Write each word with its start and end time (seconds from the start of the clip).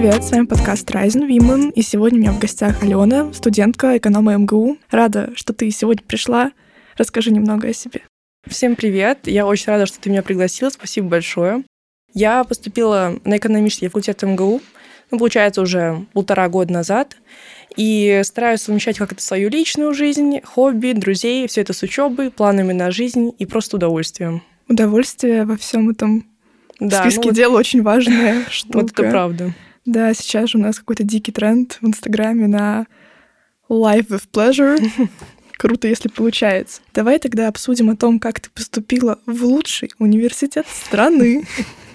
привет! 0.00 0.24
С 0.24 0.32
вами 0.32 0.46
подкаст 0.46 0.90
Rising 0.90 1.28
Women, 1.28 1.70
и 1.70 1.80
сегодня 1.80 2.18
у 2.18 2.22
меня 2.22 2.32
в 2.32 2.40
гостях 2.40 2.82
Алена, 2.82 3.32
студентка 3.32 3.96
эконома 3.96 4.36
МГУ. 4.38 4.76
Рада, 4.90 5.30
что 5.36 5.52
ты 5.52 5.70
сегодня 5.70 6.02
пришла. 6.02 6.50
Расскажи 6.96 7.30
немного 7.30 7.68
о 7.68 7.72
себе. 7.72 8.02
Всем 8.44 8.74
привет! 8.74 9.28
Я 9.28 9.46
очень 9.46 9.68
рада, 9.68 9.86
что 9.86 10.00
ты 10.00 10.10
меня 10.10 10.24
пригласила. 10.24 10.70
Спасибо 10.70 11.06
большое. 11.06 11.62
Я 12.12 12.42
поступила 12.42 13.20
на 13.22 13.36
экономический 13.36 13.86
факультет 13.86 14.20
МГУ, 14.24 14.60
ну, 15.12 15.18
получается, 15.18 15.62
уже 15.62 16.04
полтора 16.12 16.48
года 16.48 16.72
назад, 16.72 17.16
и 17.76 18.20
стараюсь 18.24 18.62
совмещать 18.62 18.98
как-то 18.98 19.22
свою 19.22 19.48
личную 19.48 19.94
жизнь, 19.94 20.40
хобби, 20.42 20.90
друзей, 20.90 21.46
все 21.46 21.60
это 21.60 21.72
с 21.72 21.84
учебой, 21.84 22.32
планами 22.32 22.72
на 22.72 22.90
жизнь 22.90 23.30
и 23.38 23.46
просто 23.46 23.76
удовольствием. 23.76 24.42
Удовольствие 24.68 25.44
во 25.44 25.56
всем 25.56 25.88
этом 25.88 26.26
да, 26.80 27.02
списке 27.02 27.28
ну, 27.28 27.32
дел 27.32 27.54
очень 27.54 27.82
важная 27.82 28.44
штука. 28.50 28.78
Вот 28.80 28.90
это 28.90 29.08
правда. 29.08 29.54
Да, 29.86 30.14
сейчас 30.14 30.50
же 30.50 30.58
у 30.58 30.60
нас 30.60 30.78
какой-то 30.78 31.04
дикий 31.04 31.32
тренд 31.32 31.78
в 31.80 31.86
Инстаграме 31.86 32.46
на 32.46 32.86
life 33.68 34.08
with 34.08 34.24
pleasure. 34.32 34.78
Круто, 35.58 35.88
если 35.88 36.08
получается. 36.08 36.80
Давай 36.94 37.18
тогда 37.18 37.48
обсудим 37.48 37.90
о 37.90 37.96
том, 37.96 38.18
как 38.18 38.40
ты 38.40 38.50
поступила 38.50 39.18
в 39.26 39.44
лучший 39.44 39.90
университет 39.98 40.66
страны. 40.68 41.46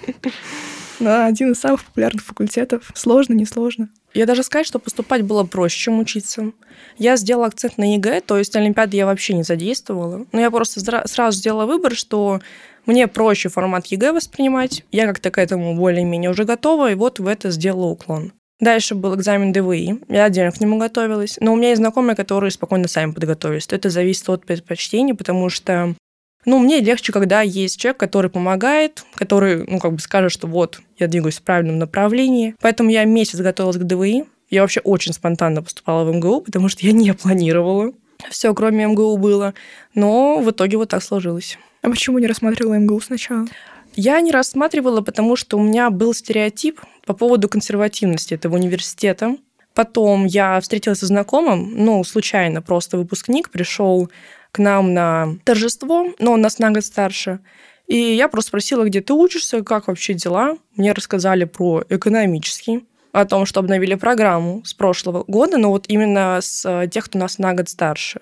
На 0.99 1.27
один 1.27 1.53
из 1.53 1.59
самых 1.59 1.83
популярных 1.85 2.23
факультетов. 2.23 2.91
Сложно, 2.93 3.33
несложно. 3.33 3.89
Я 4.13 4.25
даже 4.25 4.43
сказать, 4.43 4.67
что 4.67 4.79
поступать 4.79 5.21
было 5.21 5.45
проще, 5.45 5.77
чем 5.77 5.99
учиться. 5.99 6.51
Я 6.97 7.15
сделала 7.15 7.47
акцент 7.47 7.77
на 7.77 7.93
ЕГЭ, 7.93 8.21
то 8.21 8.37
есть 8.37 8.55
Олимпиады 8.55 8.97
я 8.97 9.05
вообще 9.05 9.33
не 9.33 9.43
задействовала. 9.43 10.25
Но 10.31 10.41
я 10.41 10.51
просто 10.51 10.81
сразу 11.07 11.37
сделала 11.37 11.65
выбор, 11.65 11.95
что 11.95 12.41
мне 12.85 13.07
проще 13.07 13.49
формат 13.49 13.87
ЕГЭ 13.87 14.13
воспринимать. 14.13 14.83
Я 14.91 15.07
как-то 15.07 15.31
к 15.31 15.37
этому 15.37 15.75
более-менее 15.75 16.31
уже 16.31 16.45
готова, 16.45 16.91
и 16.91 16.95
вот 16.95 17.19
в 17.19 17.27
это 17.27 17.51
сделала 17.51 17.87
уклон. 17.87 18.33
Дальше 18.59 18.93
был 18.93 19.15
экзамен 19.15 19.53
ДВИ. 19.53 20.01
Я 20.09 20.25
отдельно 20.25 20.51
к 20.51 20.59
нему 20.59 20.77
готовилась. 20.77 21.37
Но 21.39 21.53
у 21.53 21.55
меня 21.55 21.69
есть 21.69 21.79
знакомые, 21.79 22.15
которые 22.15 22.51
спокойно 22.51 22.87
сами 22.87 23.11
подготовились. 23.11 23.67
Это 23.69 23.89
зависит 23.89 24.27
от 24.29 24.45
предпочтений, 24.45 25.13
потому 25.13 25.49
что 25.49 25.95
ну, 26.45 26.59
мне 26.59 26.79
легче, 26.79 27.11
когда 27.11 27.41
есть 27.41 27.79
человек, 27.79 27.97
который 27.97 28.29
помогает, 28.29 29.05
который, 29.15 29.65
ну, 29.65 29.79
как 29.79 29.93
бы 29.93 29.99
скажет, 29.99 30.31
что 30.31 30.47
вот, 30.47 30.81
я 30.97 31.07
двигаюсь 31.07 31.37
в 31.37 31.43
правильном 31.43 31.79
направлении. 31.79 32.55
Поэтому 32.61 32.89
я 32.89 33.03
месяц 33.05 33.39
готовилась 33.39 33.77
к 33.77 33.83
ДВИ. 33.83 34.25
Я 34.49 34.61
вообще 34.61 34.79
очень 34.81 35.13
спонтанно 35.13 35.61
поступала 35.61 36.03
в 36.03 36.15
МГУ, 36.15 36.41
потому 36.41 36.69
что 36.69 36.85
я 36.85 36.91
не 36.91 37.13
планировала. 37.13 37.91
Все, 38.29 38.53
кроме 38.53 38.87
МГУ 38.87 39.17
было. 39.17 39.53
Но 39.95 40.39
в 40.39 40.51
итоге 40.51 40.77
вот 40.77 40.89
так 40.89 41.03
сложилось. 41.03 41.57
А 41.81 41.89
почему 41.89 42.19
не 42.19 42.27
рассматривала 42.27 42.75
МГУ 42.75 42.99
сначала? 43.01 43.47
Я 43.95 44.21
не 44.21 44.31
рассматривала, 44.31 45.01
потому 45.01 45.35
что 45.35 45.57
у 45.57 45.63
меня 45.63 45.89
был 45.89 46.13
стереотип 46.13 46.81
по 47.05 47.13
поводу 47.13 47.49
консервативности 47.49 48.33
этого 48.33 48.55
университета. 48.55 49.37
Потом 49.73 50.25
я 50.25 50.59
встретилась 50.59 50.99
со 50.99 51.05
знакомым, 51.05 51.73
ну, 51.75 52.03
случайно, 52.03 52.61
просто 52.61 52.97
выпускник 52.97 53.49
пришел 53.49 54.09
к 54.51 54.59
нам 54.59 54.93
на 54.93 55.37
торжество, 55.43 56.13
но 56.19 56.33
он 56.33 56.41
нас 56.41 56.59
на 56.59 56.71
год 56.71 56.83
старше. 56.83 57.39
И 57.87 57.97
я 57.97 58.27
просто 58.27 58.49
спросила, 58.49 58.83
где 58.83 59.01
ты 59.01 59.13
учишься, 59.13 59.63
как 59.63 59.87
вообще 59.87 60.13
дела. 60.13 60.57
Мне 60.75 60.91
рассказали 60.91 61.45
про 61.45 61.83
экономический, 61.89 62.83
о 63.11 63.25
том, 63.25 63.45
что 63.45 63.59
обновили 63.59 63.95
программу 63.95 64.63
с 64.65 64.73
прошлого 64.73 65.23
года, 65.27 65.57
но 65.57 65.69
вот 65.69 65.85
именно 65.87 66.39
с 66.41 66.63
э, 66.65 66.87
тех, 66.87 67.05
кто 67.05 67.17
нас 67.17 67.39
на 67.39 67.53
год 67.53 67.69
старше. 67.69 68.21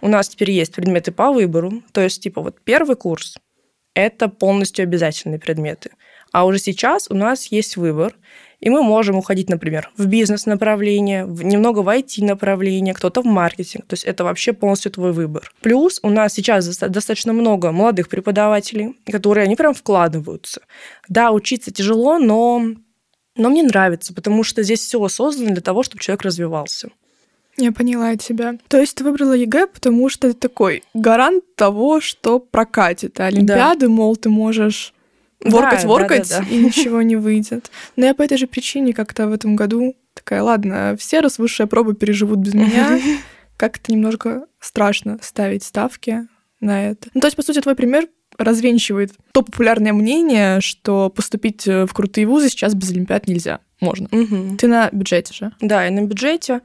У 0.00 0.08
нас 0.08 0.28
теперь 0.28 0.50
есть 0.50 0.74
предметы 0.74 1.12
по 1.12 1.32
выбору. 1.32 1.82
То 1.92 2.00
есть, 2.00 2.22
типа, 2.22 2.42
вот 2.42 2.60
первый 2.62 2.96
курс– 2.96 3.38
это 3.94 4.28
полностью 4.28 4.82
обязательные 4.82 5.38
предметы. 5.38 5.90
А 6.32 6.46
уже 6.46 6.58
сейчас 6.58 7.06
у 7.10 7.14
нас 7.14 7.46
есть 7.46 7.76
выбор, 7.76 8.16
и 8.58 8.68
мы 8.68 8.82
можем 8.82 9.16
уходить, 9.16 9.48
например, 9.48 9.90
в 9.96 10.06
бизнес-направление, 10.06 11.24
немного 11.26 11.80
в 11.80 11.88
IT-направление, 11.88 12.92
кто-то 12.92 13.22
в 13.22 13.24
маркетинг. 13.24 13.86
То 13.86 13.94
есть 13.94 14.04
это 14.04 14.24
вообще 14.24 14.52
полностью 14.52 14.90
твой 14.90 15.12
выбор. 15.12 15.52
Плюс 15.60 16.00
у 16.02 16.10
нас 16.10 16.32
сейчас 16.32 16.66
достаточно 16.66 17.32
много 17.32 17.70
молодых 17.70 18.08
преподавателей, 18.08 18.96
которые, 19.06 19.44
они 19.44 19.54
прям 19.54 19.74
вкладываются. 19.74 20.62
Да, 21.08 21.30
учиться 21.30 21.70
тяжело, 21.70 22.18
но, 22.18 22.64
но 23.36 23.50
мне 23.50 23.62
нравится, 23.62 24.12
потому 24.12 24.42
что 24.42 24.64
здесь 24.64 24.80
все 24.80 25.06
создано 25.06 25.50
для 25.50 25.62
того, 25.62 25.84
чтобы 25.84 26.02
человек 26.02 26.22
развивался. 26.22 26.88
Я 27.56 27.72
поняла 27.72 28.16
тебя. 28.16 28.56
То 28.68 28.80
есть 28.80 28.96
ты 28.96 29.04
выбрала 29.04 29.32
ЕГЭ, 29.32 29.68
потому 29.68 30.08
что 30.08 30.28
это 30.28 30.38
такой 30.38 30.82
гарант 30.92 31.44
того, 31.54 32.00
что 32.00 32.40
прокатит. 32.40 33.20
А 33.20 33.26
Олимпиады, 33.26 33.86
да. 33.86 33.92
мол, 33.92 34.16
ты 34.16 34.28
можешь 34.28 34.92
work 35.40 35.61
ать, 35.61 35.82
да, 35.82 35.88
work 35.88 36.08
ать, 36.08 36.28
да, 36.30 36.38
да, 36.40 36.44
да. 36.44 36.54
и 36.54 36.58
ничего 36.58 37.02
не 37.02 37.16
выйдет. 37.16 37.70
Но 37.96 38.06
я 38.06 38.14
по 38.14 38.22
этой 38.22 38.38
же 38.38 38.46
причине 38.46 38.92
как-то 38.92 39.28
в 39.28 39.32
этом 39.32 39.56
году 39.56 39.94
такая, 40.14 40.42
ладно, 40.42 40.96
Всерос, 40.98 41.38
Высшие 41.38 41.66
пробы 41.66 41.94
переживут 41.94 42.38
без 42.38 42.54
меня. 42.54 42.98
Как-то 43.56 43.92
немножко 43.92 44.46
страшно 44.58 45.18
ставить 45.22 45.62
ставки 45.62 46.26
на 46.60 46.90
это. 46.90 47.08
Ну, 47.14 47.20
то 47.20 47.28
есть, 47.28 47.36
по 47.36 47.42
сути, 47.42 47.60
твой 47.60 47.76
пример 47.76 48.08
развенчивает 48.36 49.12
то 49.32 49.42
популярное 49.42 49.92
мнение, 49.92 50.60
что 50.60 51.08
поступить 51.08 51.66
в 51.66 51.88
крутые 51.92 52.26
вузы 52.26 52.48
сейчас 52.48 52.74
без 52.74 52.90
Олимпиад 52.90 53.28
нельзя. 53.28 53.60
Можно. 53.84 54.08
Угу. 54.10 54.56
Ты 54.56 54.66
на 54.66 54.88
бюджете 54.90 55.34
же. 55.34 55.52
Да, 55.60 55.84
я 55.84 55.90
на 55.90 56.02
бюджете. 56.02 56.60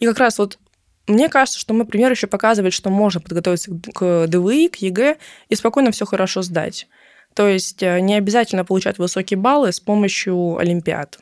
И 0.00 0.06
как 0.06 0.18
раз 0.18 0.38
вот 0.38 0.58
мне 1.06 1.28
кажется, 1.28 1.58
что 1.58 1.74
мой 1.74 1.86
пример 1.86 2.10
еще 2.10 2.26
показывает, 2.26 2.72
что 2.72 2.90
можно 2.90 3.20
подготовиться 3.20 3.70
к 3.94 4.26
ДВИ, 4.26 4.68
к 4.68 4.76
ЕГЭ 4.76 5.18
и 5.48 5.54
спокойно 5.54 5.90
все 5.90 6.06
хорошо 6.06 6.42
сдать. 6.42 6.88
То 7.34 7.48
есть 7.48 7.82
э, 7.82 8.00
не 8.00 8.14
обязательно 8.14 8.64
получать 8.64 8.98
высокие 8.98 9.36
баллы 9.36 9.72
с 9.72 9.80
помощью 9.80 10.56
Олимпиад. 10.56 11.18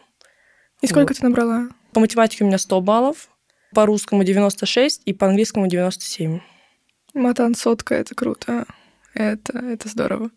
И 0.83 0.87
сколько 0.87 1.09
вот. 1.09 1.19
ты 1.19 1.25
набрала? 1.25 1.69
По 1.93 2.01
математике 2.01 2.45
у 2.45 2.47
меня 2.47 2.59
100 2.59 2.81
баллов, 2.81 3.29
по 3.75 3.87
русскому 3.87 4.23
96 4.23 5.03
и 5.05 5.13
по 5.13 5.27
английскому 5.27 5.67
97. 5.67 6.41
Матан 7.15 7.55
сотка, 7.55 7.95
это 7.95 8.15
круто. 8.15 8.67
Это, 9.15 9.59
это 9.59 9.89
здорово. 9.89 10.31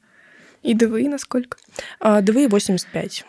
И 0.61 0.73
ДВИ 0.73 1.07
насколько? 1.07 1.57
А, 1.99 2.21
ДВИ 2.21 2.47
85. 2.47 3.25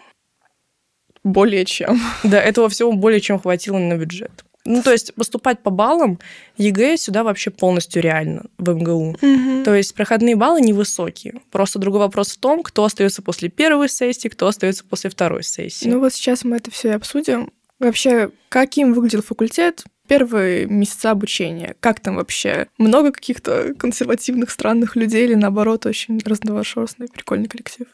Более 1.26 1.64
чем. 1.64 2.00
Да, 2.22 2.41
этого 2.41 2.69
всего 2.69 2.92
более 2.92 3.20
чем 3.20 3.41
хватило 3.41 3.78
на 3.78 3.97
бюджет. 3.97 4.44
Ну, 4.64 4.82
то 4.82 4.92
есть 4.92 5.12
поступать 5.14 5.60
по 5.60 5.70
баллам 5.70 6.20
ЕГЭ 6.56 6.97
сюда 6.97 7.25
вообще 7.25 7.50
полностью 7.50 8.00
реально 8.00 8.44
в 8.59 8.72
МГУ. 8.72 9.16
Угу. 9.20 9.64
То 9.64 9.75
есть 9.75 9.94
проходные 9.94 10.37
баллы 10.37 10.60
невысокие. 10.60 11.41
Просто 11.50 11.81
другой 11.81 12.00
вопрос 12.00 12.32
в 12.32 12.38
том, 12.38 12.62
кто 12.62 12.84
остается 12.84 13.22
после 13.22 13.48
первой 13.48 13.88
сессии, 13.88 14.28
кто 14.28 14.47
остается 14.47 14.84
после 14.84 15.10
второй 15.10 15.42
сессии. 15.42 15.88
Ну 15.88 15.98
вот 15.98 16.14
сейчас 16.14 16.44
мы 16.44 16.56
это 16.56 16.70
все 16.70 16.91
и 16.91 16.92
обсудим. 16.92 17.53
Вообще, 17.81 18.31
каким 18.48 18.94
выглядел 18.94 19.22
факультет 19.22 19.84
первые 20.06 20.66
месяца 20.66 21.10
обучения? 21.10 21.75
Как 21.81 22.00
там 22.00 22.16
вообще? 22.16 22.69
Много 22.78 23.10
каких-то 23.12 23.75
консервативных, 23.75 24.50
странных 24.50 24.94
людей 24.97 25.25
или, 25.25 25.34
наоборот, 25.34 25.87
очень 25.87 26.20
разношерстный, 26.25 27.08
прикольный 27.08 27.48
коллектив? 27.48 27.87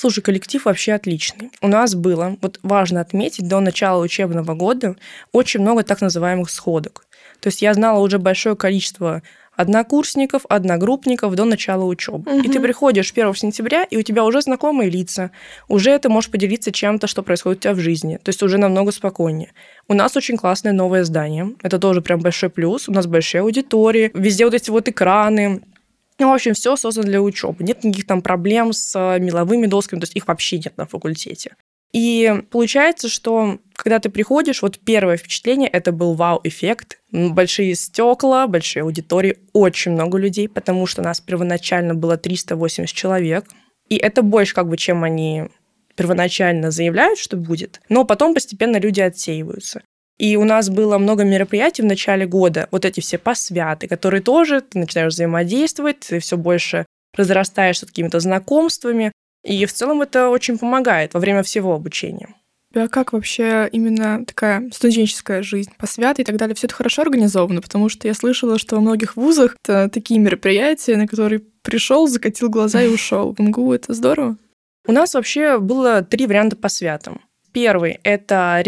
Слушай, 0.00 0.22
коллектив 0.22 0.64
вообще 0.64 0.94
отличный. 0.94 1.50
У 1.60 1.68
нас 1.68 1.94
было, 1.94 2.38
вот 2.40 2.58
важно 2.62 3.02
отметить, 3.02 3.46
до 3.46 3.60
начала 3.60 4.02
учебного 4.02 4.54
года 4.54 4.96
очень 5.30 5.60
много 5.60 5.82
так 5.82 6.00
называемых 6.00 6.48
сходок. 6.48 7.04
То 7.40 7.48
есть 7.48 7.60
я 7.60 7.74
знала 7.74 7.98
уже 7.98 8.18
большое 8.18 8.56
количество 8.56 9.22
однокурсников, 9.56 10.46
одногруппников 10.48 11.34
до 11.34 11.44
начала 11.44 11.84
учебы. 11.84 12.32
Угу. 12.32 12.44
И 12.44 12.48
ты 12.48 12.60
приходишь 12.60 13.12
1 13.12 13.34
сентября, 13.34 13.84
и 13.84 13.98
у 13.98 14.02
тебя 14.02 14.24
уже 14.24 14.40
знакомые 14.40 14.88
лица, 14.88 15.32
уже 15.68 15.98
ты 15.98 16.08
можешь 16.08 16.30
поделиться 16.30 16.72
чем-то, 16.72 17.06
что 17.06 17.22
происходит 17.22 17.58
у 17.58 17.62
тебя 17.64 17.74
в 17.74 17.80
жизни. 17.80 18.16
То 18.22 18.30
есть 18.30 18.42
уже 18.42 18.56
намного 18.56 18.92
спокойнее. 18.92 19.52
У 19.86 19.92
нас 19.92 20.16
очень 20.16 20.38
классное 20.38 20.72
новое 20.72 21.04
здание. 21.04 21.52
Это 21.62 21.78
тоже 21.78 22.00
прям 22.00 22.20
большой 22.20 22.48
плюс. 22.48 22.88
У 22.88 22.92
нас 22.92 23.06
большие 23.06 23.42
аудитории, 23.42 24.10
везде 24.14 24.46
вот 24.46 24.54
эти 24.54 24.70
вот 24.70 24.88
экраны, 24.88 25.60
ну, 26.20 26.30
в 26.30 26.34
общем, 26.34 26.54
все 26.54 26.76
создано 26.76 27.08
для 27.08 27.22
учебы. 27.22 27.64
Нет 27.64 27.82
никаких 27.82 28.06
там 28.06 28.22
проблем 28.22 28.72
с 28.72 28.94
э, 28.94 29.18
меловыми 29.18 29.66
досками, 29.66 30.00
то 30.00 30.04
есть 30.04 30.16
их 30.16 30.28
вообще 30.28 30.58
нет 30.58 30.76
на 30.76 30.86
факультете. 30.86 31.56
И 31.92 32.42
получается, 32.50 33.08
что 33.08 33.58
когда 33.74 33.98
ты 33.98 34.10
приходишь, 34.10 34.62
вот 34.62 34.78
первое 34.78 35.16
впечатление 35.16 35.68
это 35.68 35.90
был 35.90 36.14
вау-эффект. 36.14 36.98
Большие 37.10 37.74
стекла, 37.74 38.46
большие 38.46 38.82
аудитории, 38.82 39.38
очень 39.52 39.92
много 39.92 40.18
людей, 40.18 40.48
потому 40.48 40.86
что 40.86 41.02
нас 41.02 41.20
первоначально 41.20 41.94
было 41.94 42.16
380 42.16 42.94
человек. 42.94 43.46
И 43.88 43.96
это 43.96 44.22
больше, 44.22 44.54
как 44.54 44.68
бы, 44.68 44.76
чем 44.76 45.02
они 45.02 45.48
первоначально 45.96 46.70
заявляют, 46.70 47.18
что 47.18 47.36
будет. 47.36 47.80
Но 47.88 48.04
потом 48.04 48.34
постепенно 48.34 48.78
люди 48.78 49.00
отсеиваются. 49.00 49.82
И 50.20 50.36
у 50.36 50.44
нас 50.44 50.68
было 50.68 50.98
много 50.98 51.24
мероприятий 51.24 51.80
в 51.80 51.86
начале 51.86 52.26
года, 52.26 52.68
вот 52.70 52.84
эти 52.84 53.00
все 53.00 53.16
посвяты, 53.16 53.88
которые 53.88 54.20
тоже 54.20 54.60
ты 54.60 54.78
начинаешь 54.78 55.14
взаимодействовать, 55.14 56.00
ты 56.00 56.18
все 56.18 56.36
больше 56.36 56.84
разрастаешься 57.16 57.86
какими-то 57.86 58.20
знакомствами, 58.20 59.12
и 59.42 59.64
в 59.64 59.72
целом 59.72 60.02
это 60.02 60.28
очень 60.28 60.58
помогает 60.58 61.14
во 61.14 61.20
время 61.20 61.42
всего 61.42 61.74
обучения. 61.74 62.34
А 62.74 62.88
как 62.88 63.14
вообще 63.14 63.66
именно 63.72 64.26
такая 64.26 64.70
студенческая 64.74 65.42
жизнь, 65.42 65.70
посвяты 65.78 66.20
и 66.20 66.24
так 66.26 66.36
далее, 66.36 66.54
все 66.54 66.66
это 66.66 66.74
хорошо 66.74 67.00
организовано? 67.00 67.62
Потому 67.62 67.88
что 67.88 68.06
я 68.06 68.12
слышала, 68.12 68.58
что 68.58 68.76
во 68.76 68.82
многих 68.82 69.16
вузах 69.16 69.56
это 69.64 69.88
такие 69.88 70.20
мероприятия, 70.20 70.98
на 70.98 71.08
которые 71.08 71.40
пришел, 71.62 72.06
закатил 72.06 72.50
глаза 72.50 72.82
и 72.82 72.88
ушел. 72.92 73.34
В 73.34 73.40
МГУ 73.40 73.72
это 73.72 73.94
здорово? 73.94 74.36
У 74.86 74.92
нас 74.92 75.14
вообще 75.14 75.58
было 75.58 76.02
три 76.02 76.26
варианта 76.26 76.56
по 76.56 76.68
святам. 76.68 77.22
первый– 77.52 78.00
это 78.02 78.60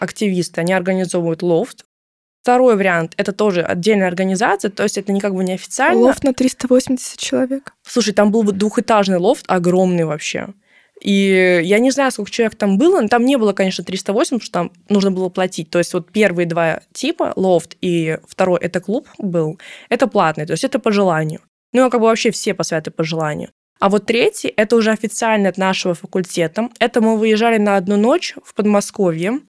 ребята-активисты, 0.00 0.60
они 0.60 0.72
организовывают 0.72 1.42
лофт. 1.42 1.84
Второй 2.42 2.76
вариант– 2.76 3.12
это 3.18 3.32
тоже 3.32 3.60
отдельная 3.60 4.08
организация, 4.08 4.70
то 4.70 4.82
есть 4.82 4.96
это 4.96 5.12
не 5.12 5.20
как 5.20 5.34
бы 5.34 5.44
неофициально. 5.44 6.00
Лофт 6.00 6.24
на 6.24 6.32
380 6.32 7.18
человек. 7.18 7.74
Слушай, 7.86 8.14
там 8.14 8.30
был 8.30 8.42
двухэтажный 8.44 9.18
лофт, 9.18 9.44
огромный 9.46 10.04
вообще. 10.04 10.48
И 11.02 11.60
я 11.64 11.78
не 11.78 11.90
знаю, 11.90 12.10
сколько 12.10 12.30
человек 12.30 12.54
там 12.56 12.78
было, 12.78 13.00
но 13.00 13.08
там 13.08 13.24
не 13.24 13.36
было, 13.36 13.52
конечно, 13.52 13.84
308, 13.84 14.38
потому 14.38 14.40
что 14.40 14.52
там 14.52 14.72
нужно 14.88 15.10
было 15.10 15.28
платить. 15.28 15.70
То 15.70 15.78
есть 15.78 15.92
вот 15.92 16.10
первые 16.12 16.46
два 16.46 16.80
типа, 16.92 17.32
лофт 17.36 17.76
и 17.82 18.18
второй, 18.26 18.58
это 18.60 18.80
клуб 18.80 19.06
был, 19.18 19.58
это 19.90 20.06
платный, 20.06 20.46
то 20.46 20.52
есть 20.52 20.64
это 20.64 20.78
по 20.78 20.92
желанию. 20.92 21.40
Ну, 21.72 21.90
как 21.90 22.00
бы 22.00 22.06
вообще 22.06 22.30
все 22.30 22.54
посвяты 22.54 22.90
по 22.90 23.04
желанию. 23.04 23.50
А 23.80 23.88
вот 23.88 24.06
третий, 24.06 24.52
это 24.56 24.76
уже 24.76 24.92
официально 24.92 25.48
от 25.48 25.56
нашего 25.56 25.94
факультета. 25.94 26.68
Это 26.78 27.00
мы 27.00 27.16
выезжали 27.16 27.56
на 27.56 27.76
одну 27.76 27.96
ночь 27.96 28.34
в 28.44 28.54
Подмосковье. 28.54 29.40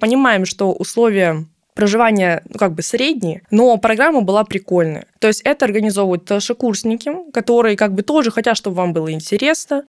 Понимаем, 0.00 0.44
что 0.44 0.72
условия 0.72 1.44
проживания, 1.74 2.42
ну, 2.48 2.58
как 2.58 2.72
бы 2.72 2.82
средние, 2.82 3.42
но 3.50 3.76
программа 3.78 4.20
была 4.20 4.44
прикольная. 4.44 5.06
То 5.18 5.28
есть 5.28 5.42
это 5.42 5.64
организовывают 5.64 6.24
старшекурсники, 6.24 7.12
которые 7.32 7.76
как 7.76 7.94
бы 7.94 8.02
тоже 8.02 8.30
хотят, 8.30 8.56
чтобы 8.56 8.76
вам 8.76 8.92
было 8.92 9.12
интересно, 9.12 9.84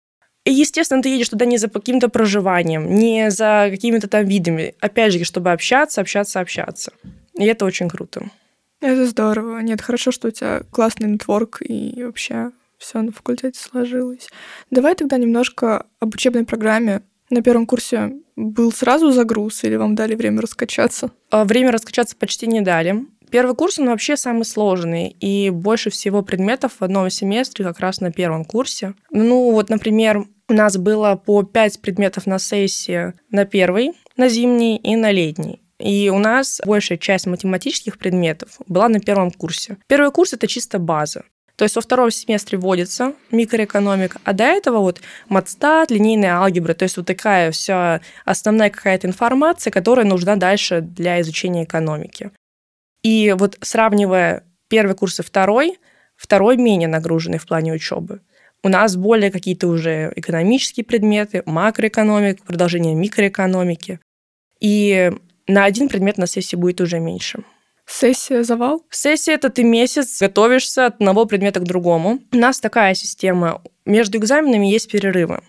и, 0.44 0.52
естественно, 0.52 1.02
ты 1.02 1.08
едешь 1.08 1.30
туда 1.30 1.46
не 1.46 1.56
за 1.56 1.68
каким-то 1.68 2.10
проживанием, 2.10 2.94
не 2.94 3.30
за 3.30 3.68
какими-то 3.70 4.08
там 4.08 4.26
видами. 4.26 4.74
Опять 4.80 5.12
же, 5.12 5.24
чтобы 5.24 5.52
общаться, 5.52 6.02
общаться, 6.02 6.40
общаться. 6.40 6.92
И 7.34 7.44
это 7.46 7.64
очень 7.64 7.88
круто. 7.88 8.30
Это 8.80 9.06
здорово. 9.06 9.60
Нет, 9.60 9.80
хорошо, 9.80 10.10
что 10.10 10.28
у 10.28 10.30
тебя 10.30 10.60
классный 10.70 11.08
нетворк 11.08 11.62
и 11.62 12.04
вообще 12.04 12.50
все 12.76 13.00
на 13.00 13.12
факультете 13.12 13.58
сложилось. 13.58 14.28
Давай 14.70 14.94
тогда 14.94 15.16
немножко 15.16 15.86
об 15.98 16.14
учебной 16.14 16.44
программе. 16.44 17.00
На 17.30 17.40
первом 17.40 17.66
курсе 17.66 18.12
был 18.36 18.72
сразу 18.72 19.10
загруз 19.12 19.64
или 19.64 19.76
вам 19.76 19.94
дали 19.94 20.14
время 20.14 20.42
раскачаться? 20.42 21.10
А, 21.30 21.44
время 21.44 21.72
раскачаться 21.72 22.16
почти 22.16 22.46
не 22.46 22.60
дали. 22.60 23.04
Первый 23.30 23.56
курс, 23.56 23.78
он 23.78 23.86
вообще 23.86 24.16
самый 24.16 24.44
сложный, 24.44 25.08
и 25.08 25.50
больше 25.50 25.90
всего 25.90 26.22
предметов 26.22 26.74
в 26.78 26.84
одном 26.84 27.10
семестре 27.10 27.64
как 27.64 27.80
раз 27.80 28.00
на 28.00 28.12
первом 28.12 28.44
курсе. 28.44 28.94
Ну, 29.10 29.50
вот, 29.50 29.70
например, 29.70 30.26
у 30.48 30.52
нас 30.52 30.76
было 30.76 31.16
по 31.16 31.42
пять 31.42 31.80
предметов 31.80 32.26
на 32.26 32.38
сессии 32.38 33.14
на 33.30 33.44
первый, 33.44 33.92
на 34.16 34.28
зимний 34.28 34.76
и 34.76 34.94
на 34.94 35.10
летний. 35.10 35.60
И 35.78 36.10
у 36.10 36.18
нас 36.18 36.60
большая 36.64 36.98
часть 36.98 37.26
математических 37.26 37.98
предметов 37.98 38.60
была 38.68 38.88
на 38.88 39.00
первом 39.00 39.30
курсе. 39.30 39.78
Первый 39.88 40.12
курс– 40.12 40.32
это 40.34 40.46
чисто 40.46 40.78
база. 40.78 41.24
То 41.56 41.64
есть 41.64 41.76
во 41.76 41.82
втором 41.82 42.10
семестре 42.10 42.58
вводится 42.58 43.14
микроэкономика, 43.30 44.20
а 44.24 44.32
до 44.32 44.44
этого 44.44 44.78
вот 44.78 45.00
матстат, 45.28 45.90
линейная 45.90 46.34
алгебра, 46.34 46.74
то 46.74 46.82
есть 46.82 46.96
вот 46.96 47.06
такая 47.06 47.52
вся 47.52 48.00
основная 48.24 48.70
какая-то 48.70 49.06
информация, 49.06 49.70
которая 49.70 50.04
нужна 50.04 50.34
дальше 50.34 50.80
для 50.80 51.20
изучения 51.20 51.64
экономики. 51.64 52.32
И 53.02 53.34
вот 53.38 53.58
сравнивая 53.60 54.44
первый 54.68 54.96
курс 54.96 55.20
и 55.20 55.22
второй, 55.22 55.78
второй 56.16 56.56
менее 56.56 56.88
нагруженный 56.88 57.38
в 57.38 57.46
плане 57.46 57.72
учебы. 57.72 58.20
У 58.64 58.68
нас 58.68 58.96
более 58.96 59.30
какие-то 59.30 59.68
уже 59.68 60.12
экономические 60.16 60.84
предметы, 60.84 61.42
макроэкономика, 61.44 62.42
продолжение 62.44 62.94
микроэкономики. 62.94 64.00
И 64.58 65.12
на 65.46 65.66
один 65.66 65.88
предмет 65.88 66.16
на 66.16 66.26
сессии 66.26 66.56
будет 66.56 66.80
уже 66.80 66.98
меньше. 66.98 67.44
Сессия 67.86 68.42
завал? 68.42 68.82
Сессия– 68.90 69.32
это 69.34 69.50
ты 69.50 69.62
месяц 69.62 70.20
готовишься 70.20 70.86
от 70.86 70.94
одного 70.96 71.26
предмета 71.26 71.60
к 71.60 71.64
другому. 71.64 72.20
У 72.32 72.36
нас 72.36 72.60
такая 72.60 72.94
система. 72.94 73.62
Между 73.84 74.18
экзаменами 74.18 74.66
есть 74.66 74.90
перерывы. 74.90 75.40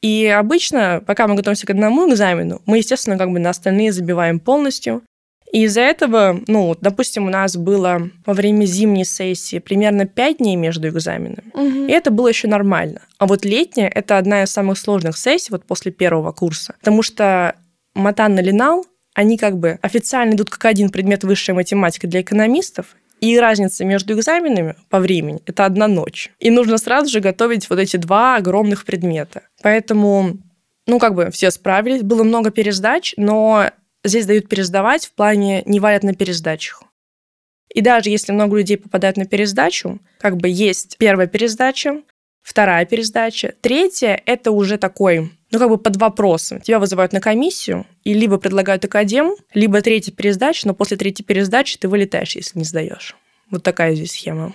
И 0.00 0.26
обычно, 0.26 1.02
пока 1.06 1.26
мы 1.26 1.34
готовимся 1.34 1.66
к 1.66 1.70
одному 1.70 2.08
экзамену, 2.08 2.62
мы, 2.66 2.78
естественно, 2.78 3.18
как 3.18 3.30
бы 3.30 3.38
на 3.38 3.50
остальные 3.50 3.92
забиваем 3.92 4.38
полностью. 4.38 5.02
И 5.50 5.64
из-за 5.64 5.80
этого, 5.80 6.40
ну, 6.46 6.76
допустим, 6.80 7.26
у 7.26 7.30
нас 7.30 7.56
было 7.56 8.10
во 8.26 8.34
время 8.34 8.64
зимней 8.66 9.04
сессии 9.04 9.58
примерно 9.58 10.04
5 10.06 10.38
дней 10.38 10.56
между 10.56 10.88
экзаменами. 10.88 11.50
Угу. 11.54 11.86
И 11.86 11.90
это 11.90 12.10
было 12.10 12.28
еще 12.28 12.48
нормально. 12.48 13.02
А 13.18 13.26
вот 13.26 13.44
летняя– 13.44 13.88
это 13.94 14.18
одна 14.18 14.42
из 14.42 14.50
самых 14.50 14.78
сложных 14.78 15.16
сессий 15.16 15.48
вот 15.50 15.64
после 15.64 15.90
первого 15.90 16.32
курса. 16.32 16.74
Потому 16.80 17.02
что 17.02 17.56
Матан 17.94 18.38
и 18.38 18.42
Линал, 18.42 18.84
они 19.18 19.36
как 19.36 19.58
бы 19.58 19.80
официально 19.82 20.34
идут 20.34 20.48
как 20.48 20.64
один 20.66 20.90
предмет 20.90 21.24
высшая 21.24 21.52
математика 21.52 22.06
для 22.06 22.20
экономистов, 22.20 22.94
и 23.20 23.36
разница 23.36 23.84
между 23.84 24.14
экзаменами 24.14 24.76
по 24.90 25.00
времени– 25.00 25.40
это 25.46 25.64
одна 25.64 25.88
ночь. 25.88 26.30
И 26.38 26.50
нужно 26.50 26.78
сразу 26.78 27.10
же 27.10 27.18
готовить 27.18 27.68
вот 27.68 27.80
эти 27.80 27.96
два 27.96 28.36
огромных 28.36 28.84
предмета. 28.84 29.42
Поэтому, 29.60 30.36
ну, 30.86 31.00
как 31.00 31.16
бы 31.16 31.32
все 31.32 31.50
справились. 31.50 32.02
Было 32.02 32.22
много 32.22 32.52
пересдач, 32.52 33.14
но 33.16 33.72
здесь 34.04 34.24
дают 34.24 34.48
пересдавать 34.48 35.06
в 35.06 35.12
плане 35.14 35.64
не 35.66 35.80
валят 35.80 36.04
на 36.04 36.14
пересдачах. 36.14 36.84
И 37.74 37.80
даже 37.80 38.10
если 38.10 38.30
много 38.30 38.56
людей 38.56 38.76
попадают 38.76 39.16
на 39.16 39.26
пересдачу, 39.26 39.98
как 40.20 40.36
бы 40.36 40.48
есть 40.48 40.96
первая 40.96 41.26
пересдача, 41.26 42.02
вторая 42.40 42.86
пересдача, 42.86 43.52
третья– 43.62 44.22
это 44.26 44.52
уже 44.52 44.78
такой, 44.78 45.32
ну, 45.50 45.58
как 45.58 45.68
бы 45.68 45.78
под 45.78 45.96
вопросом. 45.96 46.60
Тебя 46.60 46.78
вызывают 46.78 47.12
на 47.12 47.20
комиссию, 47.20 47.86
и 48.04 48.14
либо 48.14 48.38
предлагают 48.38 48.84
академ, 48.84 49.34
либо 49.54 49.80
третья 49.80 50.12
пересдача, 50.12 50.66
но 50.66 50.74
после 50.74 50.96
третьей 50.96 51.24
пересдачи 51.24 51.78
ты 51.78 51.88
вылетаешь, 51.88 52.36
если 52.36 52.58
не 52.58 52.64
сдаешь. 52.64 53.16
Вот 53.50 53.62
такая 53.62 53.94
здесь 53.94 54.12
схема. 54.12 54.54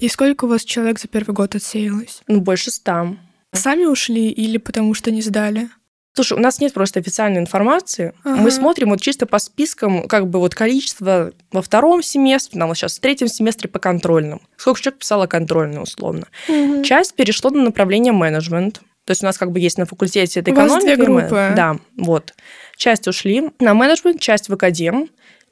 И 0.00 0.08
сколько 0.08 0.46
у 0.46 0.48
вас 0.48 0.64
человек 0.64 0.98
за 0.98 1.06
первый 1.06 1.32
год 1.32 1.54
отсеялось? 1.54 2.22
Ну, 2.26 2.40
больше 2.40 2.70
ста. 2.70 3.16
Сами 3.52 3.84
ушли 3.84 4.30
или 4.30 4.58
потому 4.58 4.94
что 4.94 5.10
не 5.10 5.22
сдали? 5.22 5.68
Слушай, 6.14 6.36
у 6.36 6.40
нас 6.40 6.60
нет 6.60 6.74
просто 6.74 7.00
официальной 7.00 7.40
информации. 7.40 8.12
Ага. 8.22 8.42
Мы 8.42 8.50
смотрим 8.50 8.90
вот 8.90 9.00
чисто 9.00 9.24
по 9.24 9.38
спискам, 9.38 10.06
как 10.08 10.28
бы 10.28 10.40
вот 10.40 10.54
количество 10.54 11.32
во 11.52 11.62
втором 11.62 12.02
семестре, 12.02 12.58
нам 12.58 12.68
вот 12.68 12.76
сейчас 12.76 12.98
в 12.98 13.00
третьем 13.00 13.28
семестре 13.28 13.70
по 13.70 13.78
контрольным. 13.78 14.42
Сколько 14.56 14.80
человек 14.80 15.00
писало 15.00 15.26
контрольные, 15.26 15.80
условно. 15.80 16.26
Угу. 16.48 16.82
Часть 16.82 17.14
перешло 17.14 17.50
на 17.50 17.62
направление 17.62 18.12
менеджмент. 18.12 18.82
То 19.04 19.10
есть 19.10 19.22
у 19.22 19.26
нас 19.26 19.36
как 19.36 19.50
бы 19.50 19.58
есть 19.58 19.78
на 19.78 19.86
факультете 19.86 20.40
это 20.40 20.50
экономика. 20.50 20.72
У 20.72 20.74
вас 20.74 20.84
две 20.84 20.96
группы. 20.96 21.52
Да, 21.56 21.76
вот. 21.96 22.34
Часть 22.76 23.08
ушли 23.08 23.50
на 23.58 23.74
менеджмент, 23.74 24.20
часть 24.20 24.48
в 24.48 24.52
академ. 24.52 25.08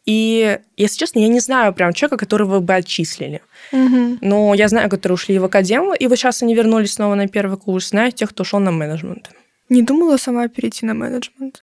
И, 0.07 0.59
если 0.77 0.99
честно, 0.99 1.19
я 1.19 1.29
не 1.29 1.41
знаю 1.41 1.75
прям 1.75 1.93
человека, 1.93 2.17
которого 2.17 2.61
бы 2.61 2.75
отчислили. 2.75 3.43
Угу. 3.73 4.19
Но 4.23 4.55
я 4.55 4.69
знаю, 4.69 4.89
которые 4.89 5.15
ушли 5.15 5.39
в 5.39 5.45
академ, 5.45 5.95
и 5.95 6.07
вот 6.07 6.17
сейчас 6.17 6.43
они 6.43 6.55
вернулись 6.55 6.95
снова 6.95 7.15
на 7.15 7.29
первый 7.29 7.59
курс. 7.59 7.91
Знаю 7.91 8.11
тех, 8.13 8.31
кто 8.31 8.43
ушел 8.43 8.61
на 8.61 8.71
менеджмент. 8.71 9.31
Не 9.69 9.83
думала 9.83 10.17
сама 10.17 10.49
перейти 10.49 10.87
на 10.87 10.95
менеджмент? 10.95 11.65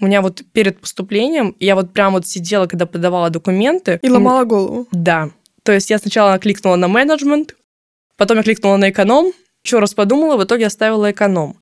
У 0.00 0.06
меня 0.06 0.20
вот 0.20 0.42
перед 0.52 0.80
поступлением, 0.80 1.56
я 1.58 1.74
вот 1.74 1.92
прям 1.92 2.12
вот 2.12 2.26
сидела, 2.26 2.66
когда 2.66 2.86
подавала 2.86 3.30
документы. 3.30 3.98
И 4.02 4.10
ломала 4.10 4.44
голову? 4.44 4.86
Да. 4.92 5.30
То 5.62 5.72
есть 5.72 5.88
я 5.88 5.98
сначала 5.98 6.38
кликнула 6.38 6.76
на 6.76 6.88
менеджмент, 6.88 7.56
потом 8.16 8.36
я 8.36 8.42
кликнула 8.42 8.76
на 8.76 8.90
эконом, 8.90 9.32
еще 9.66 9.80
раз 9.80 9.94
подумала, 9.94 10.36
в 10.36 10.44
итоге 10.44 10.66
оставила 10.66 11.10
эконом. 11.10 11.58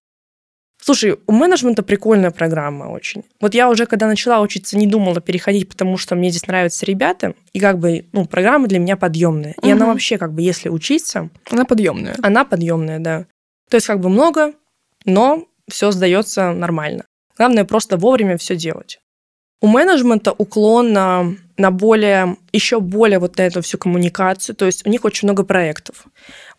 Слушай, 0.80 1.16
у 1.26 1.32
менеджмента 1.32 1.82
прикольная 1.82 2.30
программа 2.30 2.84
очень. 2.84 3.25
Вот 3.40 3.54
я 3.54 3.70
уже, 3.70 3.87
когда 3.87 4.06
начала 4.06 4.42
учиться, 4.42 4.76
не 4.76 4.87
думала 4.87 5.23
переходить, 5.23 5.66
потому 5.66 5.96
что 5.96 6.14
мне 6.14 6.28
здесь 6.28 6.46
нравятся 6.46 6.84
ребята, 6.84 7.34
и 7.54 7.61
как 7.61 7.78
бы, 7.78 8.04
ну, 8.12 8.26
программа 8.26 8.68
для 8.68 8.78
меня 8.78 8.99
подъемная. 8.99 9.54
Угу. 9.56 9.66
И 9.66 9.70
она 9.70 9.87
вообще, 9.87 10.18
как 10.18 10.34
бы, 10.34 10.42
если 10.42 10.68
учиться... 10.68 11.30
Она 11.50 11.64
подъемная. 11.64 12.14
Она 12.23 12.44
подъемная, 12.44 12.99
да. 12.99 13.26
То 13.70 13.76
есть, 13.78 13.87
как 13.87 14.00
бы 14.00 14.11
много, 14.11 14.52
но 15.06 15.46
все 15.70 15.90
сдается 15.90 16.52
нормально. 16.52 17.04
Главное 17.38 17.64
просто 17.64 17.96
вовремя 17.96 18.37
все 18.37 18.54
делать. 18.54 19.00
У 19.64 19.66
менеджмента 19.66 20.30
уклон 20.37 20.92
на, 20.92 21.35
на 21.56 21.71
более, 21.71 22.37
еще 22.52 22.80
более 22.80 23.18
вот 23.18 23.38
на 23.38 23.42
эту 23.47 23.62
всю 23.62 23.78
коммуникацию, 23.78 24.54
то 24.54 24.66
есть 24.66 24.87
у 24.87 24.90
них 24.90 25.06
очень 25.06 25.26
много 25.26 25.42
проектов. 25.42 26.04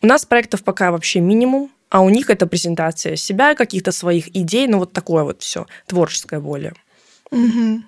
У 0.01 0.07
нас 0.07 0.25
проектов 0.25 0.63
пока 0.63 0.91
вообще 0.91 1.19
минимум, 1.19 1.69
а 1.91 2.01
у 2.01 2.09
них 2.09 2.31
это 2.31 2.47
презентация 2.47 3.15
себя, 3.15 3.53
каких-то 3.53 3.91
своих 3.91 4.35
идей, 4.35 4.65
ну 4.65 4.79
вот 4.79 4.91
такое 4.91 5.23
вот 5.23 5.43
все, 5.43 5.67
творческое 5.85 6.39
более. 6.39 6.73
Угу. 7.29 7.83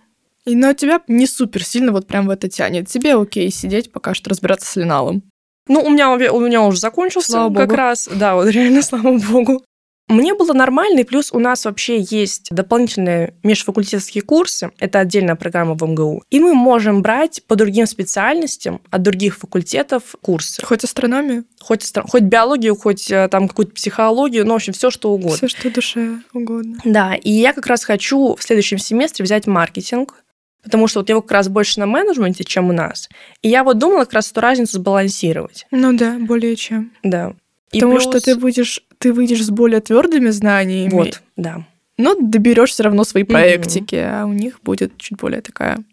И, 0.45 0.55
но 0.55 0.73
тебя 0.73 1.01
не 1.07 1.25
супер 1.25 1.65
сильно 1.65 1.91
вот 1.91 2.05
прям 2.05 2.27
в 2.27 2.29
это 2.29 2.47
тянет. 2.47 2.87
Тебе 2.87 3.15
окей 3.15 3.49
сидеть 3.49 3.91
пока 3.91 4.13
что 4.13 4.29
разбираться 4.29 4.71
с 4.71 4.75
линалом. 4.75 5.23
Ну, 5.67 5.81
у 5.81 5.89
меня, 5.89 6.11
у 6.11 6.39
меня 6.39 6.61
уже 6.61 6.77
закончился 6.77 7.31
слава 7.31 7.55
как 7.55 7.69
богу. 7.69 7.75
раз. 7.75 8.07
Да, 8.13 8.35
вот 8.35 8.49
реально, 8.51 8.83
слава 8.83 9.17
богу. 9.17 9.63
Мне 10.07 10.33
было 10.33 10.53
нормально, 10.53 11.01
и 11.01 11.03
плюс 11.03 11.33
у 11.33 11.39
нас 11.39 11.65
вообще 11.65 11.99
есть 11.99 12.47
дополнительные 12.49 13.33
межфакультетские 13.43 14.21
курсы, 14.21 14.71
это 14.79 14.99
отдельная 14.99 15.35
программа 15.35 15.73
в 15.73 15.83
МГУ, 15.83 16.23
и 16.29 16.39
мы 16.39 16.53
можем 16.53 17.01
брать 17.01 17.43
по 17.45 17.55
другим 17.55 17.85
специальностям 17.85 18.81
от 18.89 19.01
других 19.01 19.37
факультетов 19.37 20.15
курсы. 20.21 20.65
Хоть 20.65 20.85
астрономию? 20.85 21.43
Хоть, 21.59 21.83
астро... 21.83 22.03
хоть 22.07 22.23
биологию, 22.23 22.75
хоть 22.75 23.11
э, 23.11 23.27
там 23.29 23.49
какую-то 23.49 23.73
психологию, 23.73 24.45
ну, 24.45 24.53
в 24.53 24.55
общем, 24.55 24.71
все 24.71 24.89
что 24.89 25.11
угодно. 25.11 25.35
Все, 25.35 25.47
что 25.49 25.69
душе 25.69 26.21
угодно. 26.33 26.77
Да, 26.85 27.15
и 27.15 27.31
я 27.31 27.51
как 27.51 27.67
раз 27.67 27.83
хочу 27.83 28.35
в 28.35 28.43
следующем 28.43 28.77
семестре 28.77 29.23
взять 29.23 29.45
маркетинг, 29.45 30.23
потому 30.63 30.87
что 30.87 30.99
вот 30.99 31.09
его 31.09 31.21
как 31.21 31.31
раз 31.31 31.49
больше 31.49 31.79
на 31.81 31.85
менеджменте, 31.85 32.45
чем 32.45 32.69
у 32.69 32.73
нас. 32.73 33.09
И 33.41 33.49
я 33.49 33.63
вот 33.63 33.77
думала 33.77 34.05
как 34.05 34.13
раз 34.13 34.31
эту 34.31 34.39
разницу 34.39 34.77
сбалансировать. 34.77 35.65
Ну 35.71 35.91
да, 35.97 36.17
более 36.17 36.55
чем. 36.55 36.93
Да. 37.03 37.33
И 37.71 37.79
Потому 37.79 37.93
плюс... 37.93 38.03
что 38.03 38.21
ты 38.21 38.35
будешь, 38.35 38.81
ты 38.97 39.11
выйдешь 39.11 39.43
с 39.43 39.49
более 39.49 39.81
твердыми 39.81 40.29
знаниями. 40.29 40.89
Вот, 40.89 41.21
да. 41.35 41.65
но 41.97 42.15
доберешь 42.15 42.71
все 42.71 42.83
равно 42.83 43.03
свои 43.03 43.23
проектики, 43.23 43.95
mm-hmm. 43.95 44.21
а 44.21 44.25
у 44.25 44.33
них 44.33 44.61
будет 44.61 44.97
чуть 44.97 45.17
более 45.17 45.41
такая 45.41 45.83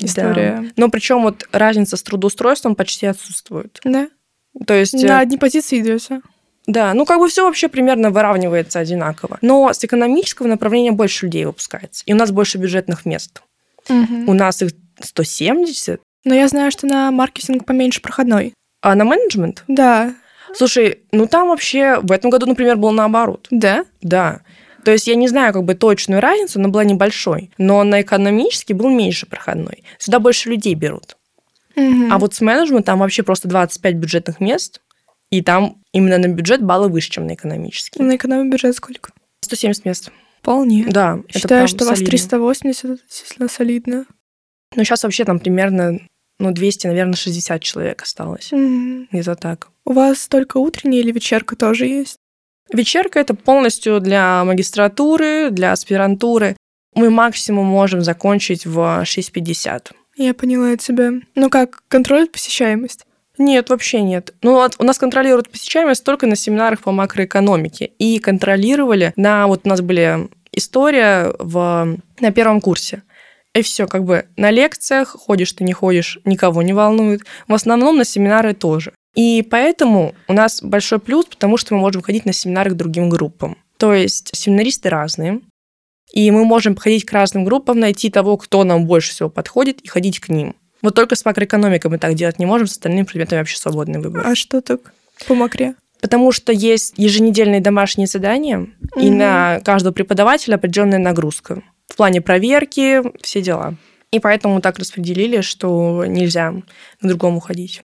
история. 0.00 0.60
Да. 0.62 0.68
Но 0.76 0.88
причем 0.88 1.22
вот 1.22 1.48
разница 1.52 1.96
с 1.96 2.02
трудоустройством 2.02 2.76
почти 2.76 3.06
отсутствует. 3.06 3.80
Да. 3.84 4.08
То 4.66 4.74
есть... 4.74 4.94
На 4.94 5.18
э, 5.18 5.22
одни 5.22 5.36
позиции 5.36 5.80
идете. 5.80 6.20
Да, 6.66 6.94
ну 6.94 7.04
как 7.04 7.18
бы 7.18 7.28
все 7.28 7.44
вообще 7.44 7.68
примерно 7.68 8.10
выравнивается 8.10 8.78
одинаково. 8.78 9.38
Но 9.40 9.72
с 9.72 9.82
экономического 9.84 10.46
направления 10.46 10.92
больше 10.92 11.26
людей 11.26 11.44
выпускается. 11.44 12.02
И 12.06 12.12
у 12.12 12.16
нас 12.16 12.30
больше 12.30 12.58
бюджетных 12.58 13.04
мест. 13.04 13.42
Угу. 13.88 14.30
У 14.30 14.32
нас 14.32 14.62
их 14.62 14.72
170. 15.00 16.00
Но 16.24 16.34
я 16.34 16.48
знаю, 16.48 16.70
что 16.70 16.86
на 16.86 17.10
маркетинг 17.10 17.64
поменьше 17.64 18.02
проходной. 18.02 18.52
А 18.82 18.94
на 18.94 19.04
менеджмент? 19.04 19.64
Да. 19.68 20.14
Слушай, 20.54 21.00
ну 21.12 21.26
там 21.26 21.48
вообще 21.48 21.98
в 22.00 22.12
этом 22.12 22.30
году, 22.30 22.46
например, 22.46 22.76
было 22.76 22.90
наоборот. 22.90 23.46
Да? 23.50 23.84
Да. 24.02 24.42
То 24.84 24.92
есть 24.92 25.08
я 25.08 25.16
не 25.16 25.26
знаю 25.26 25.52
как 25.52 25.64
бы 25.64 25.74
точную 25.74 26.20
разницу, 26.20 26.60
она 26.60 26.68
была 26.68 26.84
небольшой, 26.84 27.50
но 27.58 27.82
на 27.82 28.02
экономический 28.02 28.72
был 28.72 28.88
меньше 28.88 29.26
проходной. 29.26 29.82
Сюда 29.98 30.20
больше 30.20 30.48
людей 30.48 30.74
берут. 30.74 31.16
Угу. 31.74 32.08
А 32.10 32.18
вот 32.18 32.34
с 32.34 32.40
менеджментом 32.40 32.84
там 32.84 32.98
вообще 33.00 33.22
просто 33.22 33.48
25 33.48 33.94
бюджетных 33.96 34.40
мест, 34.40 34.80
и 35.30 35.42
там 35.42 35.82
именно 35.92 36.18
на 36.18 36.28
бюджет 36.28 36.62
баллы 36.62 36.88
выше, 36.88 37.10
чем 37.10 37.26
на 37.26 37.34
экономический. 37.34 38.00
На 38.00 38.14
экономический 38.14 38.52
бюджет 38.52 38.76
сколько? 38.76 39.10
170 39.40 39.84
мест. 39.84 40.12
Вполне. 40.40 40.86
Да. 40.88 41.18
Считаю, 41.28 41.66
что 41.66 41.84
у 41.84 41.88
вас 41.88 41.98
380, 41.98 42.84
это 42.84 43.02
действительно 43.08 43.48
солидно. 43.48 44.06
Ну, 44.76 44.84
сейчас 44.84 45.02
вообще 45.02 45.24
там 45.24 45.40
примерно 45.40 45.98
ну, 46.38 46.52
200, 46.52 46.86
наверное, 46.86 47.16
60 47.16 47.62
человек 47.62 48.02
осталось. 48.02 48.52
Mm-hmm. 48.52 49.08
Где-то 49.10 49.34
так. 49.34 49.68
У 49.86 49.92
вас 49.92 50.26
только 50.26 50.56
утренняя 50.58 51.00
или 51.00 51.12
вечерка 51.12 51.54
тоже 51.54 51.86
есть? 51.86 52.18
Вечерка 52.72 53.20
это 53.20 53.34
полностью 53.34 54.00
для 54.00 54.42
магистратуры, 54.44 55.50
для 55.50 55.70
аспирантуры. 55.70 56.56
Мы 56.96 57.10
максимум 57.10 57.66
можем 57.66 58.02
закончить 58.02 58.66
в 58.66 58.78
6.50. 59.04 59.92
Я 60.16 60.34
поняла 60.34 60.76
тебя. 60.76 61.12
Ну 61.36 61.48
как, 61.50 61.84
контролирует 61.86 62.32
посещаемость? 62.32 63.06
Нет, 63.38 63.70
вообще 63.70 64.02
нет. 64.02 64.34
Ну, 64.42 64.54
вот 64.54 64.74
у 64.78 64.82
нас 64.82 64.98
контролируют 64.98 65.50
посещаемость 65.50 66.02
только 66.02 66.26
на 66.26 66.34
семинарах 66.34 66.80
по 66.80 66.90
макроэкономике. 66.90 67.92
И 67.98 68.18
контролировали 68.18 69.12
на... 69.14 69.46
Вот 69.46 69.60
у 69.64 69.68
нас 69.68 69.82
были 69.82 70.28
история 70.50 71.32
в, 71.38 71.98
на 72.18 72.32
первом 72.32 72.60
курсе. 72.60 73.02
И 73.54 73.62
все, 73.62 73.86
как 73.86 74.04
бы 74.04 74.26
на 74.36 74.50
лекциях 74.50 75.10
ходишь 75.10 75.52
ты, 75.52 75.64
не 75.64 75.74
ходишь, 75.74 76.18
никого 76.24 76.62
не 76.62 76.72
волнует. 76.72 77.22
В 77.46 77.54
основном 77.54 77.98
на 77.98 78.04
семинары 78.04 78.52
тоже. 78.54 78.92
И 79.16 79.42
поэтому 79.50 80.14
у 80.28 80.32
нас 80.34 80.62
большой 80.62 81.00
плюс, 81.00 81.24
потому 81.24 81.56
что 81.56 81.74
мы 81.74 81.80
можем 81.80 82.02
ходить 82.02 82.26
на 82.26 82.32
семинары 82.32 82.70
к 82.70 82.74
другим 82.74 83.08
группам. 83.08 83.56
То 83.78 83.92
есть 83.94 84.30
семинаристы 84.34 84.90
разные, 84.90 85.40
и 86.12 86.30
мы 86.30 86.44
можем 86.44 86.76
ходить 86.76 87.04
к 87.04 87.12
разным 87.12 87.44
группам, 87.44 87.80
найти 87.80 88.10
того, 88.10 88.36
кто 88.36 88.62
нам 88.62 88.86
больше 88.86 89.10
всего 89.10 89.28
подходит, 89.28 89.80
и 89.80 89.88
ходить 89.88 90.20
к 90.20 90.28
ним. 90.28 90.54
Вот 90.82 90.94
только 90.94 91.16
с 91.16 91.24
макроэкономикой 91.24 91.90
мы 91.90 91.98
так 91.98 92.14
делать 92.14 92.38
не 92.38 92.46
можем, 92.46 92.66
с 92.66 92.72
остальными 92.72 93.04
предметами 93.04 93.40
вообще 93.40 93.56
свободный 93.56 94.00
выбор. 94.00 94.22
А 94.24 94.34
что 94.34 94.60
так 94.60 94.92
по 95.26 95.34
макре? 95.34 95.74
Потому 96.00 96.30
что 96.30 96.52
есть 96.52 96.94
еженедельные 96.98 97.60
домашние 97.60 98.06
задания, 98.06 98.58
mm-hmm. 98.58 99.00
и 99.00 99.10
на 99.10 99.60
каждого 99.64 99.94
преподавателя 99.94 100.56
определенная 100.56 100.98
нагрузка 100.98 101.62
в 101.88 101.96
плане 101.96 102.20
проверки, 102.20 103.02
все 103.22 103.40
дела. 103.40 103.76
И 104.12 104.20
поэтому 104.20 104.60
так 104.60 104.78
распределили, 104.78 105.40
что 105.40 106.04
нельзя 106.06 106.52
к 107.00 107.06
другому 107.06 107.40
ходить. 107.40 107.82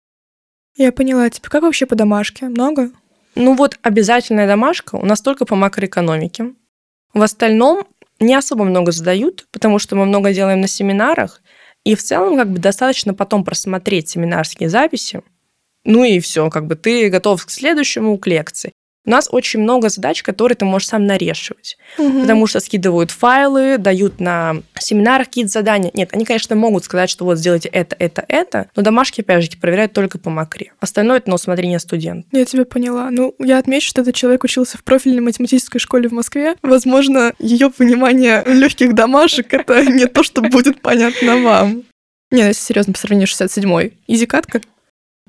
Я 0.75 0.91
поняла. 0.91 1.29
Тебе 1.29 1.49
как 1.49 1.63
вообще 1.63 1.85
по 1.85 1.95
домашке? 1.95 2.45
Много? 2.47 2.91
Ну 3.35 3.55
вот 3.55 3.77
обязательная 3.81 4.47
домашка 4.47 4.95
у 4.95 5.05
нас 5.05 5.21
только 5.21 5.45
по 5.45 5.55
макроэкономике. 5.55 6.53
В 7.13 7.21
остальном 7.21 7.87
не 8.19 8.35
особо 8.35 8.63
много 8.65 8.91
задают, 8.91 9.47
потому 9.51 9.79
что 9.79 9.95
мы 9.95 10.05
много 10.05 10.33
делаем 10.33 10.61
на 10.61 10.67
семинарах, 10.67 11.41
и 11.83 11.95
в 11.95 12.03
целом 12.03 12.37
как 12.37 12.51
бы 12.51 12.59
достаточно 12.59 13.13
потом 13.13 13.43
просмотреть 13.43 14.09
семинарские 14.09 14.69
записи, 14.69 15.21
ну 15.85 16.03
и 16.03 16.19
все, 16.19 16.49
как 16.49 16.67
бы 16.67 16.75
ты 16.75 17.09
готов 17.09 17.45
к 17.45 17.49
следующему, 17.49 18.17
к 18.17 18.27
лекции. 18.27 18.73
У 19.05 19.11
нас 19.11 19.29
очень 19.31 19.61
много 19.61 19.89
задач, 19.89 20.21
которые 20.23 20.55
ты 20.55 20.65
можешь 20.65 20.89
сам 20.89 21.05
нарешивать, 21.05 21.77
угу. 21.97 22.21
потому 22.21 22.47
что 22.47 22.59
скидывают 22.59 23.11
файлы, 23.11 23.77
дают 23.77 24.19
на 24.19 24.57
семинарах 24.77 25.27
какие-то 25.27 25.51
задания. 25.51 25.89
Нет, 25.93 26.09
они, 26.11 26.25
конечно, 26.25 26.55
могут 26.55 26.83
сказать, 26.83 27.09
что 27.09 27.23
вот 27.23 27.37
сделайте 27.37 27.69
это, 27.69 27.95
это, 27.97 28.25
это, 28.27 28.69
но 28.75 28.81
домашки, 28.81 29.21
опять 29.21 29.43
же, 29.43 29.57
проверяют 29.57 29.93
только 29.93 30.17
по 30.17 30.29
макре. 30.29 30.73
Остальное 30.79 31.17
это 31.17 31.29
на 31.29 31.35
усмотрение 31.35 31.79
студента. 31.79 32.27
Я 32.31 32.45
тебя 32.45 32.65
поняла. 32.65 33.09
Ну, 33.09 33.33
я 33.39 33.57
отмечу, 33.57 33.87
что 33.87 34.01
этот 34.01 34.15
человек 34.15 34.43
учился 34.43 34.77
в 34.77 34.83
профильной 34.83 35.21
математической 35.21 35.79
школе 35.79 36.09
в 36.09 36.11
Москве. 36.11 36.55
Возможно, 36.61 37.33
ее 37.39 37.71
понимание 37.71 38.43
легких 38.45 38.93
домашек 38.93 39.53
это 39.53 39.85
не 39.91 40.07
то, 40.07 40.23
что 40.23 40.41
будет 40.41 40.81
понятно 40.81 41.37
вам. 41.37 41.83
Не, 42.31 42.47
если 42.47 42.61
серьезно, 42.61 42.93
по 42.93 42.99
сравнению 42.99 43.27
с 43.27 43.41
67-й. 43.41 43.93
Изикатка? 44.07 44.61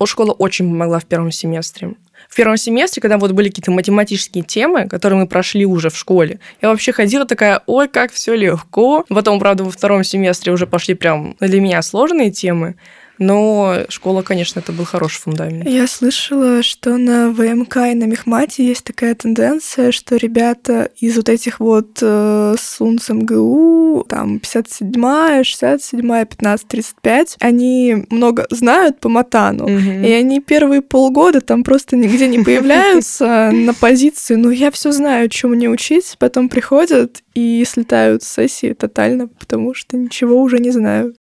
Школа 0.05 0.33
очень 0.33 0.67
помогла 0.67 0.99
в 0.99 1.05
первом 1.05 1.31
семестре 1.31 1.95
в 2.29 2.37
первом 2.37 2.57
семестре, 2.57 3.01
когда 3.01 3.19
вот 3.19 3.33
были 3.33 3.49
какие-то 3.49 3.71
математические 3.71 4.45
темы, 4.45 4.89
которые 4.89 5.19
мы 5.21 5.27
прошли 5.27 5.67
уже 5.67 5.91
в 5.91 5.97
школе, 5.97 6.41
я 6.63 6.69
вообще 6.69 6.93
ходила 6.93 7.25
такая, 7.25 7.63
ой, 7.67 7.89
как 7.89 8.13
все 8.13 8.35
легко. 8.35 9.05
Потом, 9.09 9.39
правда, 9.39 9.65
во 9.65 9.71
втором 9.71 10.05
семестре 10.05 10.53
уже 10.53 10.67
пошли 10.67 10.95
прям 10.95 11.37
для 11.41 11.61
меня 11.61 11.83
сложные 11.83 12.31
темы. 12.31 12.77
Но 13.21 13.85
школа, 13.91 14.23
конечно, 14.23 14.61
это 14.61 14.73
был 14.73 14.87
хороший 14.87 15.21
фундамент. 15.21 15.69
Я 15.69 15.87
слышала, 15.87 16.63
что 16.63 16.97
на 16.97 17.31
ВМК 17.31 17.77
и 17.77 17.95
на 17.95 18.05
Мехмате 18.05 18.67
есть 18.67 18.83
такая 18.83 19.15
тенденция, 19.15 19.93
что 19.93 20.17
ребята 20.17 20.89
из 20.99 21.17
вот 21.17 21.29
этих 21.29 21.61
вот 21.61 21.99
э, 22.01 22.55
СУНС 22.59 23.11
МГУ, 23.11 24.07
там 24.09 24.37
57-я, 24.39 25.43
67-я, 25.43 26.23
15-35, 26.23 27.37
они 27.41 28.07
много 28.09 28.47
знают 28.49 29.01
по 29.01 29.11
Матану, 29.11 29.69
и 29.69 30.11
они 30.11 30.41
первые 30.41 30.81
полгода 30.81 31.43
там 31.43 31.63
просто 31.63 31.97
нигде 31.97 32.27
не 32.27 32.39
появляются 32.39 33.51
на 33.53 33.75
позиции, 33.75 34.37
ну 34.37 34.49
я 34.49 34.71
все 34.71 34.93
знаю, 34.93 35.29
что 35.31 35.49
мне 35.49 35.69
учить, 35.69 36.17
потом 36.19 36.49
приходят 36.49 37.23
и 37.35 37.63
слетают 37.69 38.23
с 38.23 38.33
сессии 38.33 38.73
тотально, 38.73 39.29
потому 39.29 39.75
что 39.75 39.99
ничего 39.99 40.41
уже 40.41 40.59
не 40.59 40.71
знают. 40.71 41.17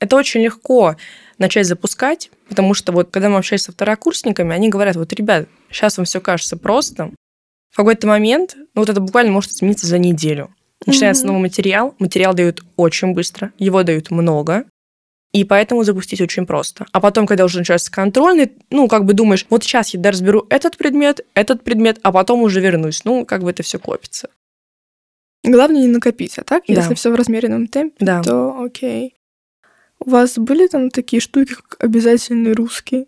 Это 0.00 0.16
очень 0.16 0.42
легко 0.42 0.96
начать 1.38 1.66
запускать, 1.66 2.30
потому 2.48 2.74
что 2.74 2.92
вот 2.92 3.10
когда 3.10 3.28
мы 3.28 3.38
общаемся 3.38 3.66
со 3.66 3.72
второкурсниками, 3.72 4.54
они 4.54 4.68
говорят, 4.68 4.96
вот, 4.96 5.12
ребят, 5.12 5.48
сейчас 5.70 5.96
вам 5.96 6.04
все 6.04 6.20
кажется 6.20 6.56
просто, 6.56 7.10
в 7.70 7.76
какой-то 7.76 8.06
момент, 8.06 8.54
ну 8.56 8.82
вот 8.82 8.88
это 8.88 9.00
буквально 9.00 9.32
может 9.32 9.50
измениться 9.50 9.86
за 9.86 9.98
неделю. 9.98 10.54
Начинается 10.86 11.24
mm-hmm. 11.24 11.28
новый 11.28 11.42
материал, 11.42 11.94
материал 11.98 12.34
дают 12.34 12.62
очень 12.76 13.14
быстро, 13.14 13.52
его 13.58 13.82
дают 13.82 14.10
много, 14.10 14.64
и 15.34 15.42
поэтому 15.42 15.82
запустить 15.82 16.20
очень 16.20 16.46
просто. 16.46 16.86
А 16.92 17.00
потом, 17.00 17.26
когда 17.26 17.44
уже 17.44 17.58
начинается 17.58 17.90
контрольный, 17.90 18.52
ну, 18.70 18.86
как 18.86 19.04
бы 19.04 19.14
думаешь, 19.14 19.46
вот 19.50 19.64
сейчас 19.64 19.92
я 19.92 20.00
разберу 20.00 20.46
этот 20.48 20.76
предмет, 20.76 21.26
этот 21.34 21.64
предмет, 21.64 21.98
а 22.04 22.12
потом 22.12 22.42
уже 22.42 22.60
вернусь. 22.60 23.04
Ну, 23.04 23.24
как 23.26 23.42
бы 23.42 23.50
это 23.50 23.64
все 23.64 23.80
копится. 23.80 24.30
Главное 25.42 25.82
не 25.82 25.88
накопить, 25.88 26.38
а 26.38 26.44
так, 26.44 26.62
да. 26.68 26.74
если 26.74 26.94
все 26.94 27.10
в 27.10 27.16
размеренном 27.16 27.66
темпе, 27.66 27.96
да. 27.98 28.22
то 28.22 28.62
окей. 28.62 29.14
У 30.04 30.10
вас 30.10 30.38
были 30.38 30.66
там 30.66 30.90
такие 30.90 31.20
штуки, 31.20 31.54
как 31.54 31.76
обязательный 31.82 32.52
русский? 32.52 33.06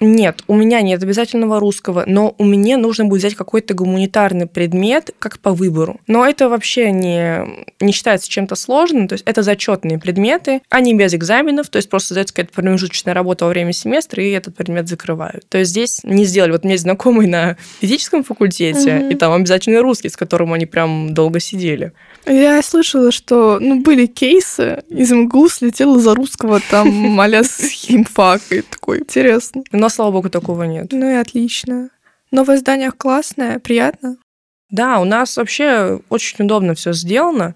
Нет, 0.00 0.42
у 0.46 0.54
меня 0.54 0.82
нет 0.82 1.02
обязательного 1.02 1.58
русского, 1.58 2.04
но 2.06 2.34
у 2.36 2.44
меня 2.44 2.76
нужно 2.76 3.06
будет 3.06 3.20
взять 3.20 3.34
какой-то 3.34 3.72
гуманитарный 3.72 4.46
предмет, 4.46 5.10
как 5.18 5.38
по 5.38 5.52
выбору. 5.52 6.00
Но 6.06 6.26
это 6.26 6.50
вообще 6.50 6.90
не, 6.90 7.64
не 7.80 7.92
считается 7.92 8.28
чем-то 8.28 8.56
сложным, 8.56 9.08
то 9.08 9.14
есть 9.14 9.24
это 9.26 9.42
зачетные 9.42 9.98
предметы, 9.98 10.60
они 10.68 10.92
без 10.94 11.14
экзаменов, 11.14 11.70
то 11.70 11.76
есть 11.76 11.88
просто 11.88 12.14
дается 12.14 12.34
какая-то 12.34 12.52
промежуточная 12.52 13.14
работа 13.14 13.46
во 13.46 13.50
время 13.50 13.72
семестра, 13.72 14.22
и 14.22 14.30
этот 14.32 14.54
предмет 14.54 14.86
закрывают. 14.86 15.48
То 15.48 15.58
есть 15.58 15.70
здесь 15.70 16.00
не 16.04 16.24
сделали. 16.24 16.52
Вот 16.52 16.64
у 16.64 16.66
меня 16.66 16.74
есть 16.74 16.84
знакомый 16.84 17.26
на 17.26 17.56
физическом 17.80 18.22
факультете, 18.22 18.98
угу. 18.98 19.08
и 19.08 19.14
там 19.14 19.32
обязательный 19.32 19.80
русский, 19.80 20.10
с 20.10 20.16
которым 20.16 20.52
они 20.52 20.66
прям 20.66 21.14
долго 21.14 21.40
сидели. 21.40 21.92
Я 22.26 22.60
слышала, 22.62 23.12
что 23.12 23.58
ну, 23.60 23.80
были 23.80 24.06
кейсы, 24.06 24.82
из 24.88 25.12
МГУ 25.12 25.48
слетела 25.48 25.98
за 25.98 26.14
русского 26.14 26.60
там 26.70 27.20
а 27.20 27.44
с 27.44 27.68
химфак, 27.70 28.42
и 28.50 28.62
такой, 28.62 29.00
интересно. 29.00 29.62
Но, 29.72 29.88
слава 29.88 30.12
богу, 30.12 30.28
такого 30.28 30.64
нет. 30.64 30.88
Ну 30.90 31.08
и 31.08 31.14
отлично. 31.14 31.90
Новое 32.32 32.56
здание 32.58 32.90
классное, 32.90 33.60
приятно. 33.60 34.16
Да, 34.70 34.98
у 34.98 35.04
нас 35.04 35.36
вообще 35.36 36.00
очень 36.08 36.44
удобно 36.44 36.74
все 36.74 36.92
сделано. 36.92 37.54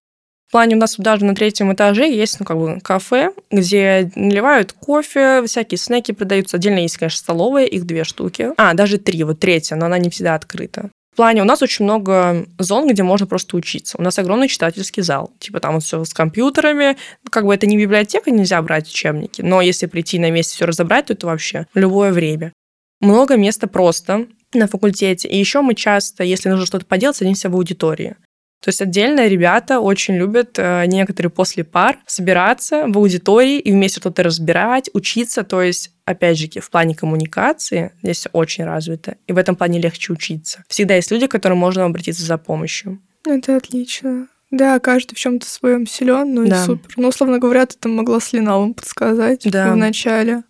В 0.48 0.52
плане 0.52 0.76
у 0.76 0.78
нас 0.78 0.96
даже 0.96 1.24
на 1.24 1.34
третьем 1.34 1.72
этаже 1.72 2.10
есть, 2.10 2.40
ну, 2.40 2.46
как 2.46 2.58
бы, 2.58 2.80
кафе, 2.80 3.30
где 3.52 4.10
наливают 4.16 4.72
кофе, 4.72 5.44
всякие 5.46 5.78
снеки 5.78 6.10
продаются. 6.12 6.56
Отдельно 6.56 6.80
есть, 6.80 6.96
конечно, 6.96 7.18
столовая, 7.18 7.66
их 7.66 7.86
две 7.86 8.02
штуки. 8.02 8.50
А, 8.56 8.74
даже 8.74 8.98
три, 8.98 9.22
вот 9.22 9.38
третья, 9.38 9.76
но 9.76 9.86
она 9.86 9.98
не 9.98 10.10
всегда 10.10 10.34
открыта. 10.34 10.90
В 11.12 11.16
плане 11.16 11.42
у 11.42 11.44
нас 11.44 11.60
очень 11.60 11.84
много 11.84 12.46
зон, 12.58 12.88
где 12.88 13.02
можно 13.02 13.26
просто 13.26 13.56
учиться. 13.56 13.98
У 13.98 14.02
нас 14.02 14.18
огромный 14.18 14.48
читательский 14.48 15.02
зал. 15.02 15.32
Типа 15.40 15.60
там 15.60 15.80
все 15.80 16.04
с 16.04 16.14
компьютерами. 16.14 16.96
Как 17.30 17.44
бы 17.44 17.54
это 17.54 17.66
не 17.66 17.76
библиотека, 17.76 18.30
нельзя 18.30 18.62
брать 18.62 18.88
учебники. 18.88 19.42
Но 19.42 19.60
если 19.60 19.86
прийти 19.86 20.18
на 20.18 20.30
месте 20.30 20.54
все 20.54 20.66
разобрать, 20.66 21.06
то 21.06 21.14
это 21.14 21.26
вообще 21.26 21.66
любое 21.74 22.12
время. 22.12 22.52
Много 23.00 23.36
места 23.36 23.66
просто 23.66 24.26
на 24.52 24.68
факультете. 24.68 25.28
И 25.28 25.36
еще 25.36 25.62
мы 25.62 25.74
часто, 25.74 26.22
если 26.22 26.48
нужно 26.48 26.66
что-то 26.66 26.86
поделать, 26.86 27.16
садимся 27.16 27.50
в 27.50 27.54
аудитории. 27.54 28.16
То 28.60 28.68
есть 28.68 28.82
отдельно 28.82 29.26
ребята 29.26 29.80
очень 29.80 30.16
любят 30.16 30.58
э, 30.58 30.84
некоторые 30.86 31.30
после 31.30 31.64
пар 31.64 31.98
собираться 32.06 32.86
в 32.86 32.98
аудитории 32.98 33.58
и 33.58 33.72
вместе 33.72 34.00
что-то 34.00 34.22
разбирать, 34.22 34.90
учиться. 34.92 35.44
То 35.44 35.62
есть, 35.62 35.92
опять 36.04 36.38
же, 36.38 36.48
в 36.60 36.70
плане 36.70 36.94
коммуникации 36.94 37.92
здесь 38.02 38.26
очень 38.32 38.64
развито. 38.64 39.16
И 39.26 39.32
в 39.32 39.38
этом 39.38 39.56
плане 39.56 39.80
легче 39.80 40.12
учиться. 40.12 40.62
Всегда 40.68 40.96
есть 40.96 41.10
люди, 41.10 41.26
к 41.26 41.30
которым 41.30 41.56
можно 41.58 41.84
обратиться 41.84 42.22
за 42.22 42.36
помощью. 42.36 43.00
Это 43.26 43.56
отлично. 43.56 44.28
Да, 44.50 44.78
каждый 44.80 45.14
в 45.14 45.18
чем-то 45.18 45.48
своем 45.48 45.86
силен, 45.86 46.34
ну 46.34 46.46
да. 46.46 46.62
и 46.62 46.66
супер. 46.66 46.94
Ну, 46.96 47.08
условно 47.08 47.38
говоря, 47.38 47.64
ты 47.66 47.76
там 47.78 47.94
могла 47.94 48.20
с 48.20 48.32
Леналом 48.32 48.74
подсказать 48.74 49.42
да. 49.44 49.72
в 49.72 49.76
начале. 49.76 50.42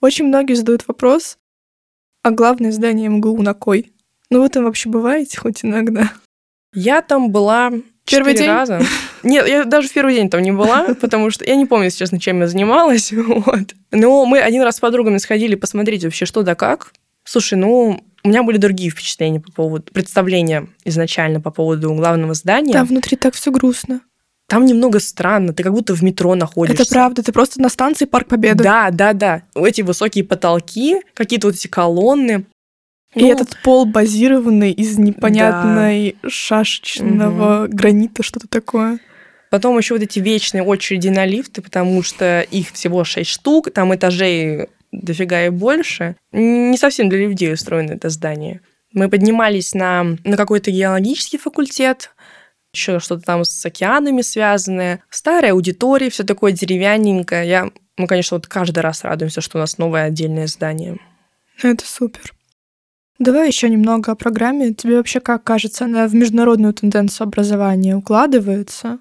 Очень 0.00 0.26
многие 0.26 0.54
задают 0.54 0.86
вопрос, 0.86 1.38
а 2.22 2.30
главное 2.30 2.72
здание 2.72 3.08
МГУ 3.08 3.42
на 3.42 3.54
кой? 3.54 3.92
Ну 4.30 4.42
вы 4.42 4.48
там 4.48 4.64
вообще 4.64 4.88
бываете 4.88 5.38
хоть 5.38 5.64
иногда? 5.64 6.12
Я 6.74 7.02
там 7.02 7.30
была 7.30 7.72
Первый 8.04 8.34
день? 8.34 8.48
раза. 8.48 8.80
Нет, 9.22 9.48
я 9.48 9.64
даже 9.64 9.88
в 9.88 9.92
первый 9.92 10.14
день 10.14 10.30
там 10.30 10.42
не 10.42 10.52
была, 10.52 10.94
потому 11.00 11.30
что 11.30 11.44
я 11.44 11.56
не 11.56 11.66
помню, 11.66 11.86
если 11.86 11.98
честно, 11.98 12.20
чем 12.20 12.40
я 12.40 12.46
занималась. 12.46 13.12
Вот. 13.12 13.74
Но 13.90 14.24
мы 14.26 14.40
один 14.40 14.62
раз 14.62 14.76
с 14.76 14.80
подругами 14.80 15.18
сходили 15.18 15.54
посмотреть 15.54 16.04
вообще, 16.04 16.26
что 16.26 16.42
да 16.42 16.54
как. 16.54 16.92
Слушай, 17.24 17.58
ну, 17.58 18.02
у 18.24 18.28
меня 18.28 18.42
были 18.42 18.56
другие 18.56 18.90
впечатления 18.90 19.40
по 19.40 19.52
поводу 19.52 19.92
представления 19.92 20.68
изначально 20.84 21.40
по 21.40 21.50
поводу 21.50 21.92
главного 21.94 22.34
здания. 22.34 22.72
Да, 22.72 22.84
внутри 22.84 23.16
так 23.16 23.34
все 23.34 23.50
грустно. 23.50 24.00
Там 24.48 24.64
немного 24.64 24.98
странно, 24.98 25.52
ты 25.52 25.62
как 25.62 25.74
будто 25.74 25.94
в 25.94 26.02
метро 26.02 26.34
находишься. 26.34 26.82
Это 26.82 26.90
правда, 26.90 27.22
ты 27.22 27.32
просто 27.32 27.60
на 27.60 27.68
станции 27.68 28.06
Парк 28.06 28.28
Победы. 28.28 28.64
Да, 28.64 28.88
да, 28.90 29.12
да. 29.12 29.42
Эти 29.54 29.82
высокие 29.82 30.24
потолки, 30.24 31.02
какие-то 31.12 31.48
вот 31.48 31.56
эти 31.56 31.66
колонны. 31.66 32.46
И 33.14 33.20
ну, 33.20 33.30
этот 33.32 33.58
пол 33.62 33.84
базированный 33.84 34.72
из 34.72 34.98
непонятной 34.98 36.16
да. 36.22 36.30
шашечного 36.30 37.64
угу. 37.64 37.74
гранита, 37.74 38.22
что-то 38.22 38.48
такое. 38.48 39.00
Потом 39.50 39.76
еще 39.76 39.94
вот 39.94 40.02
эти 40.02 40.18
вечные 40.18 40.62
очереди 40.62 41.08
на 41.08 41.26
лифты, 41.26 41.60
потому 41.60 42.02
что 42.02 42.40
их 42.40 42.70
всего 42.72 43.04
шесть 43.04 43.30
штук, 43.30 43.70
там 43.70 43.94
этажей 43.94 44.68
дофига 44.92 45.44
и 45.44 45.50
больше. 45.50 46.16
Не 46.32 46.76
совсем 46.78 47.10
для 47.10 47.18
людей 47.18 47.52
устроено 47.52 47.92
это 47.92 48.08
здание. 48.08 48.62
Мы 48.92 49.10
поднимались 49.10 49.74
на, 49.74 50.16
на 50.24 50.36
какой-то 50.38 50.70
геологический 50.70 51.38
факультет, 51.38 52.12
еще 52.78 53.00
что-то 53.00 53.22
там 53.22 53.44
с 53.44 53.66
океанами 53.66 54.22
связанное. 54.22 55.02
Старая 55.10 55.52
аудитория, 55.52 56.10
все 56.10 56.24
такое 56.24 56.52
деревянненькое. 56.52 57.48
Я, 57.48 57.70
мы, 57.96 58.06
конечно, 58.06 58.36
вот 58.36 58.46
каждый 58.46 58.80
раз 58.80 59.04
радуемся, 59.04 59.40
что 59.40 59.58
у 59.58 59.60
нас 59.60 59.78
новое 59.78 60.04
отдельное 60.04 60.46
здание. 60.46 60.98
Это 61.62 61.84
супер. 61.84 62.32
Давай 63.18 63.48
еще 63.48 63.68
немного 63.68 64.12
о 64.12 64.14
программе. 64.14 64.72
Тебе 64.72 64.96
вообще 64.96 65.18
как 65.18 65.42
кажется, 65.42 65.86
она 65.86 66.06
в 66.06 66.14
международную 66.14 66.72
тенденцию 66.72 67.26
образования 67.26 67.96
укладывается? 67.96 69.00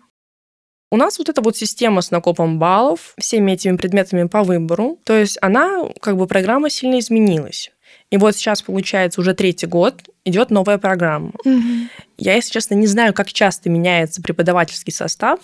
У 0.90 0.98
нас 0.98 1.20
вот 1.20 1.30
эта 1.30 1.42
вот 1.42 1.58
система 1.58 2.02
с 2.02 2.12
накопом 2.12 2.60
баллов, 2.60 3.14
всеми 3.20 3.52
этими 3.52 3.76
предметами 3.76 4.24
по 4.24 4.44
выбору, 4.44 5.00
то 5.04 5.14
есть 5.14 5.38
она, 5.42 5.84
как 6.02 6.16
бы 6.16 6.28
программа 6.28 6.70
сильно 6.70 7.00
изменилась. 7.00 7.72
И 8.10 8.18
вот 8.18 8.36
сейчас, 8.36 8.62
получается, 8.62 9.20
уже 9.20 9.34
третий 9.34 9.66
год 9.66 9.96
идет 10.24 10.50
новая 10.50 10.78
программа. 10.78 11.32
Угу. 11.44 11.90
Я, 12.18 12.36
если 12.36 12.52
честно, 12.52 12.76
не 12.76 12.88
знаю, 12.88 13.14
как 13.14 13.32
часто 13.34 13.70
меняется 13.70 14.22
преподавательский 14.22 14.94
состав, 14.94 15.40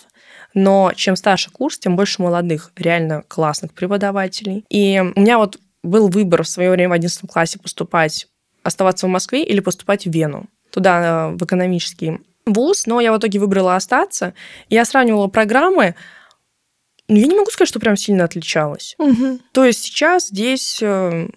но 0.54 0.92
чем 0.96 1.16
старше 1.16 1.50
курс, 1.50 1.78
тем 1.78 1.96
больше 1.96 2.22
молодых, 2.22 2.72
реально 2.76 3.22
классных 3.28 3.72
преподавателей. 3.74 4.64
И 4.70 5.02
у 5.14 5.20
меня 5.20 5.38
вот 5.38 5.58
был 5.82 6.08
выбор 6.08 6.42
в 6.44 6.48
свое 6.48 6.70
время 6.70 6.90
в 6.90 6.92
11 6.92 7.30
классе 7.30 7.58
поступать, 7.58 8.26
оставаться 8.62 9.06
в 9.06 9.10
Москве 9.10 9.44
или 9.44 9.60
поступать 9.60 10.06
в 10.06 10.10
Вену, 10.10 10.46
туда, 10.70 11.30
э, 11.32 11.36
в 11.36 11.44
экономический 11.44 12.20
вуз, 12.46 12.86
но 12.86 13.00
я 13.00 13.12
в 13.12 13.18
итоге 13.18 13.38
выбрала 13.38 13.76
остаться. 13.76 14.32
Я 14.70 14.84
сравнивала 14.86 15.28
программы, 15.28 15.94
но 17.08 17.18
я 17.18 17.26
не 17.26 17.36
могу 17.36 17.50
сказать, 17.50 17.68
что 17.68 17.80
прям 17.80 17.96
сильно 17.96 18.24
отличалась. 18.24 18.94
Угу. 18.98 19.40
То 19.52 19.64
есть 19.64 19.82
сейчас 19.82 20.28
здесь 20.28 20.78
э, 20.80 21.28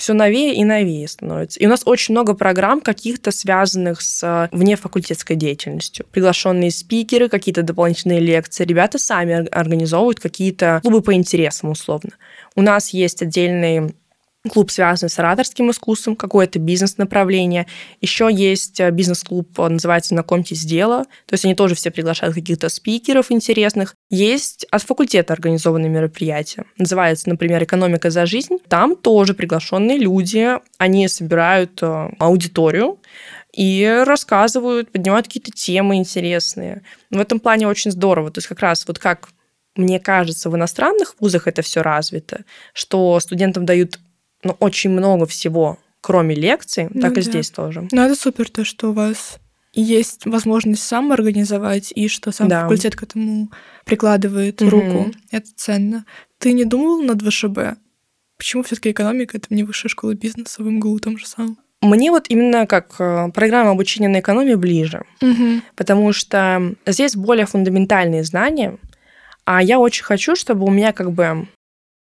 все 0.00 0.12
новее 0.12 0.54
и 0.54 0.64
новее 0.64 1.08
становится. 1.08 1.58
И 1.60 1.66
у 1.66 1.68
нас 1.68 1.82
очень 1.84 2.12
много 2.12 2.34
программ 2.34 2.80
каких-то 2.80 3.30
связанных 3.30 4.00
с 4.00 4.22
э, 4.22 4.48
внефакультетской 4.56 5.36
деятельностью. 5.36 6.06
Приглашенные 6.10 6.70
спикеры, 6.70 7.28
какие-то 7.28 7.62
дополнительные 7.62 8.20
лекции. 8.20 8.64
Ребята 8.64 8.98
сами 8.98 9.48
организовывают 9.48 10.20
какие-то 10.20 10.80
клубы 10.82 11.02
по 11.02 11.14
интересам, 11.14 11.70
условно. 11.70 12.12
У 12.54 12.62
нас 12.62 12.90
есть 12.90 13.22
отдельный 13.22 13.94
клуб 14.48 14.70
связан 14.70 15.08
с 15.08 15.18
ораторским 15.18 15.70
искусством, 15.70 16.16
какое-то 16.16 16.58
бизнес-направление. 16.58 17.66
Еще 18.00 18.28
есть 18.32 18.80
э, 18.80 18.90
бизнес-клуб, 18.90 19.58
называется 19.58 20.10
«Знакомьтесь 20.10 20.62
с 20.62 20.64
дело». 20.64 21.04
То 21.26 21.34
есть 21.34 21.44
они 21.44 21.54
тоже 21.54 21.74
все 21.74 21.90
приглашают 21.90 22.34
каких-то 22.34 22.68
спикеров 22.68 23.30
интересных. 23.30 23.94
Есть 24.10 24.66
от 24.70 24.82
факультета 24.82 25.32
организованные 25.32 25.90
мероприятия. 25.90 26.64
Называется, 26.78 27.28
например, 27.28 27.62
«Экономика 27.62 28.10
за 28.10 28.26
жизнь». 28.26 28.58
Там 28.68 28.96
тоже 28.96 29.34
приглашенные 29.34 29.98
люди. 29.98 30.52
Они 30.78 31.08
собирают 31.08 31.82
э, 31.82 32.08
аудиторию, 32.18 32.98
и 33.52 34.02
рассказывают, 34.04 34.92
поднимают 34.92 35.26
какие-то 35.26 35.50
темы 35.50 35.96
интересные. 35.96 36.82
В 37.10 37.18
этом 37.18 37.40
плане 37.40 37.66
очень 37.66 37.90
здорово. 37.90 38.30
То 38.30 38.38
есть 38.38 38.48
как 38.48 38.60
раз 38.60 38.86
вот 38.86 38.98
как 38.98 39.30
мне 39.76 40.00
кажется, 40.00 40.50
в 40.50 40.56
иностранных 40.56 41.14
вузах 41.20 41.46
это 41.46 41.62
все 41.62 41.82
развито, 41.82 42.44
что 42.72 43.18
студентам 43.20 43.66
дают 43.66 43.98
ну, 44.46 44.56
очень 44.60 44.90
много 44.90 45.26
всего, 45.26 45.78
кроме 46.00 46.34
лекций, 46.34 46.88
ну, 46.90 47.00
так 47.00 47.14
да. 47.14 47.20
и 47.20 47.24
здесь 47.24 47.50
тоже. 47.50 47.88
Ну, 47.90 48.02
это 48.02 48.14
супер, 48.14 48.48
то, 48.48 48.64
что 48.64 48.90
у 48.90 48.92
вас 48.92 49.38
есть 49.72 50.24
возможность 50.24 50.82
сам 50.82 51.12
организовать, 51.12 51.92
и 51.94 52.08
что 52.08 52.32
сам 52.32 52.48
да. 52.48 52.62
факультет 52.62 52.96
к 52.96 53.02
этому 53.02 53.50
прикладывает 53.84 54.62
угу. 54.62 54.70
руку. 54.70 55.12
Это 55.30 55.48
ценно. 55.54 56.06
Ты 56.38 56.52
не 56.52 56.64
думал 56.64 57.02
над 57.02 57.22
ВШБ? 57.22 57.78
Почему 58.38 58.62
все 58.62 58.76
таки 58.76 58.90
экономика— 58.90 59.36
это 59.38 59.54
не 59.54 59.64
высшая 59.64 59.88
школа 59.88 60.14
бизнеса 60.14 60.62
в 60.62 60.66
МГУ 60.66 60.98
том 60.98 61.18
же 61.18 61.26
самом? 61.26 61.58
Мне 61.82 62.10
вот 62.10 62.26
именно 62.28 62.66
как 62.66 62.94
э, 62.98 63.30
программа 63.34 63.70
обучения 63.70 64.08
на 64.08 64.20
экономии 64.20 64.54
ближе, 64.54 65.04
угу. 65.20 65.60
потому 65.76 66.12
что 66.12 66.74
здесь 66.86 67.14
более 67.14 67.46
фундаментальные 67.46 68.24
знания, 68.24 68.78
а 69.44 69.62
я 69.62 69.78
очень 69.78 70.04
хочу, 70.04 70.36
чтобы 70.36 70.64
у 70.64 70.70
меня 70.70 70.92
как 70.92 71.12
бы 71.12 71.46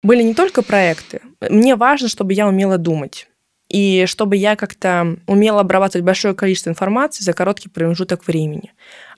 были 0.02 0.22
не 0.22 0.34
только 0.34 0.62
проекты. 0.62 1.20
Мне 1.40 1.76
важно, 1.76 2.08
чтобы 2.08 2.32
я 2.32 2.46
умела 2.46 2.78
думать. 2.78 3.28
И 3.68 4.06
чтобы 4.06 4.36
я 4.36 4.56
как-то 4.56 5.18
умела 5.26 5.60
обрабатывать 5.60 6.04
большое 6.04 6.34
количество 6.34 6.70
информации 6.70 7.22
за 7.22 7.34
короткий 7.34 7.68
промежуток 7.68 8.26
времени. 8.26 8.72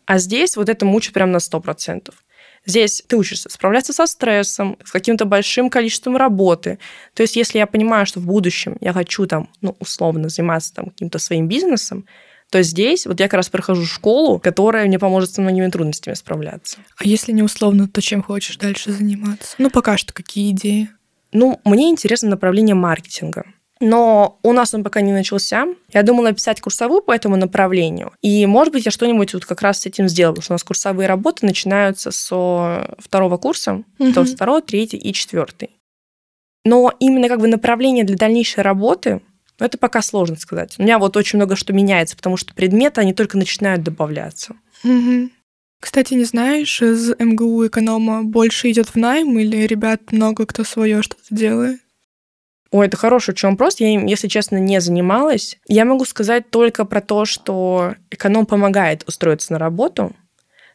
А 0.07 0.19
здесь 0.19 0.57
вот 0.57 0.69
это 0.69 0.85
мучит 0.85 1.13
прям 1.13 1.31
на 1.31 1.37
100%. 1.37 2.13
Здесь 2.67 3.03
ты 3.07 3.17
учишься 3.17 3.49
справляться 3.49 3.93
со 3.93 4.07
стрессом, 4.07 4.77
с 4.85 4.91
каким-то 4.91 5.25
большим 5.25 5.71
количеством 5.71 6.17
работы. 6.17 6.79
То 7.15 7.23
есть, 7.23 7.37
если 7.37 7.59
я 7.59 7.67
понимаю, 7.67 8.05
что 8.07 8.21
в 8.21 8.27
будущем 8.27 8.77
я 8.81 8.93
хочу 8.93 9.27
там, 9.27 9.49
ну, 9.63 9.77
условно, 9.79 10.29
заниматься 10.29 10.75
там 10.75 10.87
каким-то 10.87 11.19
своим 11.19 11.49
бизнесом, 11.49 12.05
то 12.51 12.63
здесь 12.63 13.07
вот 13.07 13.21
я 13.21 13.27
как 13.27 13.35
раз 13.35 13.49
прохожу 13.49 13.87
школу, 13.87 14.39
которая 14.39 14.87
мне 14.87 14.99
поможет 14.99 15.33
с 15.33 15.39
многими 15.39 15.69
трудностями 15.69 16.15
справляться. 16.15 16.79
А 16.97 17.05
если 17.05 17.33
не 17.33 17.43
условно, 17.43 17.89
то 17.89 18.03
чем 18.03 18.23
хочешь 18.23 18.57
дальше 18.57 18.93
заниматься? 18.93 19.55
Ну, 19.59 19.71
пока 19.71 19.97
что 19.97 20.13
какие 20.13 20.51
идеи? 20.51 20.91
Ну, 21.33 21.61
мне 21.65 21.91
интересно 21.91 22.29
направление 22.29 22.75
маркетинга. 22.75 23.45
Но 23.81 24.39
у 24.43 24.53
нас 24.53 24.75
он 24.75 24.85
пока 24.85 25.01
не 25.01 25.13
начался. 25.13 25.67
Я 25.93 26.03
думала 26.03 26.29
написать 26.29 26.61
курсовую 26.61 27.01
по 27.01 27.13
этому 27.13 27.37
направлению. 27.37 28.13
И, 28.21 28.45
может 28.45 28.75
быть, 28.75 28.85
я 28.85 28.91
что-нибудь 28.91 29.33
вот 29.33 29.47
как 29.47 29.63
раз 29.63 29.81
с 29.81 29.87
этим 29.87 30.07
сделала, 30.07 30.35
потому 30.35 30.43
что 30.43 30.53
у 30.53 30.57
нас 30.57 30.65
курсовые 30.65 31.09
работы 31.09 31.47
начинаются 31.47 32.11
со 32.11 32.95
второго 32.99 33.39
курса, 33.39 33.83
угу. 33.99 34.13
то 34.13 34.21
есть 34.21 34.35
второй, 34.35 34.61
третий 34.61 34.99
и 34.99 35.15
четвертый. 35.15 35.71
Но 36.67 36.93
именно 37.01 37.29
как 37.29 37.41
бы 37.41 37.49
направление 37.49 38.05
для 38.05 38.17
дальнейшей 38.17 38.63
работы 38.63 39.23
но 39.61 39.67
это 39.67 39.79
пока 39.79 40.03
сложно 40.03 40.37
сказать. 40.37 40.75
У 40.79 40.83
меня 40.83 40.99
вот 40.99 41.17
очень 41.17 41.37
много 41.37 41.55
что 41.55 41.73
меняется, 41.73 42.17
потому 42.17 42.37
что 42.37 42.55
предметы, 42.55 43.01
они 43.01 43.15
только 43.15 43.39
начинают 43.39 43.83
добавляться. 43.83 44.57
Угу. 44.83 45.31
Кстати, 45.81 46.15
не 46.15 46.25
знаешь, 46.25 46.83
из 46.83 47.11
МГУ 47.19 47.67
эконома 47.67 48.23
больше 48.23 48.71
идет 48.71 48.89
в 48.89 48.97
найм 48.97 49.39
или 49.39 49.67
ребят 49.67 50.13
много 50.13 50.47
кто 50.47 50.65
свое 50.65 51.03
что-то 51.03 51.23
делает? 51.31 51.81
Ой, 52.71 52.87
это 52.87 52.97
хороший 52.97 53.31
очень 53.31 53.51
вопрос. 53.51 53.81
Я 53.81 53.89
им, 53.89 54.07
если 54.07 54.29
честно, 54.29 54.59
не 54.59 54.81
занималась. 54.81 55.59
Я 55.67 55.85
могу 55.85 56.05
сказать 56.05 56.51
только 56.51 56.85
про 56.85 57.01
то, 57.01 57.25
что 57.25 57.95
эконом 58.11 58.47
помогает 58.47 59.05
устроиться 59.09 59.53
на 59.53 59.59
работу. 59.59 60.15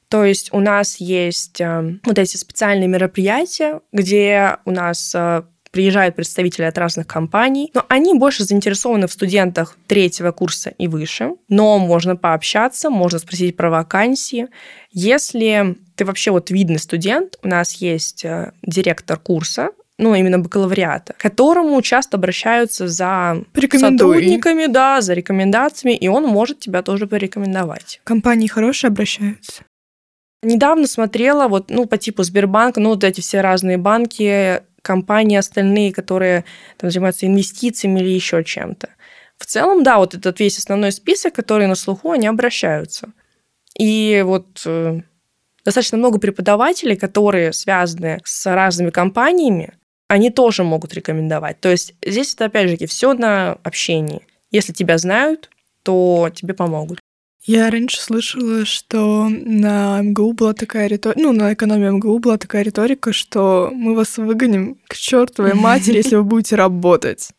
То 0.10 0.24
есть 0.26 0.54
у 0.54 0.60
нас 0.60 0.98
есть 0.98 1.62
э, 1.62 1.98
вот 2.04 2.20
эти 2.20 2.38
специальные 2.38 2.88
мероприятия, 2.88 3.82
где 3.92 4.58
у 4.66 4.72
нас 4.72 5.14
э, 5.16 5.44
приезжают 5.76 6.16
представители 6.16 6.64
от 6.64 6.78
разных 6.78 7.06
компаний, 7.06 7.70
но 7.74 7.84
они 7.90 8.14
больше 8.14 8.46
заинтересованы 8.46 9.08
в 9.08 9.12
студентах 9.12 9.78
третьего 9.88 10.32
курса 10.32 10.70
и 10.78 10.88
выше, 10.88 11.32
но 11.50 11.78
можно 11.80 12.16
пообщаться, 12.16 12.90
можно 12.90 13.20
спросить 13.20 13.58
про 13.58 13.70
вакансии. 13.70 14.48
Если 14.94 15.76
ты 15.98 16.06
вообще 16.06 16.32
вот 16.32 16.50
видный 16.50 16.80
студент, 16.80 17.38
у 17.44 17.50
нас 17.50 17.74
есть 17.74 18.24
э, 18.24 18.54
директор 18.62 19.20
курса, 19.20 19.72
ну, 19.98 20.16
именно 20.16 20.40
бакалавриата, 20.40 21.12
к 21.12 21.18
которому 21.18 21.82
часто 21.82 22.16
обращаются 22.16 22.88
за 22.88 23.44
сотрудниками, 23.54 24.68
да, 24.68 25.02
за 25.02 25.14
рекомендациями, 25.14 25.98
и 25.98 26.08
он 26.08 26.24
может 26.24 26.62
тебя 26.62 26.84
тоже 26.84 27.06
порекомендовать. 27.06 28.00
Компании 28.06 28.48
хорошие 28.48 28.88
обращаются? 28.88 29.64
Недавно 30.42 30.88
смотрела 30.88 31.50
вот, 31.50 31.70
ну, 31.70 31.86
по 31.86 31.98
типу 31.98 32.24
Сбербанка, 32.24 32.80
ну, 32.80 32.92
вот 32.92 33.04
эти 33.04 33.20
все 33.20 33.42
разные 33.42 33.78
банки, 33.78 34.62
компании 34.86 35.38
остальные, 35.38 35.92
которые 35.92 36.46
там 36.78 36.90
занимаются 36.90 37.26
инвестициями 37.26 38.00
или 38.00 38.10
еще 38.10 38.44
чем-то. 38.44 38.90
В 39.38 39.46
целом, 39.46 39.84
да, 39.84 39.98
вот 39.98 40.14
этот 40.14 40.40
весь 40.40 40.58
основной 40.58 40.92
список, 40.92 41.36
который 41.36 41.68
на 41.68 41.76
слуху, 41.76 42.12
они 42.12 42.28
обращаются. 42.28 43.12
И 43.78 44.24
вот 44.26 44.62
э, 44.66 45.02
достаточно 45.66 45.98
много 45.98 46.20
преподавателей, 46.20 46.96
которые 46.96 47.52
связаны 47.52 48.22
с 48.24 48.54
разными 48.54 48.92
компаниями, 48.92 49.74
они 50.08 50.30
тоже 50.30 50.64
могут 50.64 50.94
рекомендовать. 50.94 51.60
То 51.60 51.70
есть 51.70 51.96
здесь 52.06 52.34
это, 52.34 52.46
опять 52.46 52.70
же, 52.70 52.88
все 52.88 53.14
на 53.14 53.54
общении. 53.64 54.26
Если 54.52 54.72
тебя 54.72 54.98
знают, 54.98 55.50
то 55.84 56.30
тебе 56.34 56.54
помогут. 56.54 57.00
Я 57.46 57.70
раньше 57.70 58.02
слышала, 58.02 58.66
что 58.66 59.30
на 59.30 60.02
МГУ 60.02 60.34
была 60.34 60.54
такая 60.54 60.88
риторика, 60.88 61.20
ну, 61.22 61.32
на 61.32 61.54
экономии 61.54 61.92
МГУ 61.92 62.18
была 62.18 62.38
такая 62.40 62.64
риторика, 62.64 63.14
что 63.14 63.70
мы 63.72 63.94
вас 63.94 64.18
выгоним 64.18 64.80
к 64.88 64.96
чертовой 64.96 65.54
матери, 65.56 65.98
если 65.98 66.16
вы 66.16 66.24
будете 66.24 66.56
работать. 66.56 67.30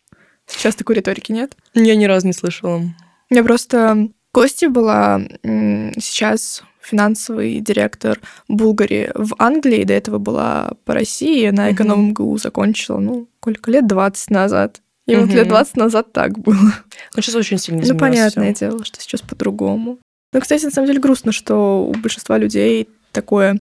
Сейчас 0.46 0.76
такой 0.76 0.96
риторики 0.96 1.32
нет? 1.32 1.56
Я 1.74 1.96
ни 1.96 2.04
разу 2.04 2.26
не 2.26 2.32
слышала. 2.32 2.82
Я 3.30 3.42
просто... 3.42 4.08
Костя 4.30 4.68
была 4.68 5.22
сейчас 5.42 6.62
финансовый 6.80 7.58
директор 7.60 8.20
Булгари 8.48 9.10
в 9.14 9.34
Англии, 9.38 9.82
до 9.84 9.94
этого 9.94 10.18
была 10.18 10.72
по 10.84 10.94
России, 10.94 11.48
на 11.48 11.72
эконом 11.72 12.10
МГУ 12.10 12.36
закончила, 12.38 12.98
ну, 12.98 13.28
сколько 13.40 13.70
лет? 13.70 13.86
20 13.86 14.30
назад. 14.30 14.82
И 15.06 15.14
угу. 15.14 15.26
вот 15.26 15.34
лет 15.34 15.48
20 15.48 15.76
назад 15.76 16.12
так 16.12 16.38
было. 16.38 16.72
Ну, 17.14 17.22
сейчас 17.22 17.34
очень 17.34 17.58
сильно 17.58 17.80
изменилось. 17.80 17.94
Ну, 17.94 17.98
понятное 17.98 18.54
всё. 18.54 18.70
дело, 18.70 18.84
что 18.84 19.00
сейчас 19.00 19.20
по-другому. 19.22 19.98
Ну, 20.32 20.40
кстати, 20.40 20.64
на 20.64 20.70
самом 20.70 20.88
деле 20.88 21.00
грустно, 21.00 21.32
что 21.32 21.86
у 21.86 21.92
большинства 21.92 22.38
людей 22.38 22.88
такое 23.12 23.58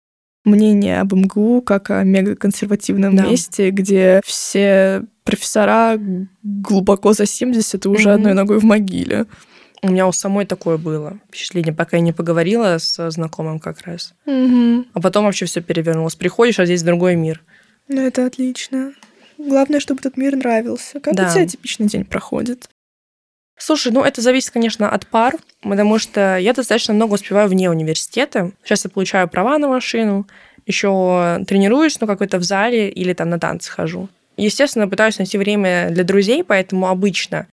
мнение 0.45 1.01
об 1.01 1.13
МГУ 1.13 1.61
как 1.61 1.89
о 1.91 2.03
мегаконсервативном 2.03 3.15
да. 3.15 3.25
месте, 3.25 3.71
где 3.71 4.21
все 4.25 5.03
профессора 5.23 5.99
глубоко 6.43 7.13
за 7.13 7.25
70 7.25 7.85
и 7.85 7.87
уже 7.87 8.09
mm 8.09 8.13
одной 8.13 8.33
ногой 8.33 8.59
в 8.59 8.63
могиле. 8.63 9.25
У 9.81 9.89
меня 9.89 10.07
у 10.07 10.11
самой 10.11 10.45
такое 10.45 10.77
было 10.77 11.19
впечатление, 11.29 11.73
пока 11.73 11.97
я 11.97 12.01
не 12.01 12.11
поговорила 12.11 12.77
с 12.77 13.11
знакомым 13.11 13.59
как 13.59 13.81
раз. 13.83 14.13
Угу. 14.25 14.87
А 14.93 15.01
потом 15.01 15.25
вообще 15.25 15.45
все 15.45 15.61
перевернулось. 15.61 16.15
Приходишь, 16.15 16.59
а 16.59 16.65
здесь 16.65 16.83
другой 16.83 17.15
мир. 17.15 17.41
Ну, 17.87 18.01
это 18.01 18.25
отлично. 18.25 18.93
Главное, 19.39 19.79
чтобы 19.79 20.01
этот 20.01 20.17
мир 20.17 20.35
нравился. 20.35 20.99
Как 20.99 21.15
да. 21.15 21.29
у 21.29 21.33
тебя 21.33 21.47
типичный 21.47 21.87
день 21.87 22.03
проходит? 22.03 22.69
Слушай, 23.57 23.93
ну 23.93 24.03
это 24.03 24.21
зависит, 24.21 24.51
конечно, 24.51 24.89
от 24.89 25.07
пар, 25.07 25.35
потому 25.61 25.97
что 25.97 26.37
я 26.37 26.53
достаточно 26.53 26.93
много 26.93 27.13
успеваю 27.13 27.47
вне 27.47 27.69
университета. 27.69 28.51
Сейчас 28.63 28.83
я 28.83 28.89
получаю 28.89 29.29
права 29.29 29.57
на 29.57 29.69
машину, 29.69 30.27
еще 30.65 31.43
тренируюсь, 31.47 31.99
ну, 32.01 32.07
какой-то 32.07 32.37
в 32.37 32.43
зале 32.43 32.89
или 32.89 33.13
там 33.13 33.29
на 33.29 33.39
танцы 33.39 33.71
хожу. 33.71 34.09
Естественно, 34.35 34.89
пытаюсь 34.89 35.17
найти 35.17 35.37
время 35.37 35.89
для 35.89 36.03
друзей, 36.03 36.43
поэтому 36.43 36.87
обычно 36.87 37.47